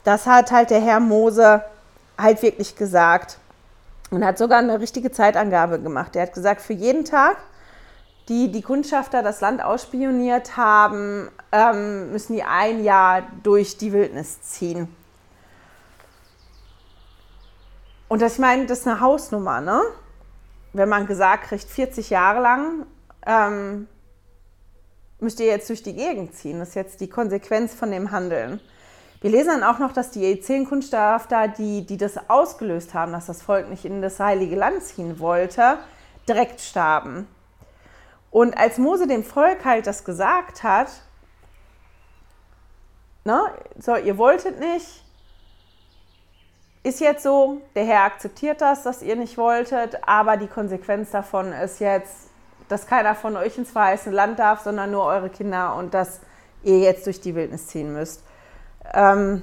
Das 0.04 0.26
hat 0.26 0.52
halt 0.52 0.72
der 0.72 0.82
Herr 0.82 1.00
Mose 1.00 1.64
halt 2.18 2.42
wirklich 2.42 2.76
gesagt 2.76 3.38
und 4.12 4.26
hat 4.26 4.38
sogar 4.38 4.60
eine 4.60 4.80
richtige 4.80 5.12
Zeitangabe 5.12 5.80
gemacht. 5.80 6.16
Er 6.16 6.24
hat 6.24 6.34
gesagt, 6.34 6.62
für 6.62 6.74
jeden 6.74 7.06
Tag, 7.06 7.38
die 8.30 8.52
die 8.52 8.62
Kundschafter 8.62 9.24
das 9.24 9.42
Land 9.42 9.62
ausspioniert 9.62 10.56
haben, 10.56 11.30
ähm, 11.52 12.12
müssen 12.12 12.34
die 12.34 12.44
ein 12.44 12.84
Jahr 12.84 13.24
durch 13.44 13.78
die 13.78 13.92
Wildnis 13.92 14.42
ziehen. 14.44 14.88
Und 18.08 18.22
das, 18.22 18.34
ich 18.34 18.40
meine, 18.40 18.66
das 18.68 18.80
ist 18.80 18.88
eine 18.88 19.00
Hausnummer, 19.00 19.62
ne? 19.62 19.82
Wenn 20.74 20.90
man 20.90 21.08
gesagt 21.08 21.46
kriegt, 21.46 21.64
40 21.64 22.12
Jahre 22.12 22.42
lang 22.42 22.86
ähm, 23.26 23.88
müsst 25.20 25.40
ihr 25.40 25.48
jetzt 25.48 25.68
durch 25.70 25.82
die 25.82 25.96
Gegend 25.96 26.36
ziehen. 26.36 26.60
Das 26.60 26.70
ist 26.70 26.76
jetzt 26.76 27.02
die 27.02 27.10
Konsequenz 27.10 27.74
von 27.74 27.92
dem 27.92 28.12
Handeln. 28.12 28.60
Wir 29.22 29.32
lesen 29.32 29.60
dann 29.60 29.64
auch 29.64 29.80
noch, 29.80 29.92
dass 29.92 30.12
die 30.12 30.40
zehn 30.40 30.66
Kundschafter, 30.66 31.48
die, 31.48 31.86
die 31.86 31.98
das 31.98 32.30
ausgelöst 32.30 32.94
haben, 32.94 33.12
dass 33.12 33.26
das 33.26 33.42
Volk 33.42 33.70
nicht 33.70 33.86
in 33.86 34.02
das 34.02 34.20
heilige 34.20 34.56
Land 34.56 34.84
ziehen 34.84 35.20
wollte, 35.20 35.78
direkt 36.28 36.62
starben. 36.62 37.28
Und 38.32 38.58
als 38.58 38.78
Mose 38.78 39.08
dem 39.08 39.24
Volk 39.24 39.66
halt 39.66 39.88
das 39.88 40.04
gesagt 40.04 40.64
hat, 40.64 40.90
ne, 43.24 43.42
so, 43.80 43.96
ihr 43.96 44.18
wolltet 44.18 44.60
nicht, 44.60 45.04
ist 46.84 47.00
jetzt 47.02 47.24
so, 47.24 47.62
der 47.76 47.86
Herr 47.86 48.04
akzeptiert 48.04 48.62
das, 48.62 48.84
dass 48.84 49.02
ihr 49.02 49.16
nicht 49.16 49.38
wolltet, 49.38 49.98
aber 50.08 50.38
die 50.38 50.48
Konsequenz 50.48 51.12
davon 51.12 51.52
ist 51.52 51.80
jetzt, 51.80 52.30
dass 52.70 52.88
keiner 52.88 53.16
von 53.16 53.36
euch 53.36 53.58
ins 53.58 53.72
verheißene 53.72 54.16
Land 54.16 54.40
darf, 54.40 54.62
sondern 54.62 54.92
nur 54.92 55.04
eure 55.04 55.30
Kinder 55.30 55.76
und 55.76 55.94
dass 55.94 56.22
ihr 56.64 56.80
jetzt 56.80 57.06
durch 57.06 57.20
die 57.20 57.36
Wildnis 57.36 57.68
ziehen 57.68 57.94
müsst. 57.94 58.24
Ähm, 58.94 59.42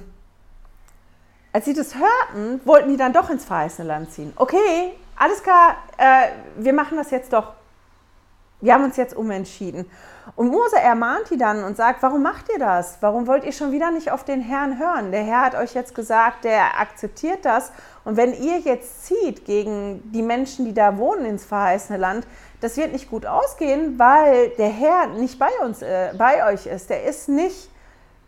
als 1.53 1.65
sie 1.65 1.73
das 1.73 1.95
hörten, 1.95 2.61
wollten 2.65 2.89
die 2.89 2.97
dann 2.97 3.13
doch 3.13 3.29
ins 3.29 3.45
verheißene 3.45 3.87
Land 3.87 4.11
ziehen. 4.11 4.33
Okay, 4.35 4.93
alles 5.15 5.41
klar, 5.43 5.75
äh, 5.97 6.29
wir 6.57 6.73
machen 6.73 6.97
das 6.97 7.11
jetzt 7.11 7.33
doch. 7.33 7.53
Wir 8.59 8.73
haben 8.73 8.83
uns 8.83 8.97
jetzt 8.97 9.15
umentschieden. 9.15 9.85
Und 10.35 10.49
Mose 10.49 10.77
ermahnt 10.77 11.29
die 11.29 11.37
dann 11.37 11.63
und 11.63 11.77
sagt, 11.77 12.01
warum 12.01 12.23
macht 12.23 12.45
ihr 12.51 12.59
das? 12.59 12.97
Warum 13.01 13.27
wollt 13.27 13.43
ihr 13.43 13.51
schon 13.51 13.71
wieder 13.71 13.91
nicht 13.91 14.11
auf 14.11 14.23
den 14.23 14.41
Herrn 14.41 14.79
hören? 14.79 15.11
Der 15.11 15.23
Herr 15.23 15.41
hat 15.41 15.55
euch 15.55 15.73
jetzt 15.73 15.93
gesagt, 15.93 16.43
der 16.43 16.79
akzeptiert 16.79 17.45
das. 17.45 17.71
Und 18.03 18.17
wenn 18.17 18.33
ihr 18.33 18.59
jetzt 18.59 19.05
zieht 19.05 19.45
gegen 19.45 20.11
die 20.11 20.23
Menschen, 20.23 20.65
die 20.65 20.73
da 20.73 20.97
wohnen 20.97 21.25
ins 21.25 21.45
verheißene 21.45 21.99
Land, 21.99 22.25
das 22.59 22.77
wird 22.77 22.93
nicht 22.93 23.09
gut 23.09 23.25
ausgehen, 23.27 23.99
weil 23.99 24.49
der 24.57 24.69
Herr 24.69 25.07
nicht 25.07 25.37
bei 25.37 25.51
uns, 25.63 25.83
äh, 25.83 26.13
bei 26.17 26.51
euch 26.51 26.65
ist. 26.65 26.89
Der 26.89 27.03
ist 27.03 27.29
nicht 27.29 27.69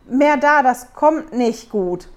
mehr 0.06 0.36
da, 0.36 0.62
das 0.62 0.94
kommt 0.94 1.32
nicht 1.32 1.70
gut. 1.70 2.08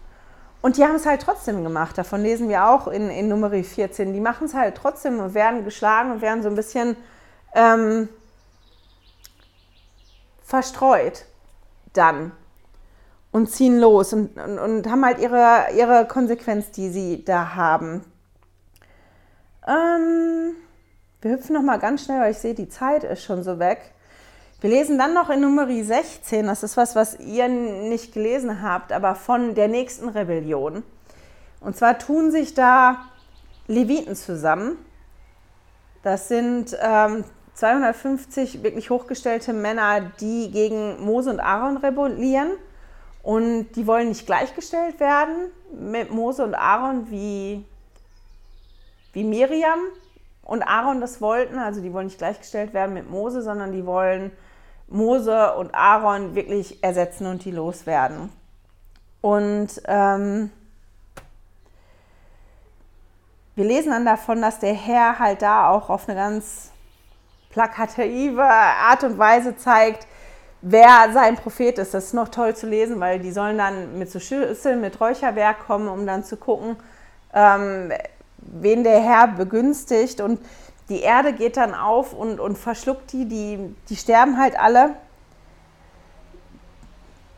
Und 0.61 0.77
die 0.77 0.83
haben 0.83 0.95
es 0.95 1.05
halt 1.05 1.21
trotzdem 1.21 1.63
gemacht. 1.63 1.97
Davon 1.97 2.21
lesen 2.21 2.47
wir 2.47 2.67
auch 2.69 2.87
in, 2.87 3.09
in 3.09 3.27
Nummer 3.27 3.49
14. 3.49 4.13
Die 4.13 4.21
machen 4.21 4.45
es 4.45 4.53
halt 4.53 4.75
trotzdem 4.75 5.19
und 5.19 5.33
werden 5.33 5.65
geschlagen 5.65 6.11
und 6.11 6.21
werden 6.21 6.41
so 6.41 6.47
ein 6.47 6.55
bisschen 6.55 6.95
ähm, 7.53 8.09
verstreut 10.43 11.25
dann 11.93 12.31
und 13.31 13.49
ziehen 13.49 13.79
los 13.79 14.13
und, 14.13 14.37
und, 14.37 14.59
und, 14.59 14.87
haben 14.87 15.03
halt 15.05 15.19
ihre, 15.19 15.65
ihre 15.75 16.07
Konsequenz, 16.07 16.71
die 16.71 16.89
sie 16.89 17.25
da 17.25 17.55
haben. 17.55 18.03
Ähm, 19.67 20.55
wir 21.21 21.31
hüpfen 21.31 21.53
noch 21.55 21.63
mal 21.63 21.79
ganz 21.79 22.03
schnell, 22.05 22.19
weil 22.19 22.31
ich 22.31 22.37
sehe, 22.37 22.53
die 22.53 22.69
Zeit 22.69 23.03
ist 23.03 23.23
schon 23.23 23.43
so 23.43 23.59
weg. 23.59 23.93
Wir 24.61 24.69
lesen 24.69 24.97
dann 24.97 25.13
noch 25.13 25.29
in 25.29 25.41
Nummer 25.41 25.67
16, 25.67 26.45
das 26.45 26.63
ist 26.63 26.77
was, 26.77 26.95
was 26.95 27.19
ihr 27.19 27.47
nicht 27.49 28.13
gelesen 28.13 28.61
habt, 28.61 28.93
aber 28.93 29.15
von 29.15 29.55
der 29.55 29.67
nächsten 29.67 30.07
Rebellion. 30.07 30.83
Und 31.59 31.75
zwar 31.75 31.97
tun 31.97 32.31
sich 32.31 32.53
da 32.53 33.05
Leviten 33.67 34.15
zusammen. 34.15 34.77
Das 36.03 36.27
sind 36.27 36.77
ähm, 36.81 37.23
250 37.55 38.63
wirklich 38.63 38.89
hochgestellte 38.89 39.53
Männer, 39.53 40.01
die 40.19 40.51
gegen 40.51 41.03
Mose 41.03 41.29
und 41.29 41.39
Aaron 41.39 41.77
rebellieren. 41.77 42.51
Und 43.21 43.71
die 43.73 43.87
wollen 43.87 44.09
nicht 44.09 44.25
gleichgestellt 44.25 44.99
werden 44.99 45.51
mit 45.71 46.11
Mose 46.11 46.43
und 46.43 46.55
Aaron 46.55 47.09
wie, 47.09 47.63
wie 49.13 49.23
Miriam 49.23 49.79
und 50.43 50.61
Aaron 50.63 50.99
das 50.99 51.21
wollten. 51.21 51.57
Also 51.57 51.81
die 51.81 51.93
wollen 51.93 52.07
nicht 52.07 52.17
gleichgestellt 52.17 52.73
werden 52.73 52.93
mit 52.93 53.09
Mose, 53.09 53.41
sondern 53.41 53.71
die 53.71 53.85
wollen 53.85 54.31
Mose 54.89 55.53
und 55.53 55.73
Aaron 55.73 56.35
wirklich 56.35 56.83
ersetzen 56.83 57.25
und 57.27 57.45
die 57.45 57.51
loswerden. 57.51 58.29
Und 59.21 59.81
ähm, 59.85 60.51
wir 63.55 63.63
lesen 63.63 63.91
dann 63.91 64.05
davon, 64.05 64.41
dass 64.41 64.59
der 64.59 64.73
Herr 64.73 65.17
halt 65.19 65.41
da 65.41 65.69
auch 65.69 65.89
auf 65.89 66.09
eine 66.09 66.17
ganz 66.17 66.72
plakative 67.53 68.43
Art 68.43 69.03
und 69.03 69.17
Weise 69.19 69.55
zeigt, 69.55 70.07
wer 70.61 71.11
sein 71.13 71.35
Prophet 71.35 71.77
ist. 71.77 71.93
Das 71.93 72.05
ist 72.05 72.13
noch 72.13 72.29
toll 72.29 72.55
zu 72.55 72.67
lesen, 72.67 72.99
weil 72.99 73.19
die 73.19 73.31
sollen 73.31 73.59
dann 73.59 73.99
mit 73.99 74.09
so 74.09 74.19
Schüsseln, 74.19 74.81
mit 74.81 74.99
Räucherwerk 74.99 75.67
kommen, 75.67 75.87
um 75.87 76.07
dann 76.07 76.23
zu 76.23 76.35
gucken, 76.35 76.77
ähm, 77.31 77.91
wen 78.37 78.83
der 78.83 78.99
Herr 79.01 79.27
begünstigt. 79.27 80.19
Und 80.19 80.39
die 80.89 81.01
Erde 81.01 81.33
geht 81.33 81.57
dann 81.57 81.75
auf 81.75 82.13
und, 82.13 82.39
und 82.39 82.57
verschluckt 82.57 83.11
die, 83.11 83.27
die, 83.27 83.75
die 83.87 83.95
sterben 83.95 84.39
halt 84.39 84.59
alle. 84.59 84.95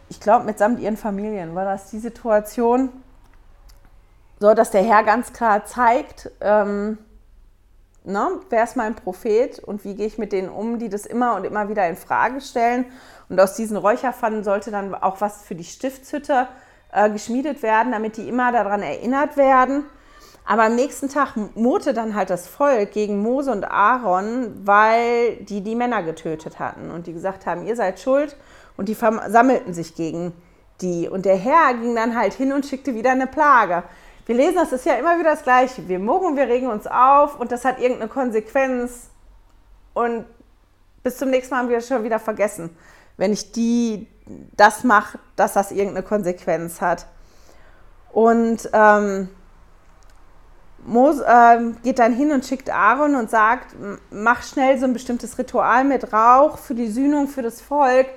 Ich 0.07 0.21
glaube, 0.21 0.45
mitsamt 0.45 0.79
ihren 0.79 0.97
Familien 0.97 1.55
war 1.55 1.65
das 1.65 1.89
die 1.89 1.99
Situation. 1.99 2.89
So, 4.39 4.53
dass 4.53 4.71
der 4.71 4.83
Herr 4.83 5.03
ganz 5.03 5.33
klar 5.33 5.65
zeigt, 5.65 6.31
ähm, 6.39 6.99
ne, 8.05 8.39
wer 8.49 8.63
ist 8.63 8.75
mein 8.75 8.95
Prophet 8.95 9.59
und 9.59 9.83
wie 9.83 9.95
gehe 9.95 10.07
ich 10.07 10.17
mit 10.17 10.31
denen 10.31 10.49
um, 10.49 10.79
die 10.79 10.89
das 10.89 11.05
immer 11.05 11.35
und 11.35 11.45
immer 11.45 11.69
wieder 11.69 11.87
in 11.87 11.95
Frage 11.95 12.41
stellen. 12.41 12.85
Und 13.29 13.39
aus 13.39 13.55
diesen 13.55 13.77
Räucherpfannen 13.77 14.43
sollte 14.43 14.71
dann 14.71 14.93
auch 14.93 15.21
was 15.21 15.43
für 15.43 15.55
die 15.55 15.63
Stiftshütte 15.63 16.47
äh, 16.91 17.09
geschmiedet 17.09 17.63
werden, 17.63 17.91
damit 17.91 18.17
die 18.17 18.27
immer 18.27 18.51
daran 18.51 18.81
erinnert 18.81 19.37
werden. 19.37 19.85
Aber 20.45 20.63
am 20.63 20.75
nächsten 20.75 21.09
Tag 21.09 21.35
murrte 21.55 21.93
dann 21.93 22.13
halt 22.13 22.29
das 22.29 22.47
Volk 22.47 22.91
gegen 22.91 23.21
Mose 23.21 23.51
und 23.51 23.65
Aaron, 23.65 24.61
weil 24.63 25.37
die 25.37 25.61
die 25.61 25.75
Männer 25.75 26.03
getötet 26.03 26.59
hatten 26.59 26.91
und 26.91 27.07
die 27.07 27.13
gesagt 27.13 27.47
haben, 27.47 27.65
ihr 27.65 27.75
seid 27.75 27.99
schuld 27.99 28.37
und 28.77 28.87
die 28.87 28.95
versammelten 28.95 29.73
sich 29.73 29.95
gegen 29.95 30.33
die. 30.81 31.09
Und 31.09 31.25
der 31.25 31.37
Herr 31.37 31.73
ging 31.73 31.95
dann 31.95 32.15
halt 32.15 32.33
hin 32.33 32.53
und 32.53 32.65
schickte 32.65 32.93
wieder 32.93 33.11
eine 33.11 33.27
Plage. 33.27 33.83
Wir 34.25 34.35
lesen, 34.35 34.55
das 34.55 34.71
ist 34.71 34.85
ja 34.85 34.95
immer 34.95 35.19
wieder 35.19 35.31
das 35.31 35.43
Gleiche. 35.43 35.87
Wir 35.87 35.99
murren, 35.99 36.35
wir 36.35 36.47
regen 36.47 36.67
uns 36.67 36.87
auf 36.87 37.39
und 37.39 37.51
das 37.51 37.63
hat 37.63 37.79
irgendeine 37.79 38.09
Konsequenz. 38.09 39.09
Und 39.93 40.25
bis 41.03 41.17
zum 41.17 41.29
nächsten 41.29 41.53
Mal 41.53 41.61
haben 41.61 41.69
wir 41.69 41.77
es 41.77 41.87
schon 41.87 42.03
wieder 42.03 42.19
vergessen. 42.19 42.75
Wenn 43.17 43.31
ich 43.31 43.51
die 43.51 44.07
das 44.57 44.83
mache, 44.83 45.19
dass 45.35 45.53
das 45.53 45.71
irgendeine 45.71 46.03
Konsequenz 46.03 46.81
hat. 46.81 47.05
Und 48.11 48.69
ähm, 48.73 49.29
Mose 50.85 51.25
äh, 51.25 51.71
geht 51.83 51.99
dann 51.99 52.13
hin 52.13 52.31
und 52.31 52.45
schickt 52.45 52.69
Aaron 52.69 53.15
und 53.15 53.29
sagt, 53.29 53.75
mach 54.09 54.43
schnell 54.43 54.77
so 54.79 54.85
ein 54.85 54.93
bestimmtes 54.93 55.37
Ritual 55.37 55.83
mit 55.83 56.13
Rauch 56.13 56.57
für 56.57 56.75
die 56.75 56.87
Sühnung 56.87 57.27
für 57.27 57.41
das 57.41 57.61
Volk, 57.61 58.07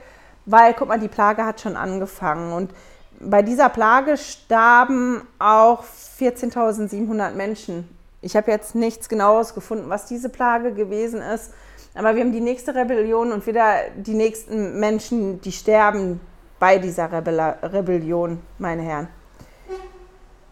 weil, 0.46 0.74
guck 0.74 0.88
mal, 0.88 0.98
die 0.98 1.08
Plage 1.08 1.44
hat 1.44 1.60
schon 1.60 1.76
angefangen. 1.76 2.52
Und 2.52 2.72
bei 3.20 3.42
dieser 3.42 3.68
Plage 3.68 4.16
starben 4.16 5.22
auch 5.38 5.84
14.700 6.18 7.32
Menschen. 7.32 7.88
Ich 8.20 8.36
habe 8.36 8.50
jetzt 8.50 8.74
nichts 8.74 9.08
Genaues 9.08 9.54
gefunden, 9.54 9.88
was 9.88 10.06
diese 10.06 10.28
Plage 10.28 10.72
gewesen 10.72 11.20
ist. 11.20 11.52
Aber 11.94 12.14
wir 12.14 12.22
haben 12.22 12.32
die 12.32 12.40
nächste 12.40 12.74
Rebellion 12.74 13.32
und 13.32 13.46
wieder 13.46 13.74
die 13.96 14.14
nächsten 14.14 14.78
Menschen, 14.78 15.40
die 15.40 15.52
sterben 15.52 16.20
bei 16.58 16.78
dieser 16.78 17.10
Rebella 17.10 17.58
Rebellion, 17.62 18.40
meine 18.58 18.82
Herren. 18.82 19.08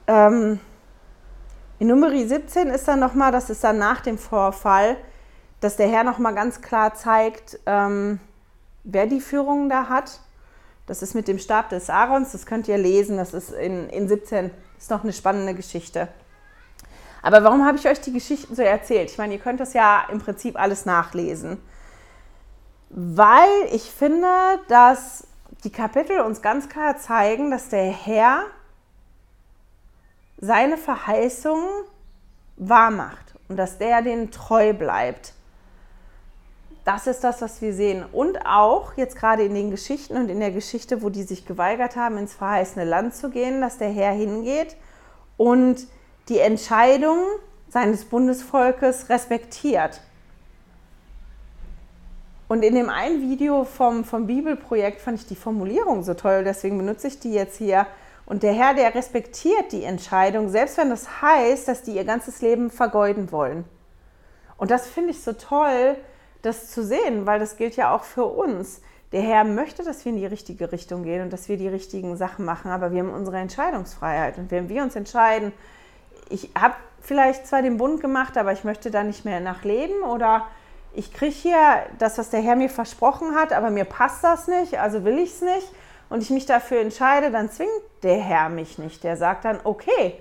Ähm, 0.06 0.60
in 1.78 1.88
Nummer 1.88 2.10
17 2.10 2.68
ist 2.68 2.88
dann 2.88 3.00
nochmal, 3.00 3.32
das 3.32 3.50
ist 3.50 3.62
dann 3.62 3.78
nach 3.78 4.00
dem 4.00 4.18
Vorfall, 4.18 4.96
dass 5.60 5.76
der 5.76 5.88
Herr 5.88 6.04
nochmal 6.04 6.34
ganz 6.34 6.62
klar 6.62 6.94
zeigt, 6.94 7.58
ähm, 7.66 8.20
wer 8.84 9.06
die 9.06 9.20
Führung 9.20 9.68
da 9.68 9.88
hat. 9.88 10.20
Das 10.86 11.02
ist 11.02 11.14
mit 11.14 11.28
dem 11.28 11.38
Stab 11.38 11.68
des 11.70 11.90
Aarons, 11.90 12.32
das 12.32 12.46
könnt 12.46 12.68
ihr 12.68 12.78
lesen, 12.78 13.16
das 13.16 13.34
ist 13.34 13.50
in, 13.50 13.88
in 13.90 14.08
17, 14.08 14.50
ist 14.78 14.90
noch 14.90 15.02
eine 15.02 15.12
spannende 15.12 15.54
Geschichte. 15.54 16.08
Aber 17.22 17.42
warum 17.42 17.66
habe 17.66 17.76
ich 17.76 17.88
euch 17.88 18.00
die 18.00 18.12
Geschichten 18.12 18.54
so 18.54 18.62
erzählt? 18.62 19.10
Ich 19.10 19.18
meine, 19.18 19.34
ihr 19.34 19.40
könnt 19.40 19.58
das 19.58 19.72
ja 19.72 20.04
im 20.12 20.20
Prinzip 20.20 20.56
alles 20.58 20.86
nachlesen. 20.86 21.58
Weil 22.90 23.48
ich 23.72 23.90
finde, 23.90 24.28
dass 24.68 25.26
die 25.64 25.72
Kapitel 25.72 26.20
uns 26.20 26.40
ganz 26.40 26.68
klar 26.68 26.96
zeigen, 26.98 27.50
dass 27.50 27.68
der 27.68 27.90
Herr 27.90 28.44
seine 30.38 30.76
Verheißungen 30.76 31.84
wahr 32.56 32.92
macht 32.92 33.34
und 33.48 33.56
dass 33.56 33.78
der 33.78 34.02
denen 34.02 34.30
treu 34.30 34.72
bleibt. 34.72 35.32
Das 36.86 37.08
ist 37.08 37.24
das, 37.24 37.42
was 37.42 37.60
wir 37.62 37.74
sehen. 37.74 38.04
Und 38.12 38.46
auch 38.46 38.96
jetzt 38.96 39.16
gerade 39.16 39.42
in 39.42 39.54
den 39.54 39.72
Geschichten 39.72 40.16
und 40.16 40.30
in 40.30 40.38
der 40.38 40.52
Geschichte, 40.52 41.02
wo 41.02 41.10
die 41.10 41.24
sich 41.24 41.44
geweigert 41.44 41.96
haben, 41.96 42.16
ins 42.16 42.32
verheißene 42.32 42.84
Land 42.84 43.16
zu 43.16 43.28
gehen, 43.28 43.60
dass 43.60 43.78
der 43.78 43.88
Herr 43.88 44.12
hingeht 44.12 44.76
und 45.36 45.88
die 46.28 46.38
Entscheidung 46.38 47.18
seines 47.68 48.04
Bundesvolkes 48.04 49.08
respektiert. 49.08 50.00
Und 52.46 52.62
in 52.62 52.76
dem 52.76 52.88
einen 52.88 53.20
Video 53.20 53.64
vom, 53.64 54.04
vom 54.04 54.28
Bibelprojekt 54.28 55.00
fand 55.00 55.18
ich 55.18 55.26
die 55.26 55.34
Formulierung 55.34 56.04
so 56.04 56.14
toll, 56.14 56.44
deswegen 56.44 56.78
benutze 56.78 57.08
ich 57.08 57.18
die 57.18 57.32
jetzt 57.32 57.58
hier. 57.58 57.88
Und 58.26 58.44
der 58.44 58.52
Herr, 58.52 58.74
der 58.74 58.94
respektiert 58.94 59.72
die 59.72 59.82
Entscheidung, 59.82 60.50
selbst 60.50 60.78
wenn 60.78 60.90
das 60.90 61.20
heißt, 61.20 61.66
dass 61.66 61.82
die 61.82 61.96
ihr 61.96 62.04
ganzes 62.04 62.42
Leben 62.42 62.70
vergeuden 62.70 63.32
wollen. 63.32 63.64
Und 64.56 64.70
das 64.70 64.86
finde 64.86 65.10
ich 65.10 65.20
so 65.20 65.32
toll, 65.32 65.96
das 66.42 66.70
zu 66.70 66.84
sehen, 66.84 67.26
weil 67.26 67.38
das 67.38 67.56
gilt 67.56 67.76
ja 67.76 67.94
auch 67.94 68.04
für 68.04 68.24
uns. 68.24 68.80
Der 69.12 69.22
Herr 69.22 69.44
möchte, 69.44 69.84
dass 69.84 70.04
wir 70.04 70.12
in 70.12 70.18
die 70.18 70.26
richtige 70.26 70.72
Richtung 70.72 71.04
gehen 71.04 71.22
und 71.22 71.32
dass 71.32 71.48
wir 71.48 71.56
die 71.56 71.68
richtigen 71.68 72.16
Sachen 72.16 72.44
machen, 72.44 72.70
aber 72.70 72.92
wir 72.92 73.00
haben 73.00 73.12
unsere 73.12 73.38
Entscheidungsfreiheit. 73.38 74.38
Und 74.38 74.50
wenn 74.50 74.68
wir 74.68 74.82
uns 74.82 74.96
entscheiden, 74.96 75.52
ich 76.28 76.50
habe 76.58 76.74
vielleicht 77.00 77.46
zwar 77.46 77.62
den 77.62 77.76
Bund 77.76 78.00
gemacht, 78.00 78.36
aber 78.36 78.52
ich 78.52 78.64
möchte 78.64 78.90
da 78.90 79.04
nicht 79.04 79.24
mehr 79.24 79.40
nachleben 79.40 80.02
oder 80.02 80.46
ich 80.92 81.12
kriege 81.12 81.34
hier 81.34 81.58
das, 81.98 82.18
was 82.18 82.30
der 82.30 82.40
Herr 82.40 82.56
mir 82.56 82.70
versprochen 82.70 83.34
hat, 83.34 83.52
aber 83.52 83.70
mir 83.70 83.84
passt 83.84 84.24
das 84.24 84.48
nicht, 84.48 84.80
also 84.80 85.04
will 85.04 85.18
ich 85.18 85.30
es 85.30 85.42
nicht 85.42 85.70
und 86.08 86.22
ich 86.22 86.30
mich 86.30 86.46
dafür 86.46 86.80
entscheide, 86.80 87.30
dann 87.30 87.50
zwingt 87.50 87.70
der 88.02 88.16
Herr 88.16 88.48
mich 88.48 88.78
nicht. 88.78 89.04
Der 89.04 89.16
sagt 89.16 89.44
dann, 89.44 89.60
okay, 89.62 90.18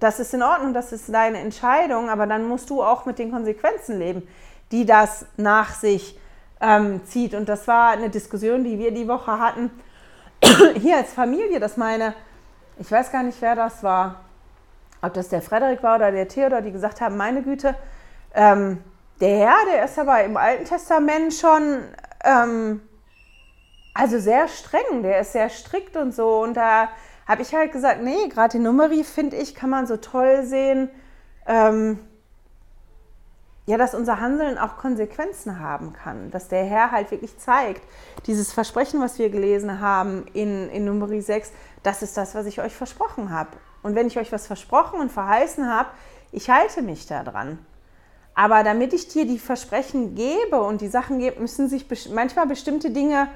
das 0.00 0.18
ist 0.18 0.34
in 0.34 0.42
Ordnung, 0.42 0.74
das 0.74 0.92
ist 0.92 1.12
deine 1.12 1.38
Entscheidung, 1.38 2.10
aber 2.10 2.26
dann 2.26 2.48
musst 2.48 2.70
du 2.70 2.82
auch 2.82 3.06
mit 3.06 3.18
den 3.18 3.30
Konsequenzen 3.30 3.98
leben, 3.98 4.26
die 4.72 4.84
das 4.84 5.26
nach 5.36 5.74
sich 5.74 6.18
ähm, 6.60 7.04
zieht. 7.04 7.34
Und 7.34 7.48
das 7.48 7.68
war 7.68 7.90
eine 7.90 8.10
Diskussion, 8.10 8.64
die 8.64 8.78
wir 8.78 8.92
die 8.92 9.06
Woche 9.06 9.38
hatten, 9.38 9.70
hier 10.76 10.96
als 10.96 11.12
Familie, 11.12 11.60
dass 11.60 11.76
meine, 11.76 12.14
ich 12.78 12.90
weiß 12.90 13.12
gar 13.12 13.22
nicht, 13.22 13.40
wer 13.40 13.54
das 13.54 13.82
war, 13.82 14.24
ob 15.02 15.14
das 15.14 15.28
der 15.28 15.42
Frederik 15.42 15.82
war 15.82 15.96
oder 15.96 16.10
der 16.10 16.28
Theodor, 16.28 16.60
die 16.60 16.72
gesagt 16.72 17.00
haben, 17.00 17.16
meine 17.16 17.42
Güte, 17.42 17.74
ähm, 18.34 18.82
der 19.20 19.36
Herr, 19.36 19.56
der 19.72 19.84
ist 19.84 19.98
aber 19.98 20.24
im 20.24 20.36
Alten 20.36 20.64
Testament 20.64 21.34
schon 21.34 21.80
ähm, 22.24 22.80
also 23.94 24.18
sehr 24.18 24.48
streng, 24.48 25.02
der 25.02 25.20
ist 25.20 25.32
sehr 25.32 25.48
strikt 25.48 25.96
und 25.96 26.14
so. 26.14 26.42
Und 26.42 26.54
da 26.54 26.88
habe 27.26 27.42
ich 27.42 27.54
halt 27.54 27.72
gesagt, 27.72 28.02
nee, 28.02 28.28
gerade 28.28 28.56
die 28.56 28.62
Nummerie, 28.62 29.04
finde 29.04 29.36
ich, 29.36 29.54
kann 29.54 29.70
man 29.70 29.86
so 29.86 29.96
toll 29.96 30.44
sehen, 30.44 30.88
ähm, 31.46 31.98
ja, 33.66 33.76
dass 33.76 33.94
unser 33.94 34.20
Handeln 34.20 34.58
auch 34.58 34.76
Konsequenzen 34.76 35.60
haben 35.60 35.92
kann. 35.92 36.30
Dass 36.30 36.48
der 36.48 36.64
Herr 36.64 36.90
halt 36.90 37.10
wirklich 37.10 37.38
zeigt, 37.38 37.82
dieses 38.26 38.52
Versprechen, 38.52 39.00
was 39.00 39.18
wir 39.18 39.30
gelesen 39.30 39.80
haben 39.80 40.26
in, 40.32 40.68
in 40.70 40.84
Nummerie 40.84 41.20
6, 41.20 41.52
das 41.82 42.02
ist 42.02 42.16
das, 42.16 42.34
was 42.34 42.46
ich 42.46 42.60
euch 42.60 42.74
versprochen 42.74 43.30
habe. 43.30 43.50
Und 43.82 43.94
wenn 43.94 44.06
ich 44.06 44.18
euch 44.18 44.32
was 44.32 44.46
versprochen 44.46 45.00
und 45.00 45.12
verheißen 45.12 45.68
habe, 45.68 45.90
ich 46.32 46.50
halte 46.50 46.82
mich 46.82 47.06
daran. 47.06 47.58
Aber 48.34 48.64
damit 48.64 48.92
ich 48.94 49.08
dir 49.08 49.26
die 49.26 49.38
Versprechen 49.38 50.14
gebe 50.14 50.62
und 50.62 50.80
die 50.80 50.88
Sachen 50.88 51.18
gebe, 51.18 51.40
müssen 51.40 51.68
sich 51.68 51.86
manchmal 52.10 52.46
bestimmte 52.46 52.90
Dinge 52.90 53.28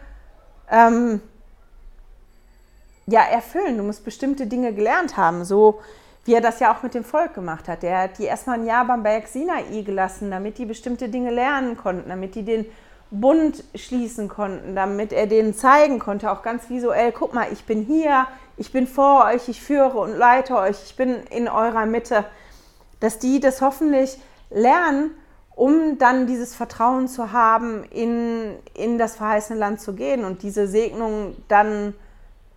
ähm, 0.71 1.21
ja, 3.07 3.23
erfüllen. 3.23 3.77
Du 3.77 3.85
musst 3.85 4.05
bestimmte 4.05 4.47
Dinge 4.47 4.73
gelernt 4.73 5.17
haben, 5.17 5.45
so 5.45 5.81
wie 6.27 6.35
er 6.35 6.41
das 6.41 6.61
ja 6.61 6.75
auch 6.75 6.83
mit 6.83 6.95
dem 6.95 7.05
Volk 7.05 7.35
gemacht 7.35 7.69
hat. 7.69 7.85
Er 7.85 8.03
hat 8.03 8.19
die 8.19 8.25
erstmal 8.25 8.59
ein 8.59 8.67
Jahr 8.67 8.85
beim 8.85 9.03
Berg 9.03 9.29
Sinai 9.29 9.83
gelassen, 9.83 10.31
damit 10.31 10.59
die 10.59 10.67
bestimmte 10.67 11.09
Dinge 11.09 11.31
lernen 11.31 11.77
konnten, 11.77 12.09
damit 12.09 12.35
die 12.35 12.45
den 12.45 12.67
Bund 13.11 13.63
schließen 13.75 14.29
konnten, 14.29 14.75
damit 14.75 15.13
er 15.13 15.27
denen 15.27 15.55
zeigen 15.55 16.01
konnte, 16.01 16.31
auch 16.31 16.43
ganz 16.43 16.69
visuell, 16.69 17.13
guck 17.13 17.33
mal, 17.33 17.47
ich 17.53 17.65
bin 17.65 17.83
hier, 17.83 18.27
ich 18.57 18.73
bin 18.73 18.87
vor 18.87 19.27
euch, 19.27 19.49
ich 19.49 19.63
führe 19.63 19.99
und 19.99 20.17
leite 20.17 20.57
euch, 20.57 20.83
ich 20.85 20.97
bin 20.97 21.17
in 21.31 21.49
eurer 21.49 21.87
Mitte, 21.87 22.25
dass 22.99 23.19
die 23.19 23.39
das 23.39 23.63
hoffentlich 23.63 24.19
lernen, 24.51 25.13
um 25.55 25.99
dann 25.99 26.27
dieses 26.27 26.55
Vertrauen 26.55 27.07
zu 27.07 27.33
haben, 27.33 27.85
in, 27.85 28.57
in 28.75 28.99
das 28.99 29.17
verheißene 29.17 29.59
Land 29.59 29.81
zu 29.81 29.95
gehen 29.95 30.25
und 30.25 30.43
diese 30.43 30.67
Segnung 30.67 31.37
dann 31.49 31.95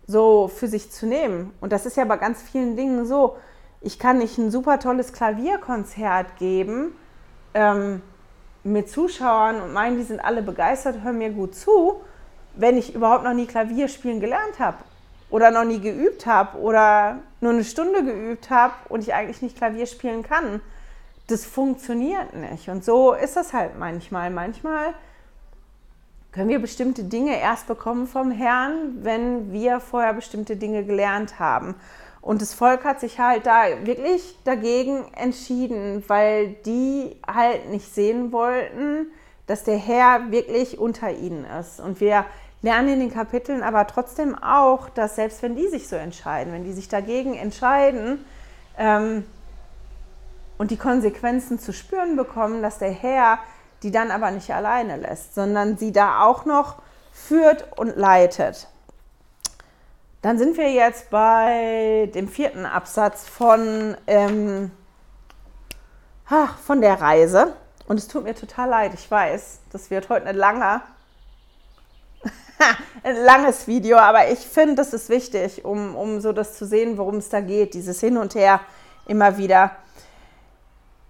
so 0.07 0.47
für 0.47 0.67
sich 0.67 0.91
zu 0.91 1.05
nehmen. 1.05 1.53
Und 1.61 1.71
das 1.71 1.85
ist 1.85 1.95
ja 1.95 2.05
bei 2.05 2.17
ganz 2.17 2.41
vielen 2.41 2.75
Dingen 2.75 3.05
so. 3.05 3.37
Ich 3.81 3.97
kann 3.97 4.17
nicht 4.17 4.37
ein 4.37 4.51
super 4.51 4.79
tolles 4.79 5.13
Klavierkonzert 5.13 6.37
geben 6.37 6.91
ähm, 7.53 8.01
mit 8.63 8.89
Zuschauern 8.89 9.61
und 9.61 9.73
meinen, 9.73 9.97
die 9.97 10.03
sind 10.03 10.19
alle 10.19 10.41
begeistert, 10.41 11.01
hören 11.01 11.17
mir 11.17 11.29
gut 11.29 11.55
zu, 11.55 12.01
wenn 12.55 12.77
ich 12.77 12.93
überhaupt 12.93 13.23
noch 13.23 13.33
nie 13.33 13.45
Klavier 13.45 13.87
spielen 13.87 14.19
gelernt 14.19 14.59
habe 14.59 14.77
oder 15.29 15.51
noch 15.51 15.63
nie 15.63 15.79
geübt 15.79 16.25
habe 16.25 16.57
oder 16.57 17.19
nur 17.39 17.53
eine 17.53 17.63
Stunde 17.63 18.03
geübt 18.03 18.49
habe 18.49 18.73
und 18.89 19.01
ich 19.01 19.13
eigentlich 19.13 19.41
nicht 19.41 19.57
Klavier 19.57 19.85
spielen 19.85 20.23
kann. 20.23 20.61
Das 21.27 21.45
funktioniert 21.45 22.33
nicht. 22.33 22.69
Und 22.69 22.83
so 22.83 23.13
ist 23.13 23.37
das 23.37 23.53
halt 23.53 23.77
manchmal. 23.77 24.29
Manchmal 24.29 24.93
können 26.31 26.49
wir 26.49 26.59
bestimmte 26.59 27.03
Dinge 27.03 27.39
erst 27.39 27.67
bekommen 27.67 28.07
vom 28.07 28.31
Herrn, 28.31 29.03
wenn 29.03 29.53
wir 29.53 29.79
vorher 29.79 30.13
bestimmte 30.13 30.57
Dinge 30.57 30.83
gelernt 30.83 31.39
haben. 31.39 31.75
Und 32.21 32.41
das 32.41 32.53
Volk 32.53 32.83
hat 32.83 32.99
sich 32.99 33.19
halt 33.19 33.45
da 33.45 33.63
wirklich 33.83 34.37
dagegen 34.43 35.05
entschieden, 35.15 36.03
weil 36.07 36.49
die 36.65 37.15
halt 37.25 37.69
nicht 37.69 37.93
sehen 37.93 38.31
wollten, 38.31 39.07
dass 39.47 39.63
der 39.63 39.77
Herr 39.77 40.31
wirklich 40.31 40.77
unter 40.77 41.11
ihnen 41.11 41.45
ist. 41.45 41.79
Und 41.79 42.01
wir 42.01 42.25
lernen 42.61 42.89
in 42.89 42.99
den 42.99 43.13
Kapiteln 43.13 43.63
aber 43.63 43.87
trotzdem 43.87 44.35
auch, 44.35 44.89
dass 44.89 45.15
selbst 45.15 45.41
wenn 45.41 45.55
die 45.55 45.67
sich 45.69 45.87
so 45.87 45.95
entscheiden, 45.95 46.53
wenn 46.53 46.65
die 46.65 46.73
sich 46.73 46.89
dagegen 46.89 47.35
entscheiden 47.35 48.25
ähm, 48.77 49.23
und 50.57 50.71
die 50.71 50.77
Konsequenzen 50.77 51.57
zu 51.57 51.71
spüren 51.71 52.17
bekommen, 52.17 52.61
dass 52.61 52.79
der 52.79 52.91
Herr 52.91 53.39
die 53.83 53.91
dann 53.91 54.11
aber 54.11 54.31
nicht 54.31 54.53
alleine 54.53 54.97
lässt, 54.97 55.35
sondern 55.35 55.77
sie 55.77 55.91
da 55.91 56.23
auch 56.23 56.45
noch 56.45 56.81
führt 57.13 57.77
und 57.77 57.95
leitet. 57.95 58.67
Dann 60.21 60.37
sind 60.37 60.57
wir 60.57 60.71
jetzt 60.71 61.09
bei 61.09 62.09
dem 62.13 62.27
vierten 62.27 62.65
Absatz 62.65 63.27
von, 63.27 63.95
ähm, 64.05 64.71
ach, 66.27 66.57
von 66.57 66.81
der 66.81 66.99
Reise. 66.99 67.53
Und 67.87 67.97
es 67.97 68.07
tut 68.07 68.25
mir 68.25 68.35
total 68.35 68.69
leid, 68.69 68.93
ich 68.93 69.09
weiß, 69.09 69.59
das 69.71 69.89
wird 69.89 70.09
heute 70.09 70.27
eine 70.27 70.37
lange 70.37 70.81
ein 73.03 73.15
langes 73.15 73.67
Video, 73.67 73.97
aber 73.97 74.29
ich 74.31 74.39
finde, 74.39 74.75
das 74.75 74.93
ist 74.93 75.09
wichtig, 75.09 75.65
um, 75.65 75.95
um 75.95 76.19
so 76.19 76.33
das 76.33 76.57
zu 76.57 76.65
sehen, 76.65 76.97
worum 76.97 77.15
es 77.15 77.29
da 77.29 77.41
geht, 77.41 77.73
dieses 77.73 77.99
Hin 77.99 78.17
und 78.17 78.35
Her 78.35 78.59
immer 79.07 79.37
wieder. 79.37 79.71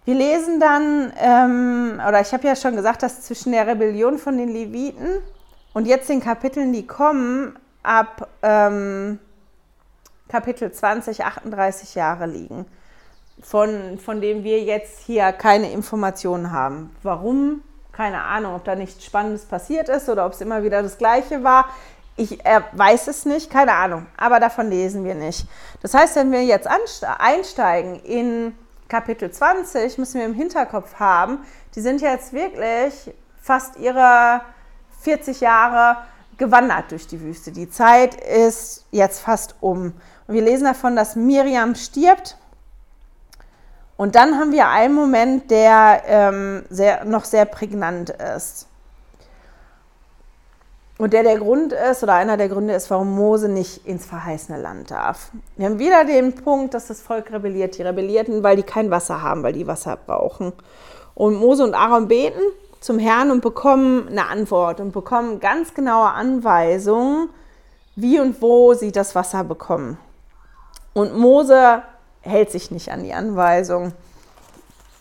Wir 0.05 0.16
lesen 0.16 0.60
dann, 0.60 1.14
ähm, 1.20 2.01
oder 2.07 2.22
ich 2.22 2.32
habe 2.34 2.47
ja 2.47 2.55
schon 2.55 2.76
gesagt, 2.76 3.03
dass 3.03 3.22
zwischen 3.22 3.51
der 3.51 3.68
Rebellion 3.68 4.18
von 4.18 4.38
den 4.38 4.49
Leviten 4.49 5.22
und 5.74 5.88
jetzt 5.88 6.10
den 6.10 6.22
Kapiteln, 6.22 6.74
die 6.74 6.88
kommen, 6.88 7.57
ab 7.89 8.27
ähm, 8.43 9.17
Kapitel 10.27 10.71
20, 10.71 11.25
38 11.25 11.95
Jahre 11.95 12.27
liegen, 12.27 12.67
von, 13.41 13.97
von 13.97 14.21
dem 14.21 14.43
wir 14.43 14.61
jetzt 14.61 14.99
hier 14.99 15.31
keine 15.31 15.71
Informationen 15.71 16.51
haben. 16.51 16.95
Warum? 17.01 17.63
Keine 17.91 18.21
Ahnung, 18.21 18.55
ob 18.55 18.63
da 18.63 18.75
nichts 18.75 19.03
Spannendes 19.03 19.45
passiert 19.45 19.89
ist 19.89 20.07
oder 20.07 20.27
ob 20.27 20.33
es 20.33 20.41
immer 20.41 20.63
wieder 20.63 20.83
das 20.83 20.99
Gleiche 20.99 21.43
war. 21.43 21.65
Ich 22.15 22.45
äh, 22.45 22.61
weiß 22.73 23.07
es 23.07 23.25
nicht, 23.25 23.49
keine 23.49 23.73
Ahnung, 23.73 24.05
aber 24.17 24.39
davon 24.39 24.69
lesen 24.69 25.03
wir 25.03 25.15
nicht. 25.15 25.47
Das 25.81 25.95
heißt, 25.95 26.15
wenn 26.15 26.31
wir 26.31 26.43
jetzt 26.43 26.67
einsteigen 26.67 27.95
in 28.03 28.55
Kapitel 28.87 29.31
20, 29.31 29.97
müssen 29.97 30.19
wir 30.19 30.27
im 30.27 30.35
Hinterkopf 30.35 30.99
haben, 30.99 31.39
die 31.73 31.81
sind 31.81 32.01
jetzt 32.01 32.33
wirklich 32.33 33.11
fast 33.41 33.77
ihre 33.77 34.41
40 35.01 35.41
Jahre 35.41 35.97
gewandert 36.39 36.91
durch 36.91 37.05
die 37.05 37.21
Wüste. 37.21 37.51
Die 37.51 37.69
Zeit 37.69 38.15
ist 38.15 38.85
jetzt 38.89 39.19
fast 39.19 39.55
um. 39.61 39.93
Und 40.27 40.33
wir 40.33 40.41
lesen 40.41 40.65
davon, 40.65 40.95
dass 40.95 41.15
Miriam 41.15 41.75
stirbt. 41.75 42.37
Und 43.97 44.15
dann 44.15 44.39
haben 44.39 44.51
wir 44.51 44.69
einen 44.69 44.95
Moment, 44.95 45.51
der 45.51 46.01
ähm, 46.07 46.63
sehr, 46.69 47.05
noch 47.05 47.25
sehr 47.25 47.45
prägnant 47.45 48.09
ist. 48.09 48.65
Und 50.97 51.13
der 51.13 51.23
der 51.23 51.37
Grund 51.37 51.71
ist, 51.71 52.03
oder 52.03 52.15
einer 52.15 52.35
der 52.35 52.49
Gründe 52.49 52.73
ist, 52.73 52.89
warum 52.89 53.15
Mose 53.15 53.47
nicht 53.47 53.85
ins 53.85 54.05
verheißene 54.05 54.59
Land 54.59 54.91
darf. 54.91 55.31
Wir 55.55 55.65
haben 55.65 55.79
wieder 55.79 56.03
den 56.03 56.35
Punkt, 56.35 56.73
dass 56.73 56.87
das 56.87 57.01
Volk 57.01 57.31
rebelliert. 57.31 57.77
Die 57.77 57.83
rebellierten, 57.83 58.43
weil 58.43 58.57
die 58.57 58.63
kein 58.63 58.91
Wasser 58.91 59.21
haben, 59.21 59.43
weil 59.43 59.53
die 59.53 59.67
Wasser 59.67 59.97
brauchen. 59.97 60.51
Und 61.15 61.35
Mose 61.35 61.63
und 61.63 61.73
Aaron 61.73 62.07
beten 62.07 62.41
zum 62.80 62.99
Herrn 62.99 63.32
und 63.32 63.41
bekommen 63.41 64.07
eine 64.07 64.27
Antwort 64.27 64.80
und 64.80 64.91
bekommen 64.91 65.39
ganz 65.39 65.73
genaue 65.73 66.09
Anweisungen, 66.11 67.30
wie 67.95 68.19
und 68.19 68.41
wo 68.41 68.73
sie 68.73 68.91
das 68.91 69.15
Wasser 69.15 69.43
bekommen. 69.43 69.97
Und 70.93 71.17
Mose 71.17 71.84
hält 72.21 72.51
sich 72.51 72.71
nicht 72.71 72.91
an 72.91 73.03
die 73.03 73.13
Anweisung. 73.13 73.93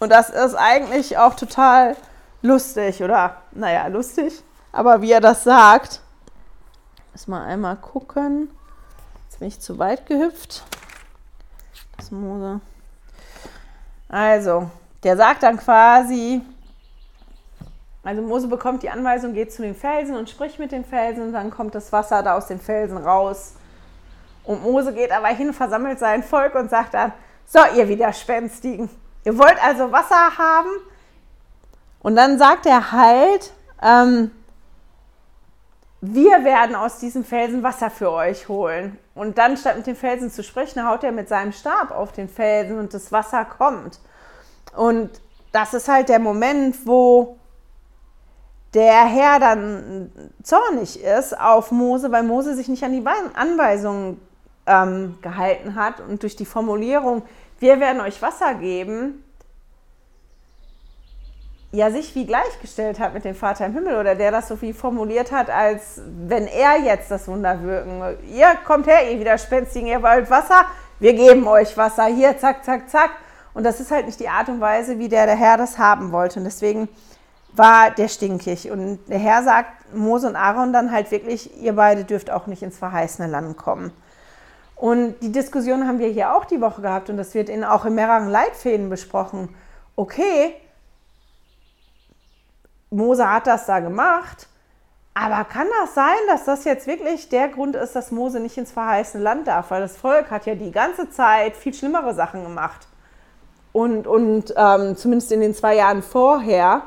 Und 0.01 0.11
das 0.11 0.31
ist 0.31 0.55
eigentlich 0.55 1.19
auch 1.19 1.35
total 1.35 1.97
lustig, 2.43 3.03
oder 3.03 3.37
naja, 3.53 3.87
lustig 3.89 4.43
aber 4.73 5.03
wie 5.03 5.13
er 5.13 5.21
das 5.21 5.45
sagt, 5.45 6.01
müssen 7.13 7.31
wir 7.31 7.41
einmal 7.41 7.77
gucken. 7.77 8.51
Jetzt 9.25 9.39
bin 9.39 9.49
ich 9.49 9.61
zu 9.61 9.79
weit 9.79 10.07
gehüpft. 10.07 10.65
Das 11.97 12.11
Mose. 12.11 12.61
Also, 14.09 14.71
der 15.03 15.17
sagt 15.17 15.43
dann 15.43 15.57
quasi, 15.59 16.43
also 18.09 18.23
Mose 18.23 18.49
bekommt 18.49 18.83
die 18.83 18.89
Anweisung, 18.89 19.35
geht 19.35 19.53
zu 19.53 19.61
den 19.61 19.75
Felsen 19.75 20.17
und 20.17 20.31
spricht 20.31 20.59
mit 20.59 20.73
den 20.73 20.83
Felsen 20.83 21.25
und 21.25 21.35
dann 21.35 21.51
kommt 21.51 21.75
das 21.75 21.93
Wasser 21.93 22.23
da 22.23 22.39
aus 22.39 22.47
den 22.47 22.59
Felsen 22.59 22.97
raus. 22.97 23.53
Und 24.45 24.63
Mose 24.63 24.95
geht 24.95 25.13
aber 25.13 25.27
hin, 25.27 25.53
versammelt 25.53 25.99
sein 25.99 26.23
Volk 26.23 26.55
und 26.55 26.71
sagt 26.71 26.95
dann, 26.95 27.13
so 27.45 27.59
ihr 27.77 27.87
Widerspenstigen, 27.87 28.89
ihr 29.25 29.37
wollt 29.37 29.63
also 29.63 29.93
Wasser 29.93 30.39
haben? 30.39 30.71
Und 32.01 32.17
dann 32.17 32.39
sagt 32.39 32.65
er 32.65 32.93
halt, 32.93 33.53
ähm, 33.83 34.31
wir 36.01 36.45
werden 36.45 36.77
aus 36.77 37.01
diesem 37.01 37.25
Felsen 37.25 37.63
Wasser 37.63 37.91
für 37.91 38.11
euch 38.11 38.49
holen. 38.49 38.99
Und 39.15 39.37
dann, 39.37 39.59
statt 39.59 39.77
mit 39.77 39.87
dem 39.87 39.97
Felsen 39.97 40.31
zu 40.31 40.43
sprechen, 40.43 40.89
haut 40.89 41.05
er 41.05 41.13
mit 41.13 41.29
seinem 41.29 41.53
Stab 41.53 41.91
auf 41.91 42.13
den 42.13 42.31
Felsen 42.31 42.79
und 42.79 42.95
das 42.95 43.13
Wasser 43.13 43.45
kommt. 43.45 44.01
Und 44.75 45.11
das 45.53 45.75
ist 45.75 45.89
halt 45.89 46.09
der 46.09 46.21
Moment, 46.21 46.87
wo 46.87 47.38
der 48.79 49.07
Herr 49.07 49.41
dann 49.41 50.13
zornig 50.45 51.03
ist 51.03 51.37
auf 51.37 51.73
Mose, 51.73 52.13
weil 52.13 52.23
Mose 52.23 52.55
sich 52.55 52.69
nicht 52.69 52.85
an 52.85 52.93
die 52.93 53.05
Anweisungen 53.35 54.21
ähm, 54.67 55.19
gehalten 55.21 55.75
hat 55.75 55.99
und 55.99 56.23
durch 56.23 56.37
die 56.37 56.45
Formulierung, 56.45 57.23
wir 57.59 57.81
werden 57.81 58.01
euch 58.01 58.23
Wasser 58.23 58.55
geben, 58.55 59.25
ja 61.73 61.91
sich 61.91 62.15
wie 62.15 62.25
gleichgestellt 62.25 63.01
hat 63.01 63.15
mit 63.15 63.25
dem 63.25 63.35
Vater 63.35 63.67
im 63.67 63.73
Himmel 63.73 63.97
oder 63.97 64.15
der 64.15 64.31
das 64.31 64.47
so 64.47 64.63
wie 64.63 64.73
formuliert 64.73 65.33
hat, 65.33 65.51
als 65.51 66.01
wenn 66.29 66.47
er 66.47 66.79
jetzt 66.79 67.11
das 67.11 67.27
Wunder 67.27 67.61
wirken. 67.61 68.01
Ihr 68.33 68.55
kommt 68.65 68.87
her, 68.87 69.11
ihr 69.11 69.19
Widerspenstigen, 69.19 69.89
ihr 69.89 70.05
wollt 70.05 70.31
Wasser, 70.31 70.67
wir 71.01 71.15
geben 71.15 71.49
euch 71.49 71.77
Wasser, 71.77 72.07
hier, 72.07 72.39
zack, 72.39 72.65
zack, 72.65 72.89
zack. 72.89 73.11
Und 73.55 73.65
das 73.65 73.81
ist 73.81 73.91
halt 73.91 74.07
nicht 74.07 74.21
die 74.21 74.29
Art 74.29 74.49
und 74.49 74.61
Weise, 74.61 75.01
wie 75.01 75.09
der, 75.09 75.27
der 75.27 75.35
Herr 75.35 75.57
das 75.57 75.79
haben 75.79 76.13
wollte. 76.13 76.39
Und 76.39 76.45
deswegen 76.45 76.89
war 77.59 77.91
der 77.91 78.09
stinkig. 78.09 78.71
Und 78.71 79.01
der 79.09 79.19
Herr 79.19 79.43
sagt 79.43 79.95
Mose 79.95 80.29
und 80.29 80.37
Aaron 80.37 80.73
dann 80.73 80.93
halt 80.93 81.11
wirklich, 81.11 81.61
ihr 81.61 81.75
beide 81.75 82.05
dürft 82.05 82.31
auch 82.31 82.47
nicht 82.47 82.63
ins 82.63 82.79
verheißene 82.79 83.29
Land 83.29 83.57
kommen. 83.57 83.93
Und 84.77 85.17
die 85.21 85.33
Diskussion 85.33 85.87
haben 85.87 85.99
wir 85.99 86.09
hier 86.09 86.35
auch 86.35 86.45
die 86.45 86.61
Woche 86.61 86.83
gehabt 86.83 87.11
und 87.11 87.17
das 87.17 87.35
wird 87.35 87.49
in, 87.49 87.65
auch 87.65 87.85
in 87.85 87.95
mehreren 87.95 88.29
Leitfäden 88.29 88.89
besprochen. 88.89 89.55
Okay, 89.97 90.55
Mose 92.91 93.29
hat 93.29 93.47
das 93.47 93.67
da 93.67 93.81
gemacht. 93.81 94.47
Aber 95.15 95.43
kann 95.43 95.67
das 95.83 95.95
sein, 95.95 96.17
dass 96.29 96.45
das 96.45 96.65
jetzt 96.65 96.87
wirklich 96.87 97.29
der 97.29 97.49
Grund 97.49 97.75
ist, 97.75 97.97
dass 97.97 98.13
Mose 98.13 98.39
nicht 98.39 98.57
ins 98.57 98.71
verheißene 98.71 99.23
Land 99.23 99.49
darf? 99.49 99.73
Weil 99.73 99.81
das 99.81 99.97
Volk 99.97 100.31
hat 100.31 100.47
ja 100.47 100.55
die 100.55 100.71
ganze 100.71 101.11
Zeit 101.11 101.57
viel 101.57 101.75
schlimmere 101.75 102.15
Sachen 102.15 102.45
gemacht. 102.45 102.87
Und, 103.73 104.07
und 104.07 104.55
ähm, 104.57 104.97
zumindest 104.97 105.33
in 105.33 105.41
den 105.41 105.55
zwei 105.55 105.75
Jahren 105.75 106.03
vorher. 106.03 106.83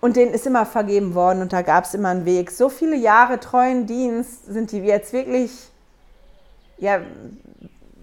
Und 0.00 0.16
denen 0.16 0.32
ist 0.32 0.46
immer 0.46 0.64
vergeben 0.64 1.14
worden 1.14 1.42
und 1.42 1.52
da 1.52 1.62
gab 1.62 1.84
es 1.84 1.92
immer 1.92 2.08
einen 2.08 2.24
Weg. 2.24 2.50
So 2.50 2.70
viele 2.70 2.96
Jahre 2.96 3.38
treuen 3.38 3.86
Dienst 3.86 4.46
sind 4.46 4.72
die 4.72 4.78
jetzt 4.78 5.12
wirklich, 5.12 5.52
ja, 6.78 7.00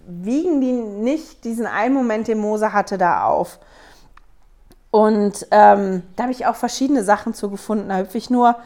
wiegen 0.06 0.60
die 0.60 0.72
nicht 0.72 1.44
diesen 1.44 1.66
einen 1.66 1.94
Moment, 1.94 2.28
den 2.28 2.38
Mose 2.38 2.72
hatte, 2.72 2.98
da 2.98 3.24
auf. 3.24 3.58
Und 4.90 5.46
ähm, 5.50 6.02
da 6.16 6.22
habe 6.22 6.32
ich 6.32 6.46
auch 6.46 6.56
verschiedene 6.56 7.02
Sachen 7.04 7.34
zu 7.34 7.50
gefunden. 7.50 7.88
Da 7.88 7.98
hüpfe 7.98 8.16
ich 8.16 8.30
nur 8.30 8.56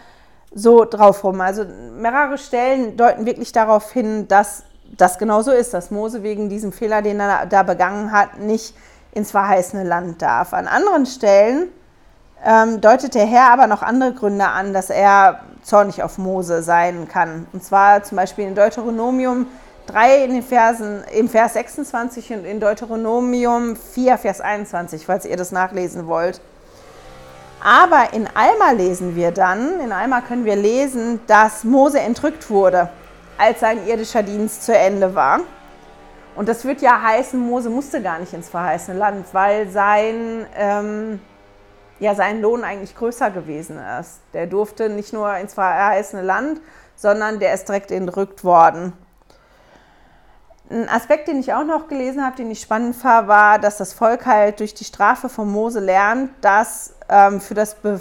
so 0.54 0.84
drauf 0.84 1.24
rum. 1.24 1.40
Also 1.40 1.64
mehrere 1.64 2.38
Stellen 2.38 2.96
deuten 2.96 3.26
wirklich 3.26 3.52
darauf 3.52 3.90
hin, 3.90 4.28
dass 4.28 4.64
das 4.96 5.18
genau 5.18 5.42
so 5.42 5.50
ist, 5.50 5.74
dass 5.74 5.90
Mose 5.90 6.22
wegen 6.22 6.48
diesem 6.48 6.70
Fehler, 6.70 7.02
den 7.02 7.18
er 7.18 7.46
da 7.46 7.62
begangen 7.62 8.12
hat, 8.12 8.38
nicht 8.38 8.74
ins 9.12 9.30
verheißene 9.30 9.84
Land 9.84 10.22
darf. 10.22 10.52
An 10.52 10.68
anderen 10.68 11.06
Stellen 11.06 11.68
ähm, 12.44 12.80
deutet 12.80 13.14
der 13.14 13.26
Herr 13.26 13.50
aber 13.52 13.66
noch 13.66 13.82
andere 13.82 14.12
Gründe 14.12 14.46
an, 14.46 14.72
dass 14.72 14.90
er 14.90 15.40
zornig 15.62 16.02
auf 16.02 16.18
Mose 16.18 16.62
sein 16.62 17.08
kann. 17.08 17.46
Und 17.52 17.62
zwar 17.62 18.02
zum 18.02 18.16
Beispiel 18.16 18.46
in 18.46 18.54
Deuteronomium 18.54 19.46
3 19.86 20.24
in 20.24 20.32
den 20.34 20.42
Versen, 20.42 21.02
im 21.12 21.28
Vers 21.28 21.54
26 21.54 22.32
und 22.32 22.44
in 22.44 22.60
Deuteronomium 22.60 23.76
4, 23.76 24.18
Vers 24.18 24.40
21, 24.40 25.06
falls 25.06 25.24
ihr 25.24 25.36
das 25.36 25.52
nachlesen 25.52 26.06
wollt. 26.06 26.40
Aber 27.64 28.12
in 28.12 28.28
Alma 28.34 28.72
lesen 28.72 29.14
wir 29.14 29.30
dann, 29.30 29.80
in 29.80 29.92
Alma 29.92 30.20
können 30.20 30.44
wir 30.44 30.56
lesen, 30.56 31.20
dass 31.28 31.62
Mose 31.62 32.00
entrückt 32.00 32.50
wurde, 32.50 32.88
als 33.38 33.60
sein 33.60 33.86
irdischer 33.86 34.24
Dienst 34.24 34.64
zu 34.64 34.76
Ende 34.76 35.14
war. 35.14 35.40
Und 36.34 36.48
das 36.48 36.64
wird 36.64 36.80
ja 36.80 37.00
heißen, 37.00 37.38
Mose 37.38 37.70
musste 37.70 38.02
gar 38.02 38.18
nicht 38.18 38.32
ins 38.32 38.48
verheißene 38.48 38.98
Land, 38.98 39.26
weil 39.32 39.68
sein, 39.68 40.46
ähm, 40.56 41.20
ja, 42.02 42.16
sein 42.16 42.40
Lohn 42.40 42.64
eigentlich 42.64 42.96
größer 42.96 43.30
gewesen 43.30 43.78
ist. 44.00 44.18
Der 44.32 44.48
durfte 44.48 44.88
nicht 44.88 45.12
nur 45.12 45.36
ins 45.36 45.54
verheißene 45.54 46.22
Land, 46.22 46.60
sondern 46.96 47.38
der 47.38 47.54
ist 47.54 47.68
direkt 47.68 47.92
entrückt 47.92 48.42
worden. 48.42 48.92
Ein 50.68 50.88
Aspekt, 50.88 51.28
den 51.28 51.38
ich 51.38 51.52
auch 51.54 51.62
noch 51.62 51.86
gelesen 51.86 52.24
habe, 52.24 52.34
den 52.34 52.50
ich 52.50 52.60
spannend 52.60 52.96
fand, 52.96 53.28
war, 53.28 53.60
dass 53.60 53.76
das 53.76 53.92
Volk 53.92 54.26
halt 54.26 54.58
durch 54.58 54.74
die 54.74 54.82
Strafe 54.82 55.28
von 55.28 55.48
Mose 55.48 55.78
lernt, 55.78 56.30
dass 56.40 56.96
ähm, 57.08 57.40
für 57.40 57.54
das 57.54 57.76
Be 57.76 58.00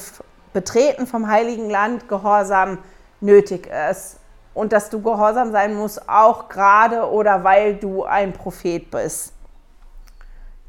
Betreten 0.51 1.07
vom 1.07 1.27
Heiligen 1.27 1.69
Land 1.69 2.09
Gehorsam 2.09 2.79
nötig 3.21 3.69
ist. 3.89 4.17
Und 4.53 4.73
dass 4.73 4.89
du 4.89 5.01
gehorsam 5.01 5.51
sein 5.51 5.75
musst, 5.75 6.09
auch 6.09 6.49
gerade 6.49 7.09
oder 7.09 7.43
weil 7.43 7.75
du 7.75 8.03
ein 8.03 8.33
Prophet 8.33 8.89
bist. 8.91 9.31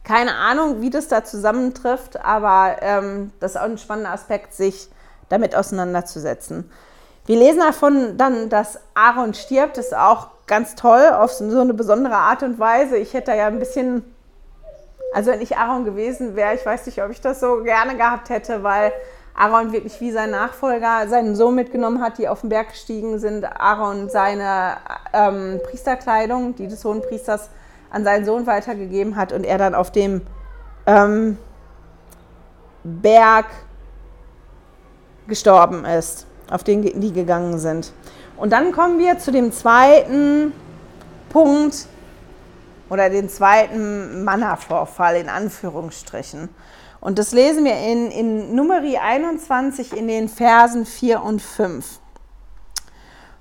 Keine 0.04 0.34
Ahnung, 0.34 0.80
wie 0.80 0.90
das 0.90 1.08
da 1.08 1.22
zusammentrifft, 1.22 2.24
aber 2.24 2.76
ähm, 2.80 3.32
das 3.38 3.52
ist 3.52 3.56
auch 3.56 3.64
ein 3.64 3.78
spannender 3.78 4.10
Aspekt, 4.10 4.52
sich 4.52 4.88
damit 5.28 5.54
auseinanderzusetzen. 5.54 6.70
Wir 7.24 7.36
lesen 7.36 7.60
davon 7.60 8.16
dann, 8.18 8.48
dass 8.48 8.80
Aaron 8.94 9.32
stirbt, 9.32 9.76
das 9.76 9.86
ist 9.86 9.96
auch 9.96 10.28
ganz 10.48 10.74
toll 10.74 11.06
auf 11.06 11.32
so 11.32 11.60
eine 11.60 11.72
besondere 11.72 12.16
Art 12.16 12.42
und 12.42 12.58
Weise. 12.58 12.96
Ich 12.96 13.14
hätte 13.14 13.32
ja 13.32 13.46
ein 13.46 13.60
bisschen, 13.60 14.02
also 15.14 15.30
wenn 15.30 15.40
ich 15.40 15.56
Aaron 15.56 15.84
gewesen 15.84 16.34
wäre, 16.34 16.54
ich 16.54 16.66
weiß 16.66 16.86
nicht, 16.86 17.00
ob 17.02 17.10
ich 17.10 17.20
das 17.20 17.38
so 17.38 17.62
gerne 17.62 17.96
gehabt 17.96 18.28
hätte, 18.28 18.64
weil 18.64 18.92
Aaron 19.34 19.72
wirklich 19.72 20.00
wie 20.00 20.10
sein 20.10 20.30
Nachfolger 20.30 21.06
seinen 21.08 21.36
Sohn 21.36 21.54
mitgenommen 21.54 22.02
hat, 22.02 22.18
die 22.18 22.28
auf 22.28 22.40
den 22.40 22.50
Berg 22.50 22.70
gestiegen 22.70 23.20
sind. 23.20 23.44
Aaron 23.44 24.10
seine 24.10 24.78
ähm, 25.12 25.60
Priesterkleidung, 25.62 26.56
die 26.56 26.66
des 26.66 26.84
hohen 26.84 27.02
Priesters, 27.02 27.48
an 27.92 28.04
seinen 28.04 28.24
Sohn 28.24 28.46
weitergegeben 28.46 29.16
hat 29.16 29.32
und 29.32 29.44
er 29.44 29.58
dann 29.58 29.74
auf 29.74 29.92
dem 29.92 30.22
ähm, 30.86 31.36
Berg 32.82 33.46
gestorben 35.28 35.84
ist, 35.84 36.26
auf 36.50 36.64
den 36.64 36.82
die 36.82 37.12
gegangen 37.12 37.58
sind. 37.58 37.92
Und 38.36 38.52
dann 38.52 38.72
kommen 38.72 38.98
wir 38.98 39.18
zu 39.18 39.30
dem 39.30 39.52
zweiten 39.52 40.52
Punkt 41.28 41.86
oder 42.90 43.08
den 43.08 43.28
zweiten 43.28 44.24
Manna-Vorfall 44.24 45.16
in 45.16 45.28
Anführungsstrichen. 45.28 46.48
Und 47.00 47.18
das 47.18 47.32
lesen 47.32 47.64
wir 47.64 47.76
in, 47.76 48.10
in 48.10 48.54
Numeri 48.54 48.96
21 48.96 49.96
in 49.96 50.08
den 50.08 50.28
Versen 50.28 50.86
4 50.86 51.22
und 51.22 51.42
5. 51.42 52.00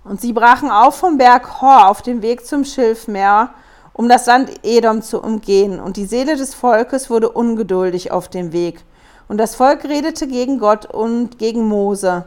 Und 0.04 0.20
sie 0.20 0.34
brachen 0.34 0.72
auf 0.72 0.98
vom 0.98 1.18
Berg 1.18 1.62
Hor 1.62 1.88
auf 1.88 2.02
dem 2.02 2.22
Weg 2.22 2.46
zum 2.46 2.66
Schilfmeer, 2.66 3.50
um 3.94 4.10
das 4.10 4.26
Land 4.26 4.52
Edom 4.64 5.02
zu 5.02 5.22
umgehen. 5.22 5.80
Und 5.80 5.98
die 5.98 6.06
Seele 6.06 6.36
des 6.36 6.54
Volkes 6.54 7.10
wurde 7.10 7.30
ungeduldig 7.30 8.12
auf 8.12 8.28
dem 8.28 8.54
Weg. 8.54 8.84
Und 9.28 9.38
das 9.38 9.56
Volk 9.56 9.84
redete 9.86 10.28
gegen 10.28 10.60
Gott 10.60 10.86
und 10.86 11.38
gegen 11.40 11.66
Mose. 11.66 12.26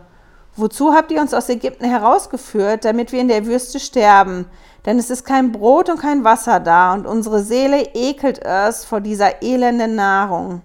Wozu 0.56 0.94
habt 0.94 1.10
ihr 1.10 1.20
uns 1.20 1.34
aus 1.34 1.48
Ägypten 1.48 1.84
herausgeführt, 1.84 2.84
damit 2.84 3.12
wir 3.12 3.20
in 3.20 3.28
der 3.28 3.44
Wüste 3.44 3.80
sterben? 3.80 4.46
Denn 4.86 4.98
es 4.98 5.10
ist 5.10 5.24
kein 5.24 5.50
Brot 5.50 5.88
und 5.88 5.98
kein 5.98 6.24
Wasser 6.24 6.60
da, 6.60 6.92
und 6.92 7.06
unsere 7.06 7.42
Seele 7.42 7.88
ekelt 7.94 8.38
es 8.44 8.84
vor 8.84 9.00
dieser 9.00 9.42
elenden 9.42 9.96
Nahrung. 9.96 10.62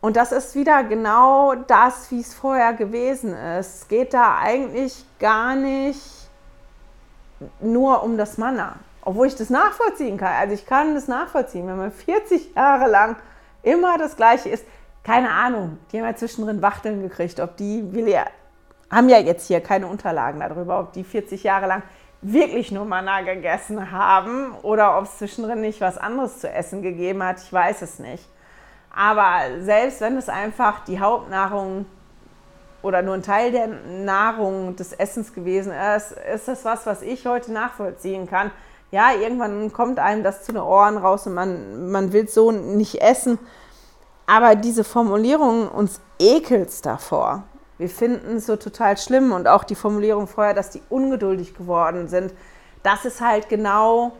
Und 0.00 0.16
das 0.16 0.32
ist 0.32 0.54
wieder 0.54 0.82
genau 0.82 1.54
das, 1.54 2.10
wie 2.10 2.20
es 2.20 2.32
vorher 2.32 2.72
gewesen 2.72 3.34
ist. 3.34 3.82
Es 3.82 3.88
geht 3.88 4.14
da 4.14 4.38
eigentlich 4.38 5.04
gar 5.18 5.54
nicht 5.54 6.19
nur 7.60 8.02
um 8.02 8.16
das 8.16 8.38
Manna, 8.38 8.76
obwohl 9.02 9.26
ich 9.26 9.36
das 9.36 9.50
nachvollziehen 9.50 10.16
kann. 10.16 10.34
Also 10.34 10.54
ich 10.54 10.66
kann 10.66 10.94
das 10.94 11.08
nachvollziehen, 11.08 11.66
wenn 11.66 11.76
man 11.76 11.92
40 11.92 12.54
Jahre 12.54 12.90
lang 12.90 13.16
immer 13.62 13.98
das 13.98 14.16
Gleiche 14.16 14.48
ist. 14.48 14.64
Keine 15.02 15.30
Ahnung, 15.30 15.78
die 15.90 15.98
haben 15.98 16.06
ja 16.06 16.14
zwischendrin 16.14 16.62
Wachteln 16.62 17.02
gekriegt, 17.02 17.40
ob 17.40 17.56
die, 17.56 17.84
wir 17.92 18.26
haben 18.90 19.08
ja 19.08 19.18
jetzt 19.18 19.46
hier 19.46 19.60
keine 19.60 19.86
Unterlagen 19.86 20.40
darüber, 20.40 20.80
ob 20.80 20.92
die 20.92 21.04
40 21.04 21.42
Jahre 21.42 21.66
lang 21.66 21.82
wirklich 22.22 22.70
nur 22.70 22.84
Manna 22.84 23.22
gegessen 23.22 23.90
haben 23.90 24.52
oder 24.62 24.98
ob 24.98 25.04
es 25.04 25.18
zwischendrin 25.18 25.62
nicht 25.62 25.80
was 25.80 25.96
anderes 25.96 26.40
zu 26.40 26.50
essen 26.50 26.82
gegeben 26.82 27.22
hat, 27.22 27.42
ich 27.42 27.52
weiß 27.52 27.82
es 27.82 27.98
nicht. 27.98 28.28
Aber 28.94 29.60
selbst 29.60 30.00
wenn 30.00 30.16
es 30.16 30.28
einfach 30.28 30.84
die 30.84 31.00
Hauptnahrung 31.00 31.86
oder 32.82 33.02
nur 33.02 33.14
ein 33.14 33.22
Teil 33.22 33.52
der 33.52 33.66
Nahrung 33.66 34.76
des 34.76 34.92
Essens 34.92 35.32
gewesen 35.32 35.72
ist, 35.96 36.12
ist 36.12 36.48
das 36.48 36.64
was, 36.64 36.86
was 36.86 37.02
ich 37.02 37.26
heute 37.26 37.52
nachvollziehen 37.52 38.28
kann 38.28 38.50
ja, 38.90 39.12
irgendwann 39.12 39.72
kommt 39.72 39.98
einem 39.98 40.22
das 40.22 40.44
zu 40.44 40.52
den 40.52 40.60
Ohren 40.60 40.96
raus 40.96 41.26
und 41.26 41.34
man, 41.34 41.90
man 41.90 42.12
will 42.12 42.28
so 42.28 42.50
nicht 42.50 43.00
essen. 43.00 43.38
Aber 44.26 44.54
diese 44.54 44.84
Formulierung 44.84 45.68
uns 45.68 46.00
ekelt 46.18 46.84
davor. 46.84 47.44
Wir 47.78 47.88
finden 47.88 48.36
es 48.36 48.46
so 48.46 48.56
total 48.56 48.96
schlimm 48.98 49.32
und 49.32 49.48
auch 49.48 49.64
die 49.64 49.74
Formulierung 49.74 50.26
vorher, 50.26 50.54
dass 50.54 50.70
die 50.70 50.82
ungeduldig 50.90 51.54
geworden 51.54 52.08
sind. 52.08 52.34
Das 52.82 53.04
ist 53.04 53.20
halt 53.20 53.48
genau 53.48 54.12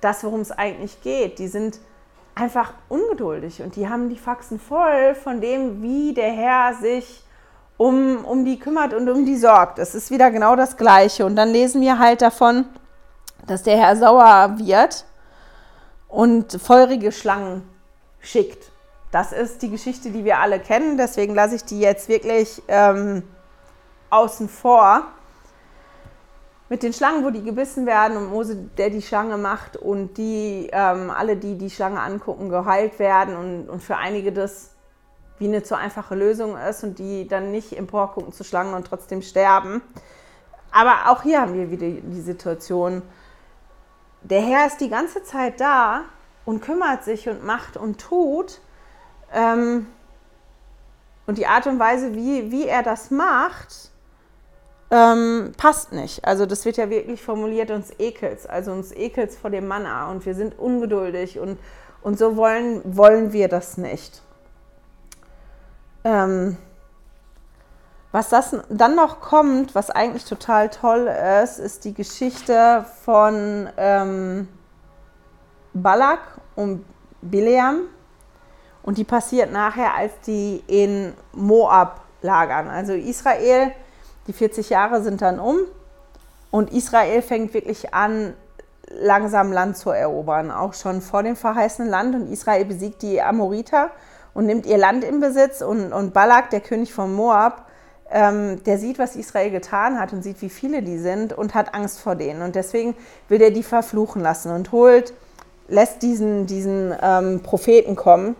das, 0.00 0.24
worum 0.24 0.40
es 0.40 0.50
eigentlich 0.50 1.00
geht. 1.02 1.38
Die 1.38 1.48
sind 1.48 1.78
einfach 2.34 2.72
ungeduldig 2.88 3.62
und 3.62 3.76
die 3.76 3.88
haben 3.88 4.08
die 4.08 4.18
Faxen 4.18 4.58
voll 4.58 5.14
von 5.14 5.40
dem, 5.40 5.82
wie 5.82 6.12
der 6.12 6.32
Herr 6.32 6.74
sich 6.74 7.23
um, 7.76 8.24
um 8.24 8.44
die 8.44 8.58
kümmert 8.58 8.94
und 8.94 9.08
um 9.08 9.24
die 9.26 9.36
sorgt. 9.36 9.78
Es 9.78 9.94
ist 9.94 10.10
wieder 10.10 10.30
genau 10.30 10.56
das 10.56 10.76
Gleiche. 10.76 11.26
Und 11.26 11.36
dann 11.36 11.50
lesen 11.50 11.80
wir 11.80 11.98
halt 11.98 12.22
davon, 12.22 12.66
dass 13.46 13.62
der 13.62 13.76
Herr 13.76 13.96
sauer 13.96 14.54
wird 14.58 15.04
und 16.08 16.60
feurige 16.60 17.12
Schlangen 17.12 17.68
schickt. 18.20 18.70
Das 19.10 19.32
ist 19.32 19.62
die 19.62 19.70
Geschichte, 19.70 20.10
die 20.10 20.24
wir 20.24 20.38
alle 20.38 20.58
kennen, 20.58 20.96
deswegen 20.96 21.34
lasse 21.34 21.56
ich 21.56 21.64
die 21.64 21.78
jetzt 21.78 22.08
wirklich 22.08 22.62
ähm, 22.66 23.22
außen 24.10 24.48
vor. 24.48 25.02
Mit 26.68 26.82
den 26.82 26.92
Schlangen, 26.92 27.24
wo 27.24 27.30
die 27.30 27.44
gebissen 27.44 27.86
werden 27.86 28.16
und 28.16 28.30
Mose, 28.30 28.56
der 28.56 28.90
die 28.90 29.02
Schlange 29.02 29.36
macht 29.36 29.76
und 29.76 30.16
die, 30.16 30.68
ähm, 30.72 31.10
alle, 31.10 31.36
die 31.36 31.58
die 31.58 31.70
Schlange 31.70 32.00
angucken, 32.00 32.48
geheilt 32.48 32.98
werden 32.98 33.36
und, 33.36 33.68
und 33.68 33.82
für 33.82 33.96
einige 33.96 34.32
das 34.32 34.73
wie 35.38 35.48
eine 35.48 35.62
zu 35.62 35.76
einfache 35.76 36.14
Lösung 36.14 36.56
ist 36.56 36.84
und 36.84 36.98
die 36.98 37.26
dann 37.26 37.50
nicht 37.50 37.76
emporgucken 37.76 38.32
zu 38.32 38.44
Schlangen 38.44 38.74
und 38.74 38.86
trotzdem 38.86 39.22
sterben. 39.22 39.82
Aber 40.70 41.10
auch 41.10 41.22
hier 41.22 41.40
haben 41.40 41.54
wir 41.54 41.70
wieder 41.70 41.88
die 41.88 42.20
Situation, 42.20 43.02
der 44.22 44.40
Herr 44.40 44.66
ist 44.66 44.80
die 44.80 44.88
ganze 44.88 45.22
Zeit 45.22 45.60
da 45.60 46.02
und 46.44 46.62
kümmert 46.62 47.04
sich 47.04 47.28
und 47.28 47.44
macht 47.44 47.76
und 47.76 48.00
tut. 48.00 48.60
Ähm, 49.32 49.86
und 51.26 51.38
die 51.38 51.46
Art 51.46 51.66
und 51.66 51.78
Weise, 51.78 52.14
wie, 52.14 52.50
wie 52.50 52.66
er 52.66 52.82
das 52.82 53.10
macht, 53.10 53.90
ähm, 54.90 55.52
passt 55.56 55.92
nicht. 55.92 56.24
Also 56.24 56.46
das 56.46 56.64
wird 56.64 56.76
ja 56.76 56.90
wirklich 56.90 57.22
formuliert, 57.22 57.70
uns 57.70 57.92
ekels, 57.98 58.46
also 58.46 58.72
uns 58.72 58.92
ekels 58.92 59.36
vor 59.36 59.50
dem 59.50 59.66
Manna 59.66 60.10
und 60.10 60.26
wir 60.26 60.34
sind 60.34 60.58
ungeduldig 60.58 61.38
und, 61.38 61.58
und 62.02 62.18
so 62.18 62.36
wollen, 62.36 62.82
wollen 62.96 63.32
wir 63.32 63.48
das 63.48 63.78
nicht. 63.78 64.22
Ähm, 66.04 66.56
was 68.12 68.28
das 68.28 68.56
dann 68.68 68.94
noch 68.94 69.20
kommt, 69.20 69.74
was 69.74 69.90
eigentlich 69.90 70.24
total 70.24 70.68
toll 70.68 71.10
ist, 71.42 71.58
ist 71.58 71.84
die 71.84 71.94
Geschichte 71.94 72.84
von 73.04 73.68
ähm, 73.76 74.46
Balak 75.72 76.20
und 76.54 76.84
Bileam. 77.22 77.88
Und 78.84 78.98
die 78.98 79.04
passiert 79.04 79.50
nachher, 79.50 79.94
als 79.94 80.12
die 80.26 80.62
in 80.66 81.14
Moab 81.32 82.02
lagern. 82.22 82.68
Also 82.68 82.92
Israel, 82.92 83.72
die 84.26 84.32
40 84.32 84.70
Jahre 84.70 85.02
sind 85.02 85.20
dann 85.20 85.40
um 85.40 85.58
und 86.50 86.72
Israel 86.72 87.20
fängt 87.20 87.52
wirklich 87.52 87.94
an, 87.94 88.34
langsam 88.88 89.50
Land 89.50 89.76
zu 89.76 89.90
erobern, 89.90 90.52
auch 90.52 90.74
schon 90.74 91.00
vor 91.00 91.24
dem 91.24 91.34
verheißenen 91.34 91.90
Land. 91.90 92.14
Und 92.14 92.30
Israel 92.30 92.64
besiegt 92.64 93.02
die 93.02 93.20
Amoriter 93.20 93.90
und 94.34 94.46
nimmt 94.46 94.66
ihr 94.66 94.78
Land 94.78 95.04
in 95.04 95.20
Besitz. 95.20 95.62
Und, 95.62 95.92
und 95.92 96.12
Balak, 96.12 96.50
der 96.50 96.60
König 96.60 96.92
von 96.92 97.14
Moab, 97.14 97.66
ähm, 98.10 98.62
der 98.64 98.78
sieht, 98.78 98.98
was 98.98 99.16
Israel 99.16 99.50
getan 99.50 99.98
hat 99.98 100.12
und 100.12 100.22
sieht, 100.22 100.42
wie 100.42 100.50
viele 100.50 100.82
die 100.82 100.98
sind 100.98 101.32
und 101.32 101.54
hat 101.54 101.74
Angst 101.74 102.00
vor 102.00 102.16
denen. 102.16 102.42
Und 102.42 102.54
deswegen 102.54 102.94
will 103.28 103.40
er 103.40 103.50
die 103.50 103.62
verfluchen 103.62 104.22
lassen 104.22 104.52
und 104.52 104.72
holt, 104.72 105.14
lässt 105.68 106.02
diesen, 106.02 106.46
diesen 106.46 106.94
ähm, 107.00 107.40
Propheten 107.42 107.96
kommen. 107.96 108.36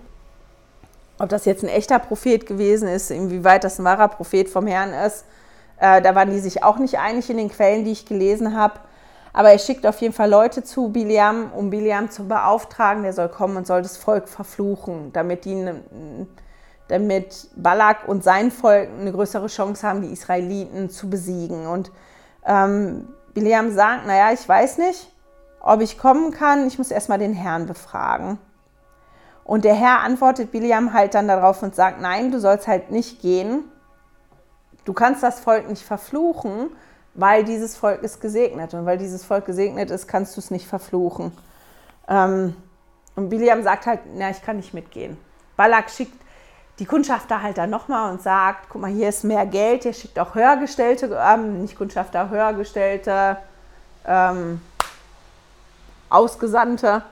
Ob 1.19 1.29
das 1.29 1.45
jetzt 1.45 1.63
ein 1.63 1.69
echter 1.69 1.99
Prophet 2.01 2.45
gewesen 2.45 2.89
ist, 2.89 3.11
inwieweit 3.11 3.65
das 3.65 3.79
ein 3.79 3.85
wahrer 3.85 4.09
Prophet 4.09 4.49
vom 4.49 4.67
Herrn 4.67 4.93
ist, 4.93 5.25
äh, 5.79 6.03
da 6.03 6.15
waren 6.15 6.31
die 6.31 6.41
sich 6.41 6.63
auch 6.63 6.79
nicht 6.79 6.99
einig 6.99 7.31
in 7.31 7.37
den 7.37 7.51
Quellen, 7.51 7.85
die 7.85 7.93
ich 7.93 8.05
gelesen 8.05 8.57
habe. 8.57 8.75
Aber 9.35 9.51
er 9.51 9.59
schickt 9.59 9.85
auf 9.85 10.01
jeden 10.01 10.15
Fall 10.15 10.31
Leute 10.31 10.63
zu 10.63 10.91
Biliam, 10.91 11.51
um 11.53 11.69
Biliam 11.69 12.09
zu 12.09 12.27
beauftragen. 12.27 13.03
Der 13.03 13.13
soll 13.13 13.29
kommen 13.29 13.57
und 13.57 13.67
soll 13.67 13.83
das 13.83 13.97
Volk 13.97 14.29
verfluchen, 14.29 15.13
damit 15.13 15.45
die 15.45 15.71
damit 16.89 17.49
Balak 17.57 18.07
und 18.07 18.23
sein 18.23 18.51
Volk 18.51 18.89
eine 19.01 19.11
größere 19.11 19.49
Chance 19.49 19.87
haben, 19.87 20.03
die 20.03 20.13
Israeliten 20.13 20.89
zu 20.89 21.11
besiegen. 21.11 21.67
Und 21.67 21.91
ähm, 22.47 23.09
Biliam 23.33 23.73
sagt, 23.73 24.07
naja, 24.07 24.33
ich 24.33 24.49
weiß 24.49 24.79
nicht, 24.79 25.11
ob 25.61 25.81
ich 25.81 25.99
kommen 25.99 26.31
kann, 26.31 26.67
ich 26.67 26.79
muss 26.79 26.91
erstmal 26.91 27.19
den 27.19 27.33
Herrn 27.33 27.67
befragen. 27.67 28.39
Und 29.45 29.65
der 29.65 29.75
Herr 29.75 30.01
antwortet 30.01 30.53
Biliam 30.53 30.93
halt 30.93 31.15
dann 31.15 31.27
darauf 31.27 31.63
und 31.63 31.75
sagt, 31.75 32.01
nein, 32.01 32.31
du 32.31 32.39
sollst 32.39 32.69
halt 32.69 32.91
nicht 32.91 33.21
gehen. 33.21 33.65
Du 34.85 34.93
kannst 34.93 35.23
das 35.23 35.41
Volk 35.41 35.69
nicht 35.69 35.83
verfluchen, 35.83 36.71
weil 37.15 37.45
dieses 37.45 37.77
Volk 37.77 38.03
ist 38.03 38.21
gesegnet. 38.21 38.75
Und 38.75 38.87
weil 38.87 38.99
dieses 38.99 39.25
Volk 39.25 39.47
gesegnet 39.47 39.91
ist, 39.91 40.07
kannst 40.07 40.37
du 40.37 40.41
es 40.41 40.51
nicht 40.51 40.67
verfluchen. 40.67 41.33
Ähm, 42.09 42.57
und 43.17 43.29
Biliam 43.29 43.63
sagt 43.63 43.87
halt, 43.87 44.01
na, 44.15 44.31
ich 44.31 44.43
kann 44.43 44.57
nicht 44.57 44.75
mitgehen. 44.75 45.17
Balak 45.57 45.91
schickt 45.91 46.21
die 46.81 46.87
Kundschafter 46.87 47.41
halt 47.41 47.59
dann 47.59 47.71
nochmal 47.71 48.11
und 48.11 48.21
sagt, 48.21 48.69
guck 48.69 48.81
mal, 48.81 48.91
hier 48.91 49.09
ist 49.09 49.23
mehr 49.23 49.47
Geld, 49.47 49.85
ihr 49.85 49.93
schickt 49.93 50.19
auch 50.19 50.35
Höhergestellte, 50.35 51.17
ähm, 51.23 51.63
nicht 51.63 51.79
Kundschafter, 51.79 52.31
Höhergestellte, 52.31 53.37
ähm, 54.05 54.61
Ausgesandte 56.11 57.03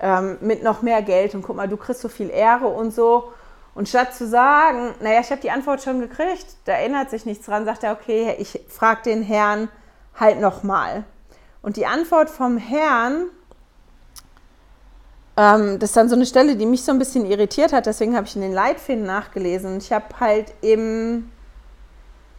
ähm, 0.00 0.38
mit 0.40 0.62
noch 0.62 0.80
mehr 0.80 1.02
Geld 1.02 1.34
und 1.34 1.42
guck 1.42 1.56
mal, 1.56 1.68
du 1.68 1.76
kriegst 1.76 2.00
so 2.00 2.08
viel 2.08 2.30
Ehre 2.30 2.66
und 2.66 2.92
so. 2.92 3.32
Und 3.78 3.88
statt 3.88 4.12
zu 4.12 4.26
sagen, 4.26 4.92
naja, 5.00 5.20
ich 5.20 5.30
habe 5.30 5.40
die 5.40 5.52
Antwort 5.52 5.80
schon 5.80 6.00
gekriegt, 6.00 6.46
da 6.64 6.72
erinnert 6.72 7.10
sich 7.10 7.24
nichts 7.24 7.46
dran, 7.46 7.64
sagt 7.64 7.84
er, 7.84 7.92
okay, 7.92 8.34
ich 8.40 8.60
frage 8.66 9.02
den 9.04 9.22
Herrn 9.22 9.68
halt 10.18 10.40
nochmal. 10.40 11.04
Und 11.62 11.76
die 11.76 11.86
Antwort 11.86 12.28
vom 12.28 12.58
Herrn 12.58 13.26
ähm, 15.36 15.78
das 15.78 15.90
ist 15.90 15.96
dann 15.96 16.08
so 16.08 16.16
eine 16.16 16.26
Stelle, 16.26 16.56
die 16.56 16.66
mich 16.66 16.82
so 16.82 16.90
ein 16.90 16.98
bisschen 16.98 17.24
irritiert 17.24 17.72
hat. 17.72 17.86
Deswegen 17.86 18.16
habe 18.16 18.26
ich 18.26 18.34
in 18.34 18.42
den 18.42 18.52
Leitfinden 18.52 19.06
nachgelesen. 19.06 19.78
Ich 19.78 19.92
habe 19.92 20.06
halt 20.18 20.52
im, 20.60 21.30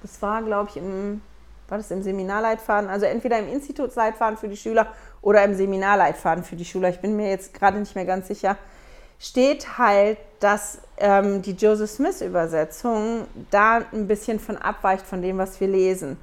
das 0.01 0.21
war 0.21 0.43
glaube 0.43 0.71
ich 0.71 0.75
im, 0.75 1.21
war 1.69 1.77
das 1.77 1.89
im 1.89 2.03
Seminarleitfaden, 2.03 2.89
also 2.89 3.05
entweder 3.05 3.39
im 3.39 3.47
Institutsleitfaden 3.47 4.37
für 4.37 4.49
die 4.49 4.57
Schüler 4.57 4.87
oder 5.21 5.41
im 5.45 5.55
Seminarleitfaden 5.55 6.43
für 6.43 6.57
die 6.57 6.65
Schüler. 6.65 6.89
Ich 6.89 6.99
bin 6.99 7.15
mir 7.15 7.29
jetzt 7.29 7.53
gerade 7.53 7.79
nicht 7.79 7.95
mehr 7.95 8.03
ganz 8.03 8.27
sicher. 8.27 8.57
Steht 9.20 9.78
halt, 9.78 10.17
dass 10.39 10.80
ähm, 10.97 11.41
die 11.41 11.51
Joseph 11.51 11.91
Smith-Übersetzung 11.91 13.26
da 13.51 13.82
ein 13.91 14.07
bisschen 14.07 14.39
von 14.39 14.57
abweicht 14.57 15.05
von 15.05 15.22
dem, 15.22 15.38
was 15.38 15.59
wir 15.59 15.67
lesen. 15.67 16.17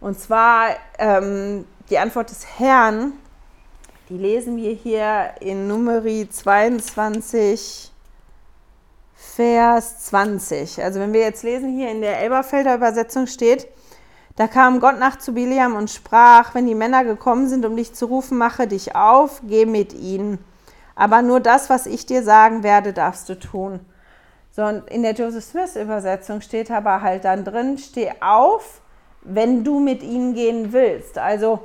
Und 0.00 0.18
zwar 0.18 0.70
ähm, 0.98 1.66
die 1.90 1.98
Antwort 1.98 2.30
des 2.30 2.58
Herrn 2.58 3.12
die 4.10 4.18
lesen 4.18 4.56
wir 4.56 4.72
hier 4.72 5.34
in 5.38 5.68
Numeri 5.68 6.28
22, 6.28 7.92
Vers 9.14 10.06
20. 10.06 10.82
Also 10.82 10.98
wenn 10.98 11.12
wir 11.12 11.20
jetzt 11.20 11.44
lesen, 11.44 11.76
hier 11.76 11.92
in 11.92 12.00
der 12.00 12.18
Elberfelder 12.18 12.74
Übersetzung 12.74 13.28
steht, 13.28 13.68
da 14.34 14.48
kam 14.48 14.80
Gott 14.80 14.98
nach 14.98 15.16
zu 15.16 15.32
Biliam 15.32 15.76
und 15.76 15.90
sprach, 15.90 16.56
wenn 16.56 16.66
die 16.66 16.74
Männer 16.74 17.04
gekommen 17.04 17.48
sind, 17.48 17.64
um 17.64 17.76
dich 17.76 17.94
zu 17.94 18.06
rufen, 18.06 18.36
mache 18.36 18.66
dich 18.66 18.96
auf, 18.96 19.42
geh 19.46 19.64
mit 19.64 19.92
ihnen. 19.92 20.44
Aber 21.00 21.22
nur 21.22 21.40
das, 21.40 21.70
was 21.70 21.86
ich 21.86 22.04
dir 22.04 22.22
sagen 22.22 22.62
werde, 22.62 22.92
darfst 22.92 23.26
du 23.30 23.34
tun. 23.38 23.80
So, 24.50 24.62
und 24.64 24.86
in 24.90 25.02
der 25.02 25.14
Joseph 25.14 25.44
Smith 25.44 25.74
Übersetzung 25.74 26.42
steht 26.42 26.70
aber 26.70 27.00
halt 27.00 27.24
dann 27.24 27.42
drin, 27.42 27.78
steh 27.78 28.12
auf, 28.20 28.82
wenn 29.22 29.64
du 29.64 29.80
mit 29.80 30.02
ihnen 30.02 30.34
gehen 30.34 30.74
willst. 30.74 31.16
Also 31.16 31.60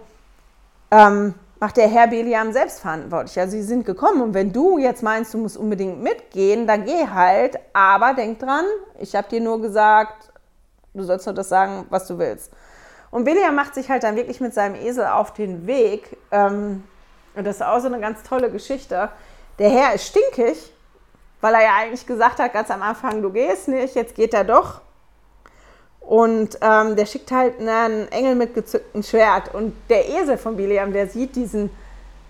ähm, 0.89 1.33
macht 1.59 1.75
der 1.75 1.89
Herr 1.89 2.07
Beliam 2.07 2.53
selbst 2.53 2.79
verantwortlich. 2.79 3.37
Also 3.37 3.57
sie 3.57 3.63
sind 3.63 3.85
gekommen 3.85 4.21
und 4.21 4.33
wenn 4.33 4.53
du 4.53 4.77
jetzt 4.77 5.03
meinst, 5.03 5.33
du 5.33 5.37
musst 5.39 5.57
unbedingt 5.57 6.01
mitgehen, 6.01 6.65
dann 6.65 6.85
geh 6.85 7.05
halt. 7.05 7.59
Aber 7.73 8.13
denk 8.13 8.39
dran, 8.39 8.63
ich 9.01 9.17
habe 9.17 9.27
dir 9.27 9.41
nur 9.41 9.61
gesagt, 9.61 10.31
du 10.93 11.03
sollst 11.03 11.25
nur 11.25 11.35
das 11.35 11.49
sagen, 11.49 11.87
was 11.89 12.07
du 12.07 12.17
willst. 12.17 12.53
Und 13.11 13.25
Beliam 13.25 13.53
macht 13.53 13.75
sich 13.75 13.89
halt 13.89 14.03
dann 14.03 14.15
wirklich 14.15 14.39
mit 14.39 14.53
seinem 14.53 14.75
Esel 14.75 15.07
auf 15.07 15.33
den 15.33 15.67
Weg. 15.67 16.15
Ähm, 16.31 16.85
und 17.35 17.45
das 17.45 17.57
ist 17.57 17.61
auch 17.61 17.79
so 17.79 17.87
eine 17.87 17.99
ganz 17.99 18.23
tolle 18.23 18.49
Geschichte. 18.49 19.09
Der 19.59 19.69
Herr 19.69 19.93
ist 19.93 20.07
stinkig, 20.07 20.71
weil 21.41 21.53
er 21.53 21.63
ja 21.63 21.75
eigentlich 21.81 22.05
gesagt 22.05 22.39
hat, 22.39 22.53
ganz 22.53 22.71
am 22.71 22.81
Anfang, 22.81 23.21
du 23.21 23.31
gehst 23.31 23.67
nicht, 23.67 23.95
jetzt 23.95 24.15
geht 24.15 24.33
er 24.33 24.43
doch. 24.43 24.81
Und 25.99 26.57
ähm, 26.61 26.95
der 26.95 27.05
schickt 27.05 27.31
halt 27.31 27.59
einen 27.59 28.11
Engel 28.11 28.35
mit 28.35 28.53
gezücktem 28.53 29.01
Schwert. 29.01 29.53
Und 29.53 29.73
der 29.89 30.07
Esel 30.07 30.37
von 30.37 30.55
Biliam, 30.55 30.93
der 30.93 31.07
sieht 31.07 31.35
diesen 31.35 31.71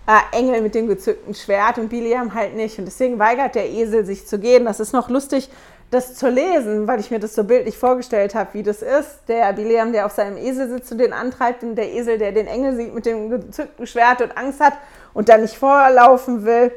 äh, 0.06 0.36
Engel 0.36 0.62
mit 0.62 0.74
dem 0.74 0.88
gezückten 0.88 1.34
Schwert 1.34 1.78
und 1.78 1.88
Biliam 1.88 2.32
halt 2.34 2.54
nicht. 2.54 2.78
Und 2.78 2.86
deswegen 2.86 3.18
weigert 3.18 3.54
der 3.54 3.68
Esel 3.68 4.06
sich 4.06 4.26
zu 4.26 4.38
gehen. 4.38 4.64
Das 4.64 4.80
ist 4.80 4.92
noch 4.92 5.10
lustig, 5.10 5.50
das 5.90 6.14
zu 6.14 6.28
lesen, 6.28 6.88
weil 6.88 7.00
ich 7.00 7.10
mir 7.10 7.20
das 7.20 7.34
so 7.34 7.44
bildlich 7.44 7.78
vorgestellt 7.78 8.34
habe, 8.34 8.54
wie 8.54 8.62
das 8.62 8.82
ist. 8.82 9.20
Der 9.28 9.52
Biliam, 9.52 9.92
der 9.92 10.06
auf 10.06 10.12
seinem 10.12 10.36
Esel 10.36 10.68
sitzt 10.68 10.90
und 10.92 10.98
den 10.98 11.12
antreibt, 11.12 11.62
und 11.62 11.76
der 11.76 11.92
Esel, 11.92 12.18
der 12.18 12.32
den 12.32 12.46
Engel 12.46 12.76
sieht 12.76 12.94
mit 12.94 13.06
dem 13.06 13.30
gezückten 13.30 13.86
Schwert 13.86 14.20
und 14.20 14.36
Angst 14.36 14.60
hat 14.60 14.74
und 15.14 15.28
dann 15.28 15.42
nicht 15.42 15.56
vorlaufen 15.56 16.44
will. 16.44 16.72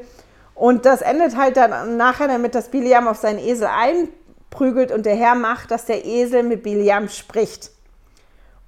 Und 0.54 0.84
das 0.86 1.02
endet 1.02 1.36
halt 1.36 1.56
dann 1.56 1.96
nachher 1.96 2.28
damit, 2.28 2.54
dass 2.54 2.68
Biliam 2.68 3.08
auf 3.08 3.16
seinen 3.16 3.38
Esel 3.38 3.66
ein 3.66 4.08
prügelt 4.50 4.92
und 4.92 5.06
der 5.06 5.14
Herr 5.14 5.34
macht, 5.34 5.70
dass 5.70 5.86
der 5.86 6.04
Esel 6.04 6.42
mit 6.42 6.62
Biliam 6.62 7.08
spricht. 7.08 7.70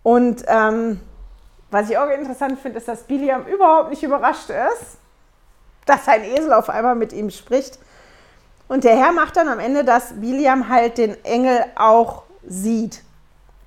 Und 0.02 0.44
ähm, 0.48 1.00
was 1.70 1.90
ich 1.90 1.98
auch 1.98 2.08
interessant 2.08 2.58
finde, 2.60 2.78
ist, 2.78 2.88
dass 2.88 3.04
Biliam 3.04 3.46
überhaupt 3.46 3.90
nicht 3.90 4.02
überrascht 4.02 4.50
ist, 4.50 4.98
dass 5.86 6.04
sein 6.04 6.24
Esel 6.24 6.52
auf 6.52 6.68
einmal 6.68 6.94
mit 6.94 7.12
ihm 7.12 7.30
spricht. 7.30 7.78
Und 8.68 8.84
der 8.84 8.96
Herr 8.96 9.12
macht 9.12 9.36
dann 9.36 9.48
am 9.48 9.58
Ende, 9.58 9.84
dass 9.84 10.20
Biliam 10.20 10.68
halt 10.68 10.98
den 10.98 11.22
Engel 11.24 11.64
auch 11.76 12.22
sieht, 12.46 13.02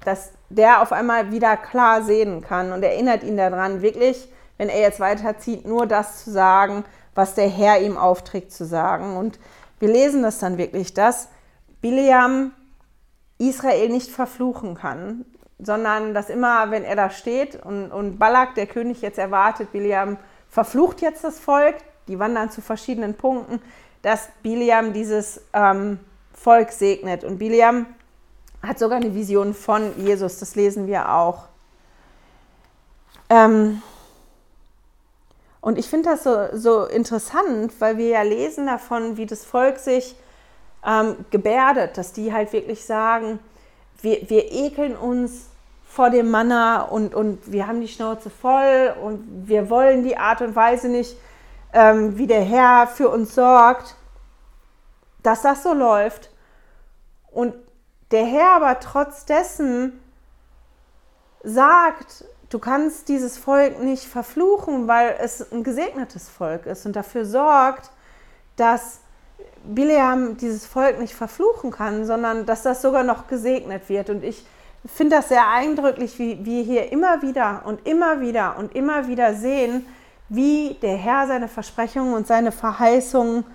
dass 0.04 0.32
der 0.50 0.82
auf 0.82 0.92
einmal 0.92 1.32
wieder 1.32 1.58
klar 1.58 2.04
sehen 2.04 2.42
kann 2.42 2.72
und 2.72 2.84
erinnert 2.84 3.24
ihn 3.24 3.38
daran, 3.38 3.82
wirklich, 3.82 4.30
wenn 4.58 4.70
er 4.70 4.80
jetzt 4.80 5.00
weiterzieht, 5.00 5.66
nur 5.66 5.86
das 5.86 6.24
zu 6.24 6.32
sagen, 6.32 6.84
was 7.14 7.34
der 7.34 7.50
Herr 7.50 7.82
ihm 7.82 7.98
aufträgt 7.98 8.52
zu 8.52 8.66
sagen. 8.66 9.18
Und 9.18 9.40
wir 9.80 9.90
lesen 9.90 10.24
das 10.24 10.40
dann 10.40 10.58
wirklich, 10.58 10.94
dass 10.94 11.30
Bileam 11.82 12.52
Israel 13.38 13.90
nicht 13.90 14.12
verfluchen 14.12 14.76
kann, 14.76 15.26
sondern 15.60 16.14
dass 16.14 16.30
immer, 16.30 16.72
wenn 16.72 16.84
er 16.84 16.96
da 16.96 17.10
steht 17.10 17.64
und, 17.64 17.92
und 17.92 18.18
Balak, 18.18 18.56
der 18.56 18.68
König, 18.68 19.02
jetzt 19.02 19.18
erwartet, 19.18 19.72
Bileam 19.72 20.18
verflucht 20.50 21.02
jetzt 21.02 21.24
das 21.24 21.40
Volk, 21.40 21.76
die 22.08 22.20
wandern 22.20 22.50
zu 22.50 22.62
verschiedenen 22.62 23.16
Punkten, 23.16 23.62
dass 24.06 24.30
Bileam 24.44 24.94
dieses 24.94 25.42
ähm, 25.52 26.00
Volk 26.32 26.72
segnet. 26.72 27.24
Und 27.24 27.40
Bileam 27.40 27.88
hat 28.62 28.78
sogar 28.78 28.98
eine 28.98 29.16
Vision 29.16 29.56
von 29.56 29.98
Jesus, 29.98 30.38
das 30.38 30.56
lesen 30.56 30.86
wir 30.86 31.12
auch. 31.12 31.46
Ähm 33.32 33.82
und 35.60 35.80
ich 35.80 35.90
finde 35.90 36.12
das 36.12 36.24
so, 36.24 36.50
so 36.54 36.86
interessant, 36.86 37.74
weil 37.80 37.98
wir 37.98 38.10
ja 38.10 38.22
lesen 38.22 38.68
davon, 38.68 39.18
wie 39.18 39.26
das 39.26 39.44
Volk 39.44 39.80
sich 39.80 40.16
ähm, 40.86 41.16
gebärdet, 41.32 41.98
dass 41.98 42.14
die 42.14 42.32
halt 42.32 42.54
wirklich 42.54 42.86
sagen, 42.86 43.40
wir, 44.04 44.30
wir 44.30 44.52
ekeln 44.52 44.96
uns 44.96 45.48
vor 45.90 46.12
dem 46.12 46.30
Manna 46.30 46.84
und, 46.84 47.16
und 47.16 47.52
wir 47.52 47.66
haben 47.66 47.82
die 47.82 47.88
Schnauze 47.88 48.30
voll 48.30 48.94
und 49.02 49.48
wir 49.48 49.72
wollen 49.72 50.04
die 50.04 50.16
Art 50.16 50.42
und 50.42 50.56
Weise 50.56 50.90
nicht, 50.90 51.18
ähm, 51.76 52.18
wie 52.18 52.26
der 52.26 52.42
Herr 52.42 52.88
für 52.88 53.10
uns 53.10 53.36
sorgt, 53.36 53.96
dass 55.22 55.42
das 55.42 55.62
so 55.62 55.74
läuft. 55.74 56.32
Und 57.32 57.54
der 58.12 58.26
Herr 58.26 58.54
aber 58.54 58.80
trotz 58.80 59.26
dessen 59.26 60.00
sagt, 61.44 62.24
du 62.50 62.60
kannst 62.60 63.10
dieses 63.10 63.38
Volk 63.38 63.84
nicht 63.84 64.06
verfluchen, 64.06 64.88
weil 64.88 65.18
es 65.20 65.52
ein 65.52 65.64
gesegnetes 65.64 66.30
Volk 66.30 66.66
ist 66.66 66.86
und 66.86 66.96
dafür 66.96 67.26
sorgt, 67.26 67.92
dass 68.56 69.02
Bileam 69.66 70.38
dieses 70.38 70.66
Volk 70.66 71.00
nicht 71.00 71.14
verfluchen 71.14 71.72
kann, 71.72 72.06
sondern 72.06 72.46
dass 72.46 72.64
das 72.64 72.82
sogar 72.82 73.04
noch 73.04 73.28
gesegnet 73.28 73.90
wird. 73.90 74.10
Und 74.10 74.24
ich 74.24 74.46
finde 74.86 75.18
das 75.18 75.28
sehr 75.28 75.50
eindrücklich, 75.50 76.18
wie 76.20 76.46
wir 76.46 76.64
hier 76.64 76.92
immer 76.94 77.22
wieder 77.22 77.64
und 77.66 77.86
immer 77.86 78.22
wieder 78.22 78.56
und 78.58 78.74
immer 78.76 79.08
wieder 79.08 79.34
sehen, 79.34 79.86
wie 80.30 80.76
der 80.82 80.98
Herr 80.98 81.28
seine 81.28 81.48
Versprechungen 81.48 82.14
und 82.14 82.28
seine 82.28 82.52
Verheißungen 82.52 83.46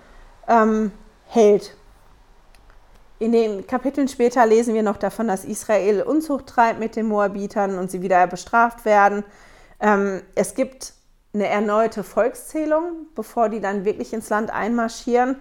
ähm, 0.47 0.91
hält. 1.27 1.75
In 3.19 3.33
den 3.33 3.67
Kapiteln 3.67 4.07
später 4.07 4.45
lesen 4.45 4.73
wir 4.73 4.83
noch 4.83 4.97
davon, 4.97 5.27
dass 5.27 5.45
Israel 5.45 6.01
Unzucht 6.01 6.47
treibt 6.47 6.79
mit 6.79 6.95
den 6.95 7.07
Moabitern 7.07 7.77
und 7.77 7.91
sie 7.91 8.01
wieder 8.01 8.25
bestraft 8.25 8.83
werden. 8.83 9.23
Ähm, 9.79 10.21
es 10.33 10.55
gibt 10.55 10.93
eine 11.33 11.47
erneute 11.47 12.03
Volkszählung, 12.03 13.05
bevor 13.15 13.49
die 13.49 13.61
dann 13.61 13.85
wirklich 13.85 14.11
ins 14.13 14.29
Land 14.29 14.49
einmarschieren. 14.49 15.37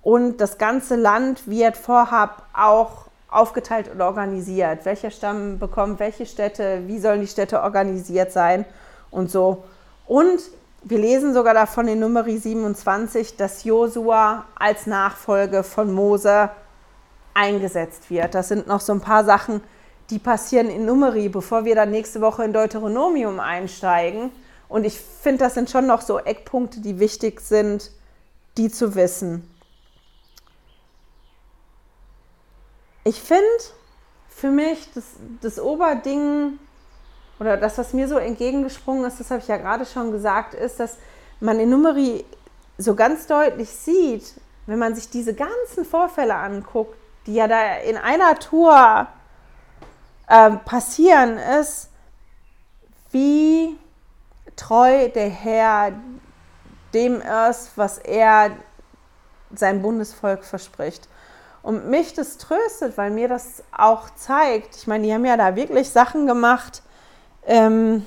Und 0.00 0.38
das 0.38 0.58
ganze 0.58 0.96
Land 0.96 1.46
wird 1.48 1.76
vorab 1.76 2.46
auch 2.54 3.08
aufgeteilt 3.30 3.90
und 3.92 4.00
organisiert. 4.00 4.84
Welcher 4.84 5.10
Stamm 5.10 5.58
bekommt 5.58 6.00
welche 6.00 6.24
Städte, 6.24 6.82
wie 6.86 6.98
sollen 6.98 7.20
die 7.20 7.26
Städte 7.26 7.62
organisiert 7.62 8.32
sein 8.32 8.64
und 9.10 9.30
so. 9.30 9.64
Und 10.06 10.40
wir 10.82 10.98
lesen 10.98 11.34
sogar 11.34 11.54
davon 11.54 11.88
in 11.88 11.98
Numeri 11.98 12.38
27, 12.38 13.36
dass 13.36 13.64
Josua 13.64 14.44
als 14.54 14.86
Nachfolge 14.86 15.62
von 15.62 15.92
Mose 15.92 16.50
eingesetzt 17.34 18.10
wird. 18.10 18.34
Das 18.34 18.48
sind 18.48 18.66
noch 18.66 18.80
so 18.80 18.92
ein 18.92 19.00
paar 19.00 19.24
Sachen, 19.24 19.60
die 20.10 20.18
passieren 20.18 20.70
in 20.70 20.86
Numeri, 20.86 21.28
bevor 21.28 21.64
wir 21.64 21.74
dann 21.74 21.90
nächste 21.90 22.20
Woche 22.20 22.44
in 22.44 22.52
Deuteronomium 22.52 23.40
einsteigen. 23.40 24.30
Und 24.68 24.84
ich 24.84 24.98
finde, 24.98 25.44
das 25.44 25.54
sind 25.54 25.70
schon 25.70 25.86
noch 25.86 26.00
so 26.00 26.18
Eckpunkte, 26.18 26.80
die 26.80 26.98
wichtig 26.98 27.40
sind, 27.40 27.90
die 28.56 28.70
zu 28.70 28.94
wissen. 28.94 29.48
Ich 33.04 33.20
finde 33.20 33.44
für 34.28 34.50
mich 34.50 34.90
das, 34.94 35.04
das 35.40 35.58
Oberding 35.58 36.58
oder 37.40 37.56
das, 37.56 37.78
was 37.78 37.92
mir 37.92 38.08
so 38.08 38.16
entgegengesprungen 38.16 39.04
ist, 39.04 39.20
das 39.20 39.30
habe 39.30 39.40
ich 39.40 39.48
ja 39.48 39.56
gerade 39.56 39.86
schon 39.86 40.12
gesagt, 40.12 40.54
ist, 40.54 40.80
dass 40.80 40.96
man 41.40 41.60
in 41.60 41.70
Numeri 41.70 42.24
so 42.78 42.94
ganz 42.94 43.26
deutlich 43.26 43.70
sieht, 43.70 44.34
wenn 44.66 44.78
man 44.78 44.94
sich 44.94 45.08
diese 45.10 45.34
ganzen 45.34 45.84
Vorfälle 45.84 46.34
anguckt, 46.34 46.96
die 47.26 47.34
ja 47.34 47.48
da 47.48 47.76
in 47.76 47.96
einer 47.96 48.38
Tour 48.38 49.06
äh, 50.28 50.50
passieren, 50.64 51.38
ist, 51.38 51.88
wie 53.10 53.76
treu 54.56 55.08
der 55.08 55.28
Herr 55.28 55.92
dem 56.94 57.20
ist, 57.50 57.72
was 57.76 57.98
er 57.98 58.50
sein 59.54 59.82
Bundesvolk 59.82 60.44
verspricht. 60.44 61.08
Und 61.62 61.88
mich 61.88 62.14
das 62.14 62.38
tröstet, 62.38 62.96
weil 62.96 63.10
mir 63.10 63.28
das 63.28 63.62
auch 63.76 64.10
zeigt. 64.14 64.76
Ich 64.76 64.86
meine, 64.86 65.04
die 65.04 65.12
haben 65.12 65.24
ja 65.24 65.36
da 65.36 65.56
wirklich 65.56 65.90
Sachen 65.90 66.26
gemacht. 66.26 66.82
Ähm, 67.46 68.06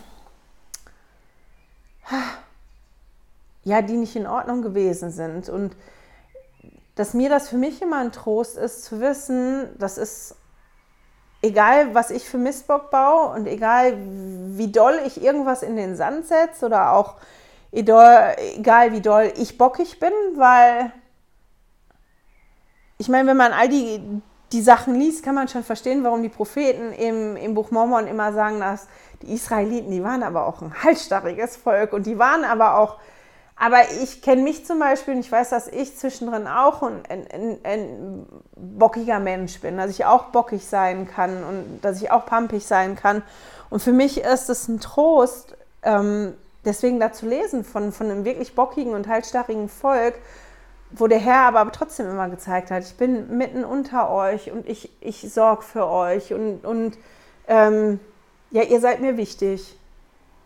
ja, 3.63 3.81
die 3.81 3.97
nicht 3.97 4.15
in 4.15 4.27
Ordnung 4.27 4.61
gewesen 4.61 5.11
sind. 5.11 5.49
Und 5.49 5.75
dass 6.95 7.13
mir 7.13 7.29
das 7.29 7.49
für 7.49 7.57
mich 7.57 7.81
immer 7.81 7.99
ein 7.99 8.11
Trost 8.11 8.57
ist, 8.57 8.83
zu 8.83 8.99
wissen, 8.99 9.69
das 9.77 9.97
ist 9.97 10.35
egal, 11.41 11.93
was 11.93 12.11
ich 12.11 12.27
für 12.27 12.37
Mistbock 12.37 12.91
baue 12.91 13.33
und 13.33 13.47
egal, 13.47 13.97
wie 13.97 14.71
doll 14.71 14.99
ich 15.05 15.21
irgendwas 15.23 15.63
in 15.63 15.75
den 15.75 15.95
Sand 15.95 16.27
setze 16.27 16.65
oder 16.65 16.93
auch 16.93 17.15
egal, 17.71 18.91
wie 18.91 19.01
doll 19.01 19.31
ich 19.37 19.57
bockig 19.57 19.99
bin, 19.99 20.13
weil 20.35 20.91
ich 22.97 23.09
meine, 23.09 23.29
wenn 23.29 23.37
man 23.37 23.53
all 23.53 23.69
die, 23.69 24.21
die 24.51 24.61
Sachen 24.61 24.95
liest, 24.95 25.23
kann 25.23 25.33
man 25.33 25.47
schon 25.47 25.63
verstehen, 25.63 26.03
warum 26.03 26.21
die 26.21 26.29
Propheten 26.29 26.91
im, 26.93 27.35
im 27.35 27.55
Buch 27.55 27.71
Mormon 27.71 28.05
immer 28.05 28.33
sagen, 28.33 28.59
dass 28.59 28.87
die 29.23 29.33
Israeliten, 29.33 29.91
die 29.91 30.03
waren 30.03 30.23
aber 30.23 30.45
auch 30.45 30.61
ein 30.61 30.73
halsstarriges 30.83 31.55
Volk 31.57 31.93
und 31.93 32.05
die 32.05 32.19
waren 32.19 32.43
aber 32.43 32.77
auch 32.77 32.97
aber 33.63 33.91
ich 34.01 34.23
kenne 34.23 34.41
mich 34.41 34.65
zum 34.65 34.79
Beispiel 34.79 35.13
und 35.13 35.19
ich 35.19 35.31
weiß, 35.31 35.51
dass 35.51 35.67
ich 35.67 35.95
zwischendrin 35.95 36.47
auch 36.47 36.81
ein, 36.81 37.03
ein, 37.07 37.57
ein, 37.63 38.25
bockiger 38.55 39.19
Mensch 39.19 39.61
bin, 39.61 39.77
dass 39.77 39.91
ich 39.91 40.03
auch 40.03 40.25
bockig 40.25 40.65
sein 40.65 41.07
kann 41.07 41.43
und 41.43 41.81
dass 41.83 42.01
ich 42.01 42.09
auch 42.09 42.25
pampig 42.25 42.65
sein 42.65 42.95
kann. 42.95 43.21
Und 43.69 43.83
für 43.83 43.91
mich 43.91 44.21
ist 44.21 44.49
es 44.49 44.67
ein 44.67 44.79
Trost, 44.79 45.55
ähm, 45.83 46.33
deswegen 46.65 46.99
da 46.99 47.11
zu 47.11 47.27
lesen 47.27 47.63
von, 47.63 47.91
von 47.91 48.09
einem 48.09 48.25
wirklich 48.25 48.55
bockigen 48.55 48.95
und 48.95 49.07
halsstarrigen 49.07 49.69
Volk, 49.69 50.15
wo 50.89 51.05
der 51.05 51.19
Herr 51.19 51.41
aber 51.41 51.71
trotzdem 51.71 52.09
immer 52.09 52.29
gezeigt 52.29 52.71
hat, 52.71 52.83
ich 52.83 52.95
bin 52.95 53.37
mitten 53.37 53.63
unter 53.63 54.09
euch 54.09 54.51
und 54.51 54.67
ich, 54.67 54.89
ich 55.01 55.31
sorge 55.31 55.61
für 55.61 55.85
euch 55.85 56.33
und, 56.33 56.65
und 56.65 56.97
ähm, 57.47 57.99
ja, 58.51 58.63
ihr 58.63 58.79
seid 58.79 59.01
mir 59.01 59.17
wichtig. 59.17 59.77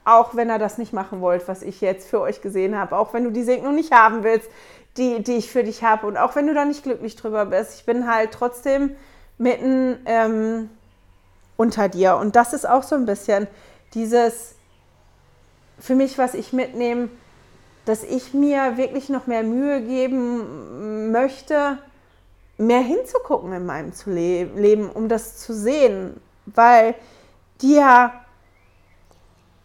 Auch 0.03 0.35
wenn 0.35 0.49
er 0.49 0.59
das 0.59 0.77
nicht 0.77 0.93
machen 0.93 1.21
wollt, 1.21 1.47
was 1.47 1.63
ich 1.63 1.81
jetzt 1.81 2.07
für 2.07 2.21
euch 2.21 2.41
gesehen 2.41 2.77
habe, 2.77 2.95
auch 2.95 3.13
wenn 3.13 3.23
du 3.23 3.31
die 3.31 3.43
Segnung 3.43 3.73
nicht 3.73 3.91
haben 3.91 4.23
willst, 4.23 4.49
die, 4.97 5.23
die 5.23 5.33
ich 5.37 5.51
für 5.51 5.63
dich 5.63 5.83
habe. 5.83 6.05
Und 6.05 6.17
auch 6.17 6.35
wenn 6.35 6.47
du 6.47 6.53
da 6.53 6.63
nicht 6.63 6.83
glücklich 6.83 7.15
drüber 7.15 7.47
bist, 7.47 7.79
ich 7.79 7.85
bin 7.85 8.07
halt 8.09 8.31
trotzdem 8.31 8.95
mitten 9.37 9.97
ähm, 10.05 10.69
unter 11.57 11.89
dir. 11.89 12.17
Und 12.17 12.35
das 12.35 12.53
ist 12.53 12.67
auch 12.67 12.83
so 12.83 12.95
ein 12.95 13.05
bisschen 13.05 13.47
dieses, 13.93 14.55
für 15.79 15.95
mich, 15.95 16.17
was 16.17 16.33
ich 16.33 16.53
mitnehme, 16.53 17.09
dass 17.85 18.03
ich 18.03 18.33
mir 18.33 18.77
wirklich 18.77 19.09
noch 19.09 19.27
mehr 19.27 19.43
Mühe 19.43 19.81
geben 19.81 21.11
möchte, 21.11 21.77
mehr 22.57 22.79
hinzugucken 22.79 23.53
in 23.53 23.65
meinem 23.65 23.91
Leben, 24.05 24.89
um 24.89 25.07
das 25.09 25.37
zu 25.37 25.53
sehen, 25.53 26.19
weil 26.45 26.95
die 27.65 27.75
ja 27.75 28.13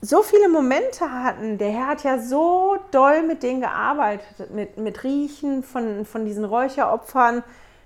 so 0.01 0.23
viele 0.23 0.49
Momente 0.49 1.11
hatten. 1.11 1.59
Der 1.59 1.71
Herr 1.71 1.89
hat 1.89 2.05
ja 2.05 2.19
so 2.19 2.77
doll 2.91 3.23
mit 3.23 3.43
denen 3.43 3.61
gearbeitet, 3.61 4.51
mit, 4.51 4.79
mit 4.79 5.05
Riechen 5.05 5.63
von, 5.63 6.07
von 6.07 6.25
diesen 6.25 6.45
Räucheropfern, 6.45 7.43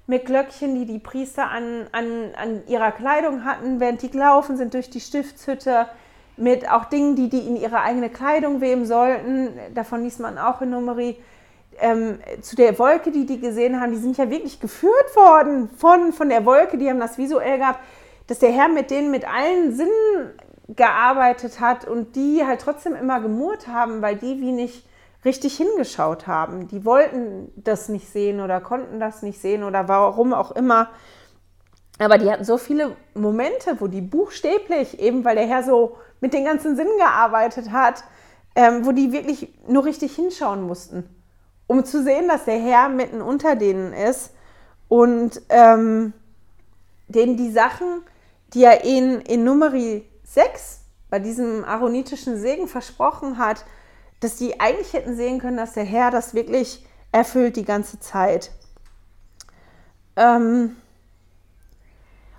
mit 0.06 0.26
Glöckchen, 0.26 0.74
die 0.74 0.86
die 0.86 0.98
Priester 0.98 1.50
an, 1.50 1.86
an, 1.92 2.30
an 2.36 2.62
ihrer 2.68 2.92
Kleidung 2.92 3.44
hatten, 3.44 3.80
während 3.80 4.02
die 4.02 4.10
gelaufen 4.10 4.56
sind 4.56 4.74
durch 4.74 4.90
die 4.90 5.00
Stiftshütte, 5.00 5.86
mit 6.36 6.68
auch 6.70 6.86
Dingen, 6.86 7.16
die 7.16 7.28
die 7.28 7.46
in 7.46 7.56
ihre 7.56 7.80
eigene 7.80 8.10
Kleidung 8.10 8.60
weben 8.60 8.86
sollten. 8.86 9.50
Davon 9.74 10.02
liest 10.02 10.20
man 10.20 10.36
auch 10.36 10.60
in 10.62 10.70
Numeri. 10.70 11.16
Ähm, 11.80 12.18
zu 12.40 12.54
der 12.54 12.78
Wolke, 12.78 13.10
die 13.10 13.26
die 13.26 13.40
gesehen 13.40 13.80
haben, 13.80 13.92
die 13.92 13.98
sind 13.98 14.16
ja 14.16 14.30
wirklich 14.30 14.60
geführt 14.60 15.16
worden 15.16 15.68
von, 15.76 16.12
von 16.12 16.28
der 16.28 16.44
Wolke, 16.44 16.78
die 16.78 16.88
haben 16.88 17.00
das 17.00 17.18
visuell 17.18 17.58
gehabt, 17.58 17.80
dass 18.26 18.38
der 18.38 18.52
Herr 18.52 18.68
mit 18.68 18.90
denen 18.90 19.10
mit 19.10 19.26
allen 19.26 19.74
Sinnen 19.74 20.32
gearbeitet 20.68 21.60
hat 21.60 21.86
und 21.86 22.16
die 22.16 22.44
halt 22.44 22.60
trotzdem 22.60 22.94
immer 22.94 23.20
gemurrt 23.20 23.68
haben, 23.68 24.00
weil 24.02 24.16
die 24.16 24.40
wie 24.40 24.52
nicht 24.52 24.86
richtig 25.24 25.56
hingeschaut 25.56 26.26
haben. 26.26 26.68
Die 26.68 26.84
wollten 26.84 27.52
das 27.56 27.88
nicht 27.88 28.08
sehen 28.08 28.40
oder 28.40 28.60
konnten 28.60 29.00
das 29.00 29.22
nicht 29.22 29.40
sehen 29.40 29.62
oder 29.62 29.88
warum 29.88 30.32
auch 30.32 30.52
immer. 30.52 30.90
Aber 31.98 32.18
die 32.18 32.30
hatten 32.30 32.44
so 32.44 32.58
viele 32.58 32.96
Momente, 33.14 33.76
wo 33.80 33.86
die 33.86 34.00
buchstäblich, 34.00 34.98
eben 34.98 35.24
weil 35.24 35.36
der 35.36 35.46
Herr 35.46 35.62
so 35.62 35.96
mit 36.20 36.32
den 36.32 36.44
ganzen 36.44 36.76
Sinnen 36.76 36.96
gearbeitet 36.98 37.70
hat, 37.70 38.04
ähm, 38.56 38.84
wo 38.84 38.92
die 38.92 39.12
wirklich 39.12 39.52
nur 39.66 39.84
richtig 39.84 40.14
hinschauen 40.14 40.62
mussten, 40.62 41.08
um 41.66 41.84
zu 41.84 42.02
sehen, 42.02 42.28
dass 42.28 42.44
der 42.44 42.58
Herr 42.58 42.88
mitten 42.88 43.20
unter 43.20 43.56
denen 43.56 43.92
ist 43.92 44.32
und 44.88 45.40
ähm, 45.48 46.12
denen 47.08 47.36
die 47.36 47.50
Sachen, 47.50 48.02
die 48.54 48.64
er 48.64 48.84
in, 48.84 49.20
in 49.22 49.44
Numeri 49.44 50.08
6 50.24 50.80
bei 51.10 51.18
diesem 51.18 51.64
aaronitischen 51.64 52.40
Segen 52.40 52.68
versprochen 52.68 53.38
hat, 53.38 53.64
dass 54.20 54.36
die 54.36 54.60
eigentlich 54.60 54.92
hätten 54.92 55.16
sehen 55.16 55.40
können, 55.40 55.56
dass 55.56 55.72
der 55.72 55.84
Herr 55.84 56.10
das 56.10 56.34
wirklich 56.34 56.86
erfüllt 57.12 57.56
die 57.56 57.64
ganze 57.64 58.00
Zeit. 58.00 58.50
Ähm 60.16 60.76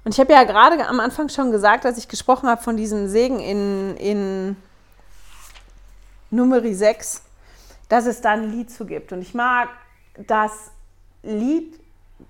und 0.04 0.14
ich 0.14 0.20
habe 0.20 0.34
ja 0.34 0.44
gerade 0.44 0.86
am 0.88 1.00
Anfang 1.00 1.30
schon 1.30 1.52
gesagt, 1.52 1.86
als 1.86 1.98
ich 1.98 2.08
gesprochen 2.08 2.50
habe 2.50 2.62
von 2.62 2.78
diesem 2.78 3.08
Segen 3.08 3.40
in, 3.40 3.98
in 3.98 4.56
Numeri 6.30 6.74
6, 6.74 7.22
dass 7.90 8.06
es 8.06 8.22
da 8.22 8.32
ein 8.32 8.52
Lied 8.52 8.70
zu 8.70 8.86
gibt. 8.86 9.12
Und 9.12 9.22
ich 9.22 9.34
mag 9.34 9.70
das 10.28 10.52
Lied 11.24 11.80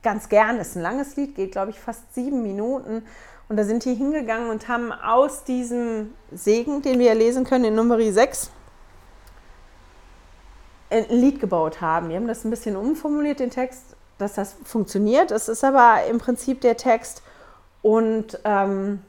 ganz 0.04 0.30
gern. 0.30 0.58
Es 0.58 0.70
ist 0.70 0.76
ein 0.78 0.84
langes 0.84 1.16
Lied, 1.16 1.36
geht, 1.36 1.52
glaube 1.52 1.72
ich, 1.72 1.80
fast 1.80 2.14
sieben 2.14 2.44
Minuten. 2.44 3.06
Und 3.48 3.58
da 3.58 3.64
sind 3.64 3.86
die 3.86 3.94
hingegangen 3.94 4.50
und 4.50 4.68
haben 4.68 4.92
aus 4.92 5.44
diesem 5.44 6.14
Segen, 6.32 6.82
den 6.82 7.00
wir 7.00 7.14
lesen 7.14 7.44
können 7.44 7.66
in 7.66 7.76
Nummer 7.76 8.00
6, 8.02 8.50
ein 10.90 11.06
Lied 11.10 11.40
gebaut 11.40 11.82
haben. 11.82 12.10
Die 12.10 12.16
haben 12.16 12.28
das 12.28 12.44
ein 12.44 12.50
bisschen 12.50 12.76
umformuliert, 12.76 13.40
den 13.40 13.52
Text, 13.52 13.96
dass 14.18 14.34
das 14.34 14.56
funktioniert. 14.64 15.32
Es 15.32 15.48
ist 15.48 15.64
aber 15.64 16.06
im 16.10 16.18
Prinzip 16.18 16.62
der 16.62 16.78
Text 16.78 17.22
und 17.82 18.40
ähm, 18.46 19.02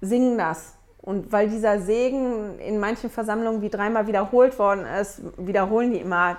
singen 0.00 0.38
das. 0.38 0.74
Und 1.02 1.32
weil 1.32 1.48
dieser 1.48 1.80
Segen 1.80 2.58
in 2.60 2.78
manchen 2.78 3.10
Versammlungen 3.10 3.62
wie 3.62 3.70
dreimal 3.70 4.06
wiederholt 4.06 4.58
worden 4.58 4.84
ist, 4.84 5.20
wiederholen 5.36 5.92
die 5.92 6.00
immer. 6.00 6.36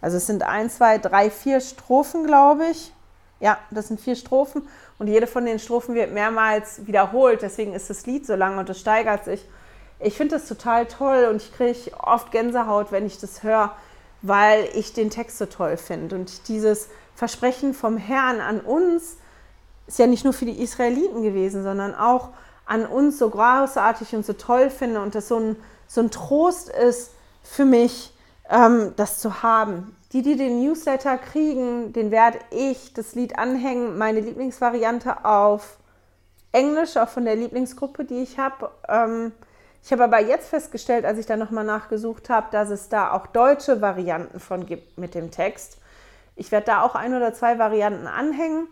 Also 0.00 0.16
es 0.16 0.26
sind 0.26 0.42
ein, 0.42 0.68
zwei, 0.68 0.98
drei, 0.98 1.30
vier 1.30 1.60
Strophen, 1.60 2.26
glaube 2.26 2.66
ich. 2.66 2.92
Ja, 3.40 3.58
das 3.70 3.88
sind 3.88 4.00
vier 4.00 4.16
Strophen 4.16 4.62
und 5.02 5.08
jede 5.08 5.26
von 5.26 5.44
den 5.44 5.58
Strophen 5.58 5.96
wird 5.96 6.12
mehrmals 6.12 6.86
wiederholt. 6.86 7.42
Deswegen 7.42 7.74
ist 7.74 7.90
das 7.90 8.06
Lied 8.06 8.24
so 8.24 8.36
lang 8.36 8.58
und 8.58 8.70
es 8.70 8.78
steigert 8.78 9.24
sich. 9.24 9.44
Ich 9.98 10.16
finde 10.16 10.36
das 10.36 10.46
total 10.46 10.86
toll 10.86 11.26
und 11.28 11.42
ich 11.42 11.52
kriege 11.52 11.90
oft 11.98 12.30
Gänsehaut, 12.30 12.92
wenn 12.92 13.04
ich 13.04 13.18
das 13.18 13.42
höre, 13.42 13.74
weil 14.22 14.68
ich 14.74 14.92
den 14.92 15.10
Text 15.10 15.38
so 15.38 15.46
toll 15.46 15.76
finde. 15.76 16.14
Und 16.14 16.46
dieses 16.46 16.88
Versprechen 17.16 17.74
vom 17.74 17.96
Herrn 17.96 18.40
an 18.40 18.60
uns 18.60 19.16
ist 19.88 19.98
ja 19.98 20.06
nicht 20.06 20.22
nur 20.22 20.34
für 20.34 20.44
die 20.44 20.62
Israeliten 20.62 21.24
gewesen, 21.24 21.64
sondern 21.64 21.96
auch 21.96 22.28
an 22.64 22.86
uns 22.86 23.18
so 23.18 23.28
großartig 23.28 24.14
und 24.14 24.24
so 24.24 24.34
toll 24.34 24.70
finde 24.70 25.00
und 25.00 25.16
das 25.16 25.26
so 25.26 25.36
ein, 25.36 25.56
so 25.88 26.00
ein 26.00 26.12
Trost 26.12 26.68
ist 26.68 27.10
für 27.42 27.64
mich, 27.64 28.14
ähm, 28.48 28.92
das 28.94 29.18
zu 29.18 29.42
haben. 29.42 29.96
Die, 30.12 30.22
die 30.22 30.36
den 30.36 30.62
Newsletter 30.62 31.16
kriegen, 31.16 31.92
den 31.92 32.10
werde 32.10 32.38
ich 32.50 32.92
das 32.92 33.14
Lied 33.14 33.38
anhängen, 33.38 33.96
meine 33.96 34.20
Lieblingsvariante 34.20 35.24
auf 35.24 35.78
Englisch, 36.52 36.98
auch 36.98 37.08
von 37.08 37.24
der 37.24 37.36
Lieblingsgruppe, 37.36 38.04
die 38.04 38.22
ich 38.22 38.38
habe. 38.38 38.70
Ähm, 38.88 39.32
ich 39.82 39.90
habe 39.90 40.04
aber 40.04 40.20
jetzt 40.20 40.50
festgestellt, 40.50 41.06
als 41.06 41.18
ich 41.18 41.26
da 41.26 41.36
nochmal 41.36 41.64
nachgesucht 41.64 42.28
habe, 42.28 42.48
dass 42.52 42.68
es 42.68 42.90
da 42.90 43.12
auch 43.12 43.26
deutsche 43.26 43.80
Varianten 43.80 44.38
von 44.38 44.66
gibt 44.66 44.98
mit 44.98 45.14
dem 45.14 45.30
Text. 45.30 45.78
Ich 46.36 46.52
werde 46.52 46.66
da 46.66 46.82
auch 46.82 46.94
ein 46.94 47.14
oder 47.14 47.32
zwei 47.32 47.58
Varianten 47.58 48.06
anhängen. 48.06 48.68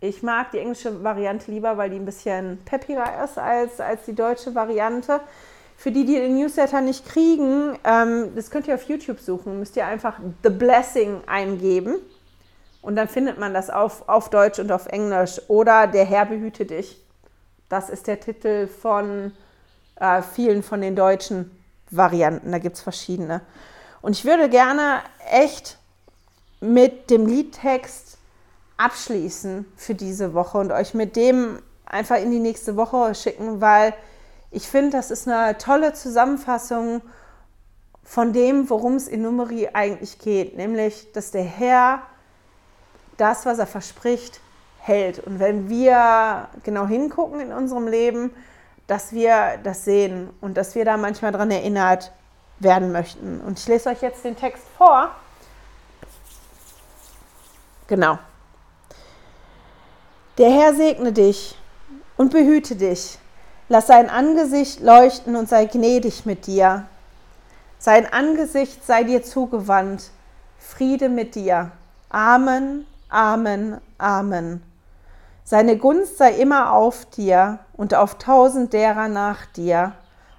Ich 0.00 0.22
mag 0.22 0.50
die 0.50 0.58
englische 0.58 1.02
Variante 1.02 1.50
lieber, 1.50 1.78
weil 1.78 1.90
die 1.90 1.96
ein 1.96 2.04
bisschen 2.04 2.58
peppiger 2.64 3.24
ist 3.24 3.38
als, 3.38 3.80
als 3.80 4.04
die 4.04 4.14
deutsche 4.14 4.54
Variante. 4.54 5.20
Für 5.76 5.92
die, 5.92 6.06
die 6.06 6.14
den 6.14 6.38
Newsletter 6.38 6.80
nicht 6.80 7.06
kriegen, 7.06 7.78
ähm, 7.84 8.34
das 8.34 8.50
könnt 8.50 8.66
ihr 8.66 8.74
auf 8.74 8.88
YouTube 8.88 9.20
suchen. 9.20 9.58
Müsst 9.58 9.76
ihr 9.76 9.86
einfach 9.86 10.18
The 10.42 10.50
Blessing 10.50 11.22
eingeben. 11.26 11.96
Und 12.80 12.96
dann 12.96 13.08
findet 13.08 13.38
man 13.38 13.52
das 13.52 13.68
auf, 13.68 14.08
auf 14.08 14.30
Deutsch 14.30 14.58
und 14.58 14.72
auf 14.72 14.86
Englisch. 14.86 15.40
Oder 15.48 15.86
Der 15.86 16.04
Herr 16.04 16.24
behüte 16.24 16.64
dich. 16.64 17.00
Das 17.68 17.90
ist 17.90 18.06
der 18.06 18.20
Titel 18.20 18.68
von 18.68 19.32
äh, 19.96 20.22
vielen 20.22 20.62
von 20.62 20.80
den 20.80 20.96
deutschen 20.96 21.50
Varianten. 21.90 22.52
Da 22.52 22.58
gibt 22.58 22.76
es 22.76 22.82
verschiedene. 22.82 23.42
Und 24.02 24.12
ich 24.12 24.24
würde 24.24 24.48
gerne 24.48 25.00
echt 25.30 25.78
mit 26.60 27.10
dem 27.10 27.26
Liedtext 27.26 28.18
abschließen 28.76 29.66
für 29.76 29.94
diese 29.94 30.32
Woche 30.34 30.58
und 30.58 30.72
euch 30.72 30.94
mit 30.94 31.16
dem 31.16 31.58
einfach 31.86 32.16
in 32.16 32.30
die 32.30 32.38
nächste 32.38 32.76
Woche 32.76 33.14
schicken, 33.14 33.60
weil 33.60 33.94
ich 34.50 34.68
finde, 34.68 34.96
das 34.96 35.10
ist 35.10 35.28
eine 35.28 35.58
tolle 35.58 35.92
Zusammenfassung 35.92 37.02
von 38.04 38.32
dem, 38.32 38.70
worum 38.70 38.94
es 38.94 39.08
in 39.08 39.22
Numeri 39.22 39.68
eigentlich 39.72 40.18
geht, 40.18 40.56
nämlich, 40.56 41.12
dass 41.12 41.32
der 41.32 41.42
Herr 41.42 42.02
das, 43.16 43.46
was 43.46 43.58
er 43.58 43.66
verspricht, 43.66 44.40
hält. 44.78 45.18
Und 45.18 45.40
wenn 45.40 45.68
wir 45.68 46.48
genau 46.62 46.86
hingucken 46.86 47.40
in 47.40 47.52
unserem 47.52 47.88
Leben, 47.88 48.30
dass 48.86 49.12
wir 49.12 49.58
das 49.64 49.84
sehen 49.84 50.30
und 50.40 50.56
dass 50.56 50.74
wir 50.74 50.84
da 50.84 50.96
manchmal 50.96 51.32
daran 51.32 51.50
erinnert 51.50 52.12
werden 52.60 52.92
möchten. 52.92 53.40
Und 53.40 53.58
ich 53.58 53.66
lese 53.66 53.88
euch 53.88 54.00
jetzt 54.00 54.24
den 54.24 54.36
Text 54.36 54.62
vor. 54.78 55.10
Genau. 57.88 58.18
Der 60.38 60.50
Herr 60.50 60.74
segne 60.74 61.12
dich 61.12 61.58
und 62.16 62.30
behüte 62.30 62.76
dich. 62.76 63.18
Lass 63.68 63.88
sein 63.88 64.08
Angesicht 64.08 64.80
leuchten 64.80 65.34
und 65.34 65.48
sei 65.48 65.66
gnädig 65.66 66.24
mit 66.24 66.46
dir. 66.46 66.84
Sein 67.78 68.10
Angesicht 68.12 68.86
sei 68.86 69.02
dir 69.04 69.22
zugewandt. 69.22 70.10
Friede 70.58 71.08
mit 71.08 71.34
dir. 71.34 71.72
Amen, 72.08 72.86
Amen, 73.08 73.80
Amen. 73.98 74.62
Seine 75.42 75.78
Gunst 75.78 76.18
sei 76.18 76.32
immer 76.32 76.72
auf 76.72 77.06
dir 77.06 77.60
und 77.76 77.94
auf 77.94 78.18
tausend 78.18 78.72
derer 78.72 79.08
nach 79.08 79.46
dir, 79.46 79.92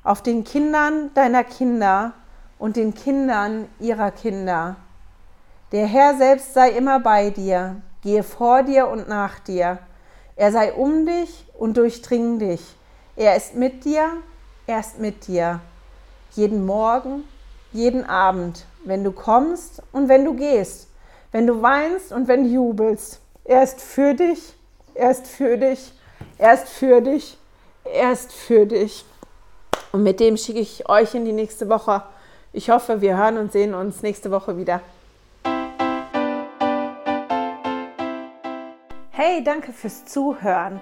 auf 0.03 0.21
den 0.21 0.43
Kindern 0.43 1.13
deiner 1.13 1.43
Kinder 1.43 2.13
und 2.59 2.75
den 2.75 2.93
Kindern 2.93 3.67
ihrer 3.79 4.11
Kinder. 4.11 4.75
Der 5.71 5.85
Herr 5.85 6.15
selbst 6.15 6.53
sei 6.53 6.71
immer 6.71 6.99
bei 6.99 7.29
dir, 7.29 7.81
gehe 8.01 8.23
vor 8.23 8.63
dir 8.63 8.87
und 8.87 9.07
nach 9.07 9.39
dir. 9.39 9.79
Er 10.35 10.51
sei 10.51 10.73
um 10.73 11.05
dich 11.05 11.45
und 11.57 11.77
durchdring 11.77 12.39
dich. 12.39 12.75
Er 13.17 13.35
ist 13.35 13.55
mit 13.55 13.83
dir, 13.83 14.13
er 14.65 14.79
ist 14.79 14.99
mit 14.99 15.27
dir. 15.27 15.59
Jeden 16.31 16.65
Morgen, 16.65 17.25
jeden 17.73 18.05
Abend, 18.05 18.65
wenn 18.85 19.03
du 19.03 19.11
kommst 19.11 19.83
und 19.91 20.07
wenn 20.07 20.23
du 20.23 20.33
gehst, 20.33 20.87
wenn 21.33 21.45
du 21.45 21.61
weinst 21.61 22.13
und 22.13 22.29
wenn 22.29 22.45
du 22.45 22.49
jubelst. 22.49 23.19
Er 23.43 23.63
ist 23.63 23.81
für 23.81 24.13
dich 24.13 24.53
er 24.97 25.11
ist 25.11 25.27
für 25.27 25.57
dich, 25.57 25.93
er 26.39 26.53
ist 26.53 26.67
für 26.67 27.01
dich, 27.01 27.37
er 27.83 28.11
ist 28.11 28.33
für 28.33 28.65
dich. 28.65 29.05
Und 29.91 30.03
mit 30.03 30.19
dem 30.19 30.37
schicke 30.37 30.59
ich 30.59 30.89
euch 30.89 31.13
in 31.13 31.23
die 31.23 31.31
nächste 31.31 31.69
Woche. 31.69 32.03
Ich 32.51 32.69
hoffe, 32.69 32.99
wir 32.99 33.15
hören 33.15 33.37
und 33.37 33.51
sehen 33.51 33.75
uns 33.75 34.01
nächste 34.01 34.31
Woche 34.31 34.57
wieder. 34.57 34.81
Hey, 39.11 39.43
danke 39.43 39.71
fürs 39.71 40.05
Zuhören. 40.05 40.81